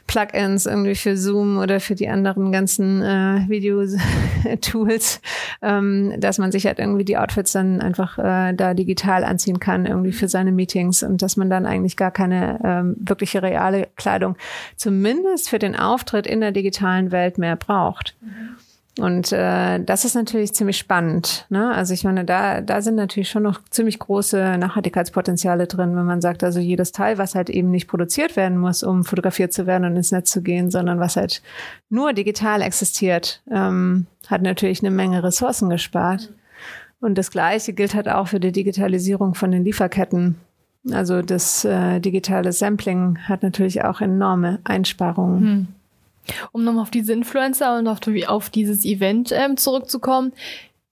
Plugins 0.05 0.67
irgendwie 0.67 0.93
für 0.93 1.17
Zoom 1.17 1.57
oder 1.57 1.79
für 1.79 1.95
die 1.95 2.09
anderen 2.09 2.51
ganzen 2.51 3.01
äh, 3.01 3.49
Video-Tools, 3.49 5.21
ähm, 5.63 6.13
dass 6.19 6.37
man 6.37 6.51
sich 6.51 6.67
halt 6.67 6.77
irgendwie 6.77 7.05
die 7.05 7.17
Outfits 7.17 7.53
dann 7.53 7.81
einfach 7.81 8.19
äh, 8.19 8.53
da 8.53 8.75
digital 8.75 9.23
anziehen 9.23 9.59
kann, 9.59 9.87
irgendwie 9.87 10.11
für 10.11 10.27
seine 10.27 10.51
Meetings 10.51 11.01
und 11.01 11.23
dass 11.23 11.37
man 11.37 11.49
dann 11.49 11.65
eigentlich 11.65 11.97
gar 11.97 12.11
keine 12.11 12.59
ähm, 12.63 12.95
wirkliche 12.99 13.41
reale 13.41 13.87
Kleidung, 13.95 14.35
zumindest 14.75 15.49
für 15.49 15.57
den 15.57 15.75
Auftritt 15.75 16.27
in 16.27 16.39
der 16.39 16.51
digitalen 16.51 17.11
Welt 17.11 17.39
mehr 17.39 17.55
braucht. 17.55 18.15
Mhm. 18.21 18.57
Und 18.99 19.31
äh, 19.31 19.83
das 19.83 20.05
ist 20.05 20.13
natürlich 20.13 20.53
ziemlich 20.53 20.77
spannend. 20.77 21.47
Ne? 21.49 21.73
Also 21.73 21.95
ich 21.95 22.03
meine, 22.03 22.25
da, 22.25 22.61
da 22.61 22.81
sind 22.81 22.93
natürlich 22.93 23.29
schon 23.29 23.41
noch 23.41 23.59
ziemlich 23.71 23.97
große 23.97 24.57
Nachhaltigkeitspotenziale 24.59 25.65
drin, 25.65 25.95
wenn 25.95 26.05
man 26.05 26.21
sagt, 26.21 26.43
also 26.43 26.59
jedes 26.59 26.91
Teil, 26.91 27.17
was 27.17 27.33
halt 27.33 27.49
eben 27.49 27.71
nicht 27.71 27.87
produziert 27.87 28.35
werden 28.35 28.59
muss, 28.59 28.83
um 28.83 29.03
fotografiert 29.03 29.51
zu 29.51 29.65
werden 29.65 29.85
und 29.85 29.95
ins 29.95 30.11
Netz 30.11 30.29
zu 30.29 30.43
gehen, 30.43 30.69
sondern 30.69 30.99
was 30.99 31.15
halt 31.15 31.41
nur 31.89 32.13
digital 32.13 32.61
existiert, 32.61 33.41
ähm, 33.49 34.05
hat 34.27 34.43
natürlich 34.43 34.83
eine 34.83 34.91
Menge 34.91 35.23
Ressourcen 35.23 35.71
gespart. 35.71 36.31
Und 36.99 37.17
das 37.17 37.31
Gleiche 37.31 37.73
gilt 37.73 37.95
halt 37.95 38.07
auch 38.07 38.27
für 38.27 38.39
die 38.39 38.51
Digitalisierung 38.51 39.33
von 39.33 39.51
den 39.51 39.65
Lieferketten. 39.65 40.35
Also 40.91 41.23
das 41.23 41.65
äh, 41.65 41.99
digitale 41.99 42.51
Sampling 42.51 43.17
hat 43.23 43.41
natürlich 43.41 43.83
auch 43.83 44.01
enorme 44.01 44.59
Einsparungen. 44.65 45.41
Hm. 45.41 45.67
Um 46.51 46.63
nochmal 46.63 46.83
auf 46.83 46.91
diese 46.91 47.13
Influencer 47.13 47.77
und 47.77 47.87
auf, 47.87 47.99
auf 48.27 48.49
dieses 48.49 48.85
Event 48.85 49.31
ähm, 49.31 49.57
zurückzukommen, 49.57 50.33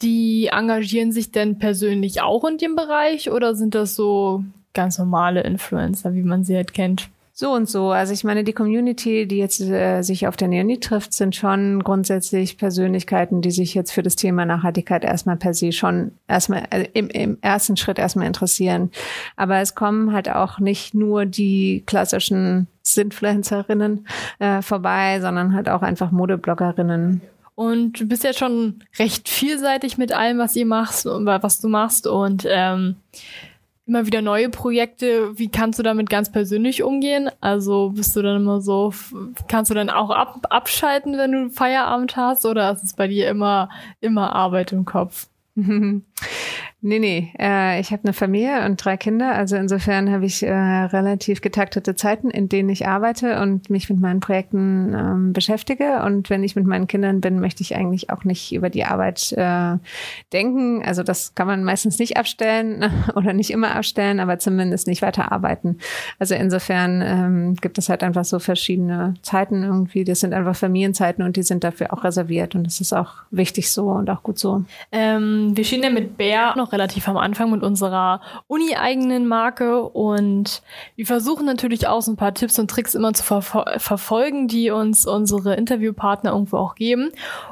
die 0.01 0.47
engagieren 0.47 1.11
sich 1.11 1.31
denn 1.31 1.59
persönlich 1.59 2.21
auch 2.21 2.43
in 2.43 2.57
dem 2.57 2.75
Bereich 2.75 3.29
oder 3.29 3.55
sind 3.55 3.75
das 3.75 3.95
so 3.95 4.43
ganz 4.73 4.97
normale 4.97 5.41
Influencer, 5.41 6.13
wie 6.13 6.23
man 6.23 6.43
sie 6.43 6.55
halt 6.55 6.73
kennt? 6.73 7.09
So 7.33 7.51
und 7.51 7.69
so. 7.69 7.91
Also 7.91 8.13
ich 8.13 8.23
meine, 8.23 8.43
die 8.43 8.53
Community, 8.53 9.27
die 9.27 9.37
jetzt 9.37 9.61
äh, 9.61 10.01
sich 10.01 10.27
auf 10.27 10.37
der 10.37 10.47
Neoni 10.47 10.79
trifft, 10.79 11.13
sind 11.13 11.35
schon 11.35 11.83
grundsätzlich 11.83 12.57
Persönlichkeiten, 12.57 13.41
die 13.41 13.51
sich 13.51 13.73
jetzt 13.73 13.91
für 13.91 14.03
das 14.03 14.15
Thema 14.15 14.45
Nachhaltigkeit 14.45 15.03
erstmal 15.03 15.37
per 15.37 15.53
se 15.53 15.71
schon 15.71 16.11
erstmal 16.27 16.67
äh, 16.69 16.87
im, 16.93 17.09
im 17.09 17.37
ersten 17.41 17.77
Schritt 17.77 17.99
erstmal 17.99 18.27
interessieren. 18.27 18.91
Aber 19.35 19.57
es 19.57 19.75
kommen 19.75 20.13
halt 20.13 20.29
auch 20.29 20.59
nicht 20.59 20.93
nur 20.93 21.25
die 21.25 21.83
klassischen 21.85 22.67
Sinfluencerinnen 22.83 24.07
äh, 24.39 24.61
vorbei, 24.61 25.19
sondern 25.21 25.53
halt 25.53 25.69
auch 25.69 25.81
einfach 25.81 26.11
Modebloggerinnen. 26.11 27.21
Und 27.55 27.99
du 27.99 28.05
bist 28.07 28.23
ja 28.23 28.33
schon 28.33 28.83
recht 28.97 29.29
vielseitig 29.29 29.97
mit 29.97 30.13
allem, 30.13 30.39
was 30.39 30.55
ihr 30.55 30.65
machst 30.65 31.05
und 31.05 31.25
was 31.25 31.59
du 31.59 31.67
machst. 31.67 32.07
Und 32.07 32.45
ähm, 32.47 32.95
immer 33.91 34.05
wieder 34.05 34.21
neue 34.21 34.49
Projekte. 34.49 35.37
Wie 35.37 35.49
kannst 35.49 35.77
du 35.77 35.83
damit 35.83 36.09
ganz 36.09 36.31
persönlich 36.31 36.81
umgehen? 36.81 37.29
Also 37.41 37.89
bist 37.89 38.15
du 38.15 38.21
dann 38.21 38.37
immer 38.37 38.61
so, 38.61 38.93
kannst 39.49 39.69
du 39.69 39.75
dann 39.75 39.89
auch 39.89 40.11
ab, 40.11 40.47
abschalten, 40.49 41.17
wenn 41.17 41.33
du 41.33 41.49
Feierabend 41.49 42.15
hast 42.15 42.45
oder 42.45 42.71
ist 42.71 42.83
es 42.83 42.93
bei 42.93 43.09
dir 43.09 43.29
immer, 43.29 43.67
immer 43.99 44.33
Arbeit 44.33 44.71
im 44.71 44.85
Kopf? 44.85 45.27
Nee, 46.83 46.97
nee. 46.97 47.31
Äh, 47.37 47.79
ich 47.79 47.91
habe 47.91 48.05
eine 48.05 48.13
Familie 48.13 48.65
und 48.65 48.83
drei 48.83 48.97
Kinder. 48.97 49.35
Also 49.35 49.55
insofern 49.55 50.11
habe 50.11 50.25
ich 50.25 50.41
äh, 50.41 50.51
relativ 50.51 51.41
getaktete 51.41 51.93
Zeiten, 51.93 52.31
in 52.31 52.49
denen 52.49 52.69
ich 52.69 52.87
arbeite 52.87 53.39
und 53.39 53.69
mich 53.69 53.87
mit 53.91 53.99
meinen 53.99 54.19
Projekten 54.19 54.91
ähm, 54.95 55.31
beschäftige. 55.31 56.01
Und 56.03 56.31
wenn 56.31 56.43
ich 56.43 56.55
mit 56.55 56.65
meinen 56.65 56.87
Kindern 56.87 57.21
bin, 57.21 57.39
möchte 57.39 57.61
ich 57.61 57.75
eigentlich 57.75 58.09
auch 58.09 58.23
nicht 58.23 58.51
über 58.51 58.71
die 58.71 58.83
Arbeit 58.83 59.31
äh, 59.33 59.77
denken. 60.33 60.81
Also 60.83 61.03
das 61.03 61.35
kann 61.35 61.45
man 61.45 61.63
meistens 61.63 61.99
nicht 61.99 62.17
abstellen 62.17 62.91
oder 63.15 63.33
nicht 63.33 63.51
immer 63.51 63.75
abstellen, 63.75 64.19
aber 64.19 64.39
zumindest 64.39 64.87
nicht 64.87 65.03
weiter 65.03 65.31
arbeiten. 65.31 65.77
Also 66.17 66.33
insofern 66.33 67.03
ähm, 67.05 67.55
gibt 67.61 67.77
es 67.77 67.89
halt 67.89 68.01
einfach 68.01 68.25
so 68.25 68.39
verschiedene 68.39 69.13
Zeiten 69.21 69.61
irgendwie. 69.61 70.03
Das 70.03 70.21
sind 70.21 70.33
einfach 70.33 70.55
Familienzeiten 70.55 71.23
und 71.23 71.35
die 71.35 71.43
sind 71.43 71.63
dafür 71.63 71.93
auch 71.93 72.03
reserviert. 72.03 72.55
Und 72.55 72.63
das 72.63 72.81
ist 72.81 72.91
auch 72.91 73.17
wichtig 73.29 73.71
so 73.71 73.89
und 73.89 74.09
auch 74.09 74.23
gut 74.23 74.39
so. 74.39 74.63
Ähm, 74.91 75.51
wir 75.53 75.63
ja 75.63 75.91
mit 75.91 76.17
Bär 76.17 76.55
noch 76.57 76.70
relativ 76.71 77.07
am 77.07 77.17
Anfang 77.17 77.51
mit 77.51 77.63
unserer 77.63 78.21
uni-eigenen 78.47 79.27
Marke 79.27 79.83
und 79.83 80.61
wir 80.95 81.05
versuchen 81.05 81.45
natürlich 81.45 81.87
auch 81.87 82.01
so 82.01 82.11
ein 82.11 82.17
paar 82.17 82.33
Tipps 82.33 82.59
und 82.59 82.69
Tricks 82.69 82.95
immer 82.95 83.13
zu 83.13 83.23
ver 83.23 83.41
verfolgen, 83.77 84.47
die 84.47 84.71
uns 84.71 85.05
unsere 85.05 85.55
Interviewpartner 85.55 86.31
irgendwo 86.31 86.57
auch 86.57 86.75
geben. 86.75 87.11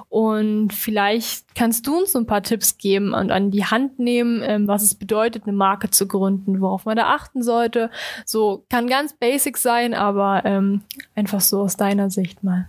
Und 0.09 0.73
vielleicht 0.73 1.55
kannst 1.55 1.85
du 1.87 1.99
uns 1.99 2.13
so 2.13 2.19
ein 2.19 2.25
paar 2.25 2.43
Tipps 2.43 2.77
geben 2.77 3.13
und 3.13 3.31
an 3.31 3.51
die 3.51 3.65
Hand 3.65 3.99
nehmen, 3.99 4.41
ähm, 4.43 4.67
was 4.67 4.83
es 4.83 4.95
bedeutet, 4.95 5.43
eine 5.43 5.53
Marke 5.53 5.89
zu 5.89 6.07
gründen, 6.07 6.61
worauf 6.61 6.85
man 6.85 6.97
da 6.97 7.13
achten 7.13 7.43
sollte. 7.43 7.89
So 8.25 8.65
kann 8.69 8.87
ganz 8.87 9.13
basic 9.13 9.57
sein, 9.57 9.93
aber 9.93 10.43
ähm, 10.45 10.81
einfach 11.15 11.41
so 11.41 11.61
aus 11.61 11.77
deiner 11.77 12.09
Sicht 12.09 12.43
mal. 12.43 12.67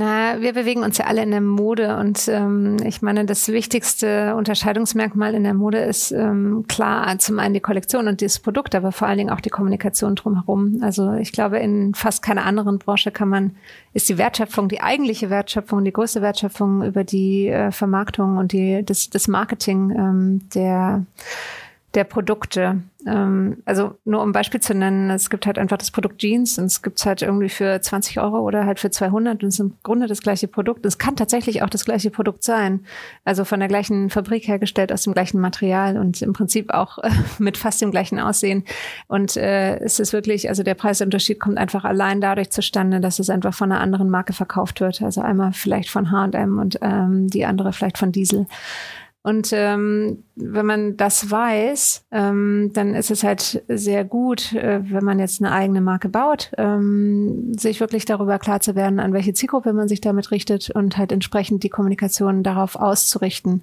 Na, 0.00 0.40
wir 0.40 0.54
bewegen 0.54 0.82
uns 0.82 0.96
ja 0.96 1.04
alle 1.04 1.22
in 1.22 1.30
der 1.30 1.42
Mode 1.42 1.98
und 1.98 2.26
ähm, 2.28 2.78
ich 2.86 3.02
meine, 3.02 3.26
das 3.26 3.48
wichtigste 3.48 4.34
Unterscheidungsmerkmal 4.34 5.34
in 5.34 5.44
der 5.44 5.52
Mode 5.52 5.80
ist 5.80 6.10
ähm, 6.10 6.64
klar 6.68 7.18
zum 7.18 7.38
einen 7.38 7.52
die 7.52 7.60
Kollektion 7.60 8.08
und 8.08 8.22
das 8.22 8.38
Produkt, 8.38 8.74
aber 8.74 8.92
vor 8.92 9.08
allen 9.08 9.18
Dingen 9.18 9.28
auch 9.28 9.42
die 9.42 9.50
Kommunikation 9.50 10.14
drumherum. 10.14 10.78
Also 10.80 11.12
ich 11.12 11.32
glaube, 11.32 11.58
in 11.58 11.92
fast 11.94 12.22
keiner 12.22 12.46
anderen 12.46 12.78
Branche 12.78 13.10
kann 13.10 13.28
man, 13.28 13.56
ist 13.92 14.08
die 14.08 14.16
Wertschöpfung, 14.16 14.70
die 14.70 14.80
eigentliche 14.80 15.28
Wertschöpfung, 15.28 15.84
die 15.84 15.92
größte 15.92 16.22
Wertschöpfung 16.22 16.82
über 16.82 17.04
die 17.04 17.48
äh, 17.48 17.70
Vermarktung 17.70 18.38
und 18.38 18.52
die, 18.52 18.82
das, 18.82 19.10
das 19.10 19.28
Marketing 19.28 19.90
ähm, 19.90 20.48
der 20.54 21.04
der 21.94 22.04
Produkte. 22.04 22.82
Ähm, 23.06 23.62
also 23.64 23.96
nur 24.04 24.22
um 24.22 24.32
Beispiel 24.32 24.60
zu 24.60 24.74
nennen, 24.74 25.10
es 25.10 25.30
gibt 25.30 25.46
halt 25.46 25.58
einfach 25.58 25.78
das 25.78 25.90
Produkt 25.90 26.18
Jeans 26.18 26.58
und 26.58 26.66
es 26.66 26.82
gibt 26.82 26.98
es 26.98 27.06
halt 27.06 27.22
irgendwie 27.22 27.48
für 27.48 27.80
20 27.80 28.20
Euro 28.20 28.40
oder 28.40 28.66
halt 28.66 28.78
für 28.78 28.90
200 28.90 29.42
und 29.42 29.48
es 29.48 29.54
ist 29.54 29.60
im 29.60 29.74
Grunde 29.82 30.06
das 30.06 30.22
gleiche 30.22 30.46
Produkt. 30.46 30.86
Es 30.86 30.98
kann 30.98 31.16
tatsächlich 31.16 31.62
auch 31.62 31.70
das 31.70 31.84
gleiche 31.84 32.10
Produkt 32.10 32.44
sein. 32.44 32.84
Also 33.24 33.44
von 33.44 33.58
der 33.58 33.68
gleichen 33.68 34.10
Fabrik 34.10 34.46
hergestellt, 34.46 34.92
aus 34.92 35.02
dem 35.02 35.14
gleichen 35.14 35.40
Material 35.40 35.96
und 35.96 36.22
im 36.22 36.32
Prinzip 36.32 36.72
auch 36.72 36.98
äh, 36.98 37.10
mit 37.38 37.56
fast 37.56 37.80
dem 37.80 37.90
gleichen 37.90 38.20
Aussehen. 38.20 38.64
Und 39.08 39.36
äh, 39.36 39.78
es 39.78 39.98
ist 39.98 40.12
wirklich, 40.12 40.48
also 40.48 40.62
der 40.62 40.74
Preisunterschied 40.74 41.40
kommt 41.40 41.58
einfach 41.58 41.84
allein 41.84 42.20
dadurch 42.20 42.50
zustande, 42.50 43.00
dass 43.00 43.18
es 43.18 43.30
einfach 43.30 43.54
von 43.54 43.72
einer 43.72 43.80
anderen 43.80 44.10
Marke 44.10 44.32
verkauft 44.32 44.80
wird. 44.80 45.02
Also 45.02 45.22
einmal 45.22 45.52
vielleicht 45.52 45.90
von 45.90 46.12
H&M 46.12 46.58
und 46.58 46.78
ähm, 46.82 47.28
die 47.28 47.46
andere 47.46 47.72
vielleicht 47.72 47.98
von 47.98 48.12
Diesel. 48.12 48.46
Und 49.22 49.50
ähm, 49.52 50.24
wenn 50.34 50.64
man 50.64 50.96
das 50.96 51.30
weiß, 51.30 52.06
ähm, 52.10 52.70
dann 52.72 52.94
ist 52.94 53.10
es 53.10 53.22
halt 53.22 53.62
sehr 53.68 54.02
gut, 54.02 54.54
äh, 54.54 54.80
wenn 54.90 55.04
man 55.04 55.18
jetzt 55.18 55.42
eine 55.42 55.52
eigene 55.52 55.82
Marke 55.82 56.08
baut, 56.08 56.52
ähm, 56.56 57.52
sich 57.52 57.80
wirklich 57.80 58.06
darüber 58.06 58.38
klar 58.38 58.60
zu 58.60 58.74
werden, 58.74 58.98
an 58.98 59.12
welche 59.12 59.34
Zielgruppe 59.34 59.74
man 59.74 59.88
sich 59.88 60.00
damit 60.00 60.30
richtet 60.30 60.70
und 60.70 60.96
halt 60.96 61.12
entsprechend 61.12 61.64
die 61.64 61.68
Kommunikation 61.68 62.42
darauf 62.42 62.76
auszurichten. 62.76 63.62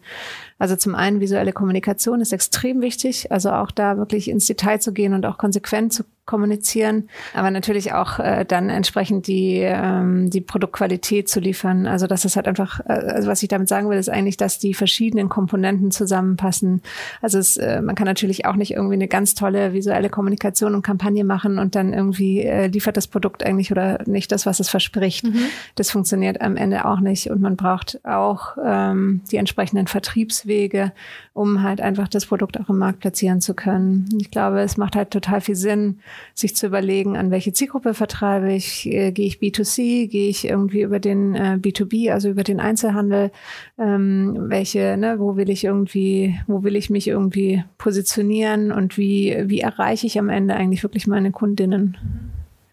Also 0.60 0.76
zum 0.76 0.94
einen 0.94 1.22
visuelle 1.22 1.54
Kommunikation 1.54 2.22
ist 2.22 2.34
extrem 2.34 2.82
wichtig, 2.82 3.32
also 3.32 3.50
auch 3.52 3.72
da 3.72 3.98
wirklich 3.98 4.30
ins 4.30 4.46
Detail 4.46 4.80
zu 4.80 4.94
gehen 4.94 5.16
und 5.16 5.26
auch 5.26 5.40
konsequent 5.40 5.92
zu 5.92 6.04
kommunizieren, 6.28 7.10
aber 7.34 7.50
natürlich 7.50 7.94
auch 7.94 8.20
äh, 8.20 8.46
dann 8.46 8.70
entsprechend 8.70 9.26
die, 9.26 9.62
ähm, 9.62 10.30
die 10.30 10.42
Produktqualität 10.42 11.28
zu 11.28 11.40
liefern. 11.40 11.88
Also 11.88 12.06
das 12.06 12.26
ist 12.26 12.36
halt 12.36 12.48
einfach, 12.48 12.82
äh, 12.82 12.92
also 12.92 13.30
was 13.30 13.42
ich 13.42 13.50
damit 13.50 13.68
sagen 13.70 13.90
will, 13.90 13.98
ist 13.98 14.10
eigentlich, 14.10 14.38
dass 14.38 14.60
die 14.60 14.76
verschiedenen 14.76 15.30
Komponenten 15.30 15.90
zusammenpassen. 15.90 16.84
Also 17.22 17.40
es, 17.40 17.58
äh, 17.58 17.82
man 17.82 17.96
kann 17.96 18.06
natürlich 18.06 18.46
auch 18.46 18.56
nicht 18.56 18.72
irgendwie 18.72 18.96
eine 18.96 19.08
ganz 19.08 19.34
tolle 19.34 19.74
visuelle 19.74 20.10
Kommunikation 20.10 20.76
und 20.76 20.82
Kampagne 20.82 21.24
machen 21.24 21.58
und 21.58 21.76
dann 21.76 21.94
irgendwie 21.94 22.44
äh, 22.44 22.68
liefert 22.68 22.98
das 22.98 23.08
Produkt 23.08 23.44
eigentlich 23.44 23.72
oder 23.72 24.00
nicht 24.06 24.32
das, 24.32 24.46
was 24.46 24.60
es 24.60 24.70
verspricht. 24.70 25.26
Mhm. 25.26 25.46
Das 25.76 25.92
funktioniert 25.92 26.42
am 26.42 26.58
Ende 26.58 26.86
auch 26.86 27.00
nicht 27.00 27.32
und 27.32 27.42
man 27.42 27.56
braucht 27.56 28.06
auch 28.06 28.58
ähm, 28.64 29.22
die 29.32 29.38
entsprechenden 29.38 29.88
Vertriebswege, 29.88 30.92
um 31.34 31.64
halt 31.64 31.80
einfach 31.80 32.10
das 32.10 32.26
Produkt 32.26 32.60
auch 32.60 32.70
im 32.70 32.80
Markt 32.80 33.00
platzieren 33.00 33.40
zu 33.40 33.54
können. 33.54 34.10
Ich 34.20 34.30
glaube, 34.30 34.60
es 34.60 34.76
macht 34.76 34.98
halt 34.98 35.12
total 35.12 35.40
viel 35.40 35.56
Sinn, 35.56 36.00
sich 36.34 36.56
zu 36.56 36.68
überlegen, 36.68 37.18
an 37.18 37.32
welche 37.32 37.54
Zielgruppe 37.54 37.94
vertreibe 37.94 38.52
ich, 38.54 38.86
äh, 38.88 39.12
gehe 39.12 39.28
ich 39.28 39.38
B2C, 39.38 40.08
gehe 40.08 40.30
ich 40.30 40.48
irgendwie 40.48 40.82
über 40.82 41.00
den 41.00 41.36
äh, 41.36 41.58
B2B, 41.62 42.12
also 42.12 42.30
über 42.30 42.44
den 42.44 42.60
Einzelhandel, 42.60 43.32
ähm, 43.78 44.36
welche, 44.50 44.98
ne, 44.98 45.20
wo 45.20 45.36
will 45.36 45.50
ich 45.50 45.64
irgendwie, 45.64 46.40
wo 46.48 46.64
will 46.64 46.76
ich 46.76 46.90
mich 46.90 47.08
irgendwie 47.08 47.64
positionieren 47.78 48.72
und 48.72 48.98
wie, 48.98 49.44
wie 49.46 49.62
erreiche 49.62 50.08
ich 50.08 50.20
am 50.20 50.30
Ende 50.30 50.56
eigentlich 50.56 50.84
wirklich 50.84 51.08
meine 51.08 51.32
Kundinnen? 51.32 51.98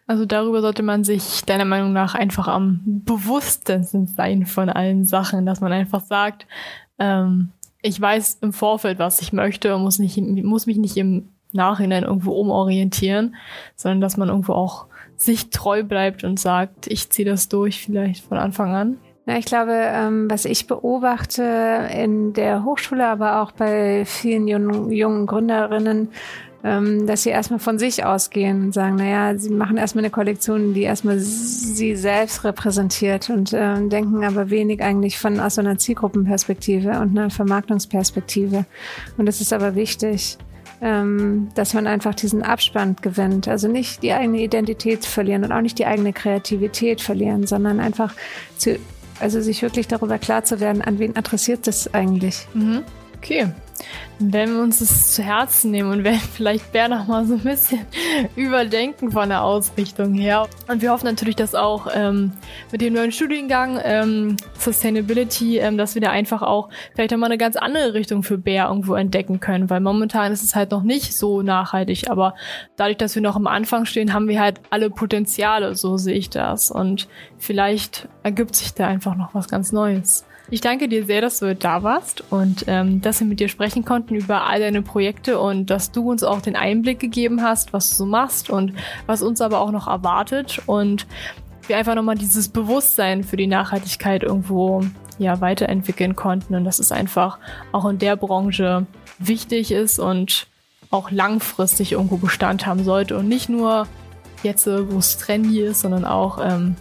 Also 0.07 0.27
darüber 0.27 0.61
sollte 0.61 0.83
man 0.83 1.03
sich 1.03 1.45
deiner 1.47 1.65
Meinung 1.65 1.93
nach 1.93 2.15
einfach 2.15 2.47
am 2.47 2.81
bewusstesten 2.85 4.07
sein 4.07 4.45
von 4.45 4.69
allen 4.69 5.07
Sachen, 5.07 5.47
dass 5.47 5.61
man 5.61 5.73
einfach 5.73 6.05
sagt, 6.05 6.47
ähm, 6.99 7.51
ich 7.81 8.01
weiß 8.01 8.39
im 8.41 8.53
Vorfeld, 8.53 8.99
was 8.99 9.21
ich 9.21 9.33
möchte 9.33 9.75
und 9.75 9.83
muss, 9.83 9.99
nicht, 9.99 10.17
muss 10.19 10.67
mich 10.67 10.79
nicht 10.79 10.97
im 10.97 11.29
Nachhinein 11.55 12.05
irgendwo 12.05 12.33
umorientieren, 12.33 13.37
sondern 13.75 14.01
dass 14.01 14.17
man 14.17 14.29
irgendwo 14.29 14.53
auch 14.53 14.87
sich 15.17 15.51
treu 15.51 15.83
bleibt 15.83 16.25
und 16.25 16.39
sagt, 16.39 16.87
ich 16.89 17.11
ziehe 17.11 17.29
das 17.29 17.49
durch 17.49 17.83
vielleicht 17.83 18.25
von 18.25 18.39
Anfang 18.39 18.75
an. 18.75 18.99
Na, 19.27 19.39
ich 19.39 19.47
glaube, 19.47 19.73
ähm, 19.73 20.31
was 20.31 20.45
ich 20.45 20.67
beobachte 20.67 21.89
in 21.95 22.35
der 22.35 22.65
Hochschule, 22.65 23.07
aber 23.07 23.41
auch 23.41 23.53
bei 23.53 24.05
vielen 24.05 24.47
jungen, 24.49 24.91
jungen 24.91 25.27
Gründerinnen, 25.27 26.11
ähm, 26.63 27.07
dass 27.07 27.23
sie 27.23 27.31
erstmal 27.31 27.59
von 27.59 27.79
sich 27.79 28.05
ausgehen 28.05 28.65
und 28.65 28.75
sagen, 28.75 28.97
naja, 28.97 29.39
sie 29.39 29.51
machen 29.51 29.79
erstmal 29.79 30.05
eine 30.05 30.11
Kollektion, 30.11 30.75
die 30.75 30.83
erstmal 30.83 31.19
sie 31.19 31.97
selbst 31.97 32.45
repräsentiert 32.45 33.31
und 33.31 33.53
äh, 33.55 33.87
denken 33.89 34.25
aber 34.25 34.51
wenig 34.51 34.83
eigentlich 34.83 35.19
von 35.19 35.41
aus 35.41 35.59
einer 35.59 35.79
Zielgruppenperspektive 35.79 37.01
und 37.01 37.17
einer 37.17 37.31
Vermarktungsperspektive. 37.31 38.67
Und 39.17 39.27
das 39.27 39.41
ist 39.41 39.55
aber 39.55 39.75
wichtig 39.75 40.37
ähm, 40.85 41.49
dass 41.55 41.73
man 41.73 41.87
einfach 41.87 42.15
diesen 42.15 42.43
Abspann 42.43 42.97
gewinnt. 43.01 43.49
Also 43.49 43.69
nicht 43.69 44.03
die 44.03 44.13
eigene 44.13 44.43
Identität 44.43 45.07
verlieren 45.07 45.43
und 45.43 45.51
auch 45.51 45.63
nicht 45.63 45.79
die 45.79 45.87
eigene 45.87 46.13
Kreativität 46.13 47.01
verlieren, 47.01 47.47
sondern 47.47 47.81
einfach 47.81 48.15
zu 48.59 48.79
also 49.21 49.41
sich 49.41 49.63
wirklich 49.63 49.87
darüber 49.87 50.19
klar 50.19 50.45
zu 50.45 50.59
werden, 50.61 50.83
an 50.83 50.99
wen 50.99 51.17
adressiert 51.17 51.67
das 51.69 51.95
eigentlich. 51.95 52.47
Mhm. 52.53 52.83
Okay. 53.25 53.47
Wenn 54.19 54.55
wir 54.55 54.63
uns 54.63 54.81
das 54.81 55.13
zu 55.15 55.23
Herzen 55.23 55.71
nehmen 55.71 55.91
und 55.91 56.05
werden 56.05 56.21
vielleicht 56.21 56.73
Bär 56.73 56.89
noch 56.89 57.07
mal 57.07 57.25
so 57.25 57.35
ein 57.35 57.41
bisschen 57.41 57.81
überdenken 58.37 59.11
von 59.11 59.31
der 59.31 59.43
Ausrichtung 59.43 60.13
her. 60.13 60.47
Und 60.69 60.83
wir 60.83 60.91
hoffen 60.91 61.07
natürlich, 61.07 61.35
dass 61.35 61.55
auch 61.55 61.89
ähm, 61.93 62.33
mit 62.71 62.83
dem 62.83 62.93
neuen 62.93 63.13
Studiengang 63.13 63.81
ähm, 63.83 64.37
Sustainability, 64.59 65.57
ähm, 65.57 65.79
dass 65.79 65.95
wir 65.95 66.03
da 66.03 66.11
einfach 66.11 66.43
auch 66.43 66.69
vielleicht 66.95 67.13
nochmal 67.13 67.31
eine 67.31 67.39
ganz 67.39 67.57
andere 67.57 67.95
Richtung 67.95 68.23
für 68.23 68.37
Bär 68.37 68.69
irgendwo 68.69 68.95
entdecken 68.95 69.41
können, 69.41 69.71
weil 69.71 69.81
momentan 69.81 70.31
ist 70.31 70.45
es 70.45 70.55
halt 70.55 70.71
noch 70.71 70.83
nicht 70.83 71.17
so 71.17 71.41
nachhaltig, 71.41 72.11
aber 72.11 72.35
dadurch, 72.77 72.99
dass 72.99 73.15
wir 73.15 73.23
noch 73.23 73.37
am 73.37 73.47
Anfang 73.47 73.87
stehen, 73.87 74.13
haben 74.13 74.29
wir 74.29 74.39
halt 74.39 74.61
alle 74.69 74.91
Potenziale, 74.91 75.75
so 75.75 75.97
sehe 75.97 76.15
ich 76.15 76.29
das. 76.29 76.71
Und 76.71 77.09
vielleicht 77.39 78.07
ergibt 78.23 78.55
sich 78.55 78.75
da 78.75 78.87
einfach 78.87 79.17
noch 79.17 79.35
was 79.35 79.49
ganz 79.49 79.73
Neues. 79.73 80.27
Ich 80.51 80.61
danke 80.61 80.89
dir 80.89 81.07
sehr, 81.07 81.23
dass 81.23 81.39
du 81.39 81.55
da 81.55 81.83
warst 81.83 82.23
und 82.31 82.65
ähm, 82.67 83.01
dass 83.01 83.21
wir 83.21 83.27
mit 83.27 83.41
dir 83.41 83.49
sprechen 83.49 83.85
konnten 83.85 84.15
über 84.15 84.47
all 84.47 84.61
deine 84.61 84.83
Projekte 84.83 85.39
und 85.39 85.71
dass 85.71 85.91
du 85.91 86.11
uns 86.11 86.23
auch 86.23 86.43
den 86.43 86.55
Einblick 86.55 87.01
gegeben 87.01 87.43
hast, 87.43 87.73
was 87.73 87.97
du 87.97 88.05
machst 88.05 88.51
und 88.51 88.75
was 89.07 89.23
uns 89.23 89.41
aber 89.41 89.61
auch 89.61 89.71
noch 89.71 89.89
erwartet 89.89 90.61
und 90.67 91.07
wir 91.67 91.79
einfach 91.79 91.95
nochmal 91.95 92.17
dieses 92.17 92.49
Bewusstsein 92.49 93.25
für 93.25 93.39
die 93.39 93.47
Nachhaltigkeit 93.47 94.23
irgendwo 94.23 94.83
ja 95.19 95.41
weiterentwickeln 95.41 96.15
konnten 96.15 96.55
und 96.55 96.65
dass 96.65 96.79
es 96.79 96.93
einfach 96.93 97.39
auch 97.73 97.87
in 97.87 97.99
der 97.99 98.17
Branche 98.17 98.87
wichtig 99.19 99.73
ist 99.73 99.99
und 99.99 100.47
auch 100.91 101.11
langfristig 101.11 101.93
irgendwo 101.93 102.19
Bestand 102.19 102.67
haben 102.67 102.85
sollte 102.85 103.17
und 103.17 103.29
nicht 103.29 103.49
nur 103.49 103.87
jetzt, 104.43 104.67
wo 104.67 104.99
es 104.99 105.17
trendy 105.17 105.61
ist, 105.61 105.81
sondern 105.81 106.05
auch 106.05 106.39
ähm, 106.45 106.77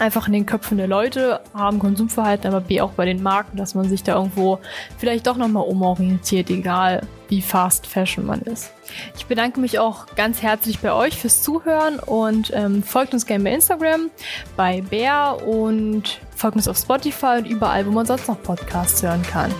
einfach 0.00 0.26
in 0.26 0.32
den 0.32 0.46
Köpfen 0.46 0.78
der 0.78 0.86
Leute, 0.86 1.40
haben 1.54 1.78
Konsumverhalten, 1.78 2.48
aber 2.48 2.60
B 2.60 2.80
auch 2.80 2.92
bei 2.92 3.04
den 3.04 3.22
Marken, 3.22 3.56
dass 3.56 3.74
man 3.74 3.88
sich 3.88 4.02
da 4.02 4.16
irgendwo 4.16 4.58
vielleicht 4.98 5.26
doch 5.26 5.36
nochmal 5.36 5.64
umorientiert, 5.64 6.50
egal 6.50 7.02
wie 7.28 7.42
fast 7.42 7.86
Fashion 7.86 8.26
man 8.26 8.40
ist. 8.42 8.72
Ich 9.16 9.26
bedanke 9.26 9.60
mich 9.60 9.78
auch 9.78 10.06
ganz 10.16 10.42
herzlich 10.42 10.80
bei 10.80 10.92
euch 10.92 11.16
fürs 11.16 11.42
Zuhören 11.42 11.98
und 11.98 12.50
ähm, 12.54 12.82
folgt 12.82 13.14
uns 13.14 13.26
gerne 13.26 13.44
bei 13.44 13.52
Instagram, 13.52 14.10
bei 14.56 14.80
Bär 14.82 15.38
und 15.46 16.18
folgt 16.34 16.56
uns 16.56 16.66
auf 16.66 16.76
Spotify 16.76 17.36
und 17.38 17.46
überall, 17.46 17.86
wo 17.86 17.90
man 17.90 18.06
sonst 18.06 18.26
noch 18.26 18.42
Podcasts 18.42 19.02
hören 19.02 19.22
kann. 19.22 19.52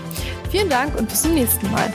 Vielen 0.49 0.69
Dank 0.69 0.97
und 0.97 1.07
bis 1.07 1.21
zum 1.21 1.33
nächsten 1.33 1.71
Mal. 1.71 1.93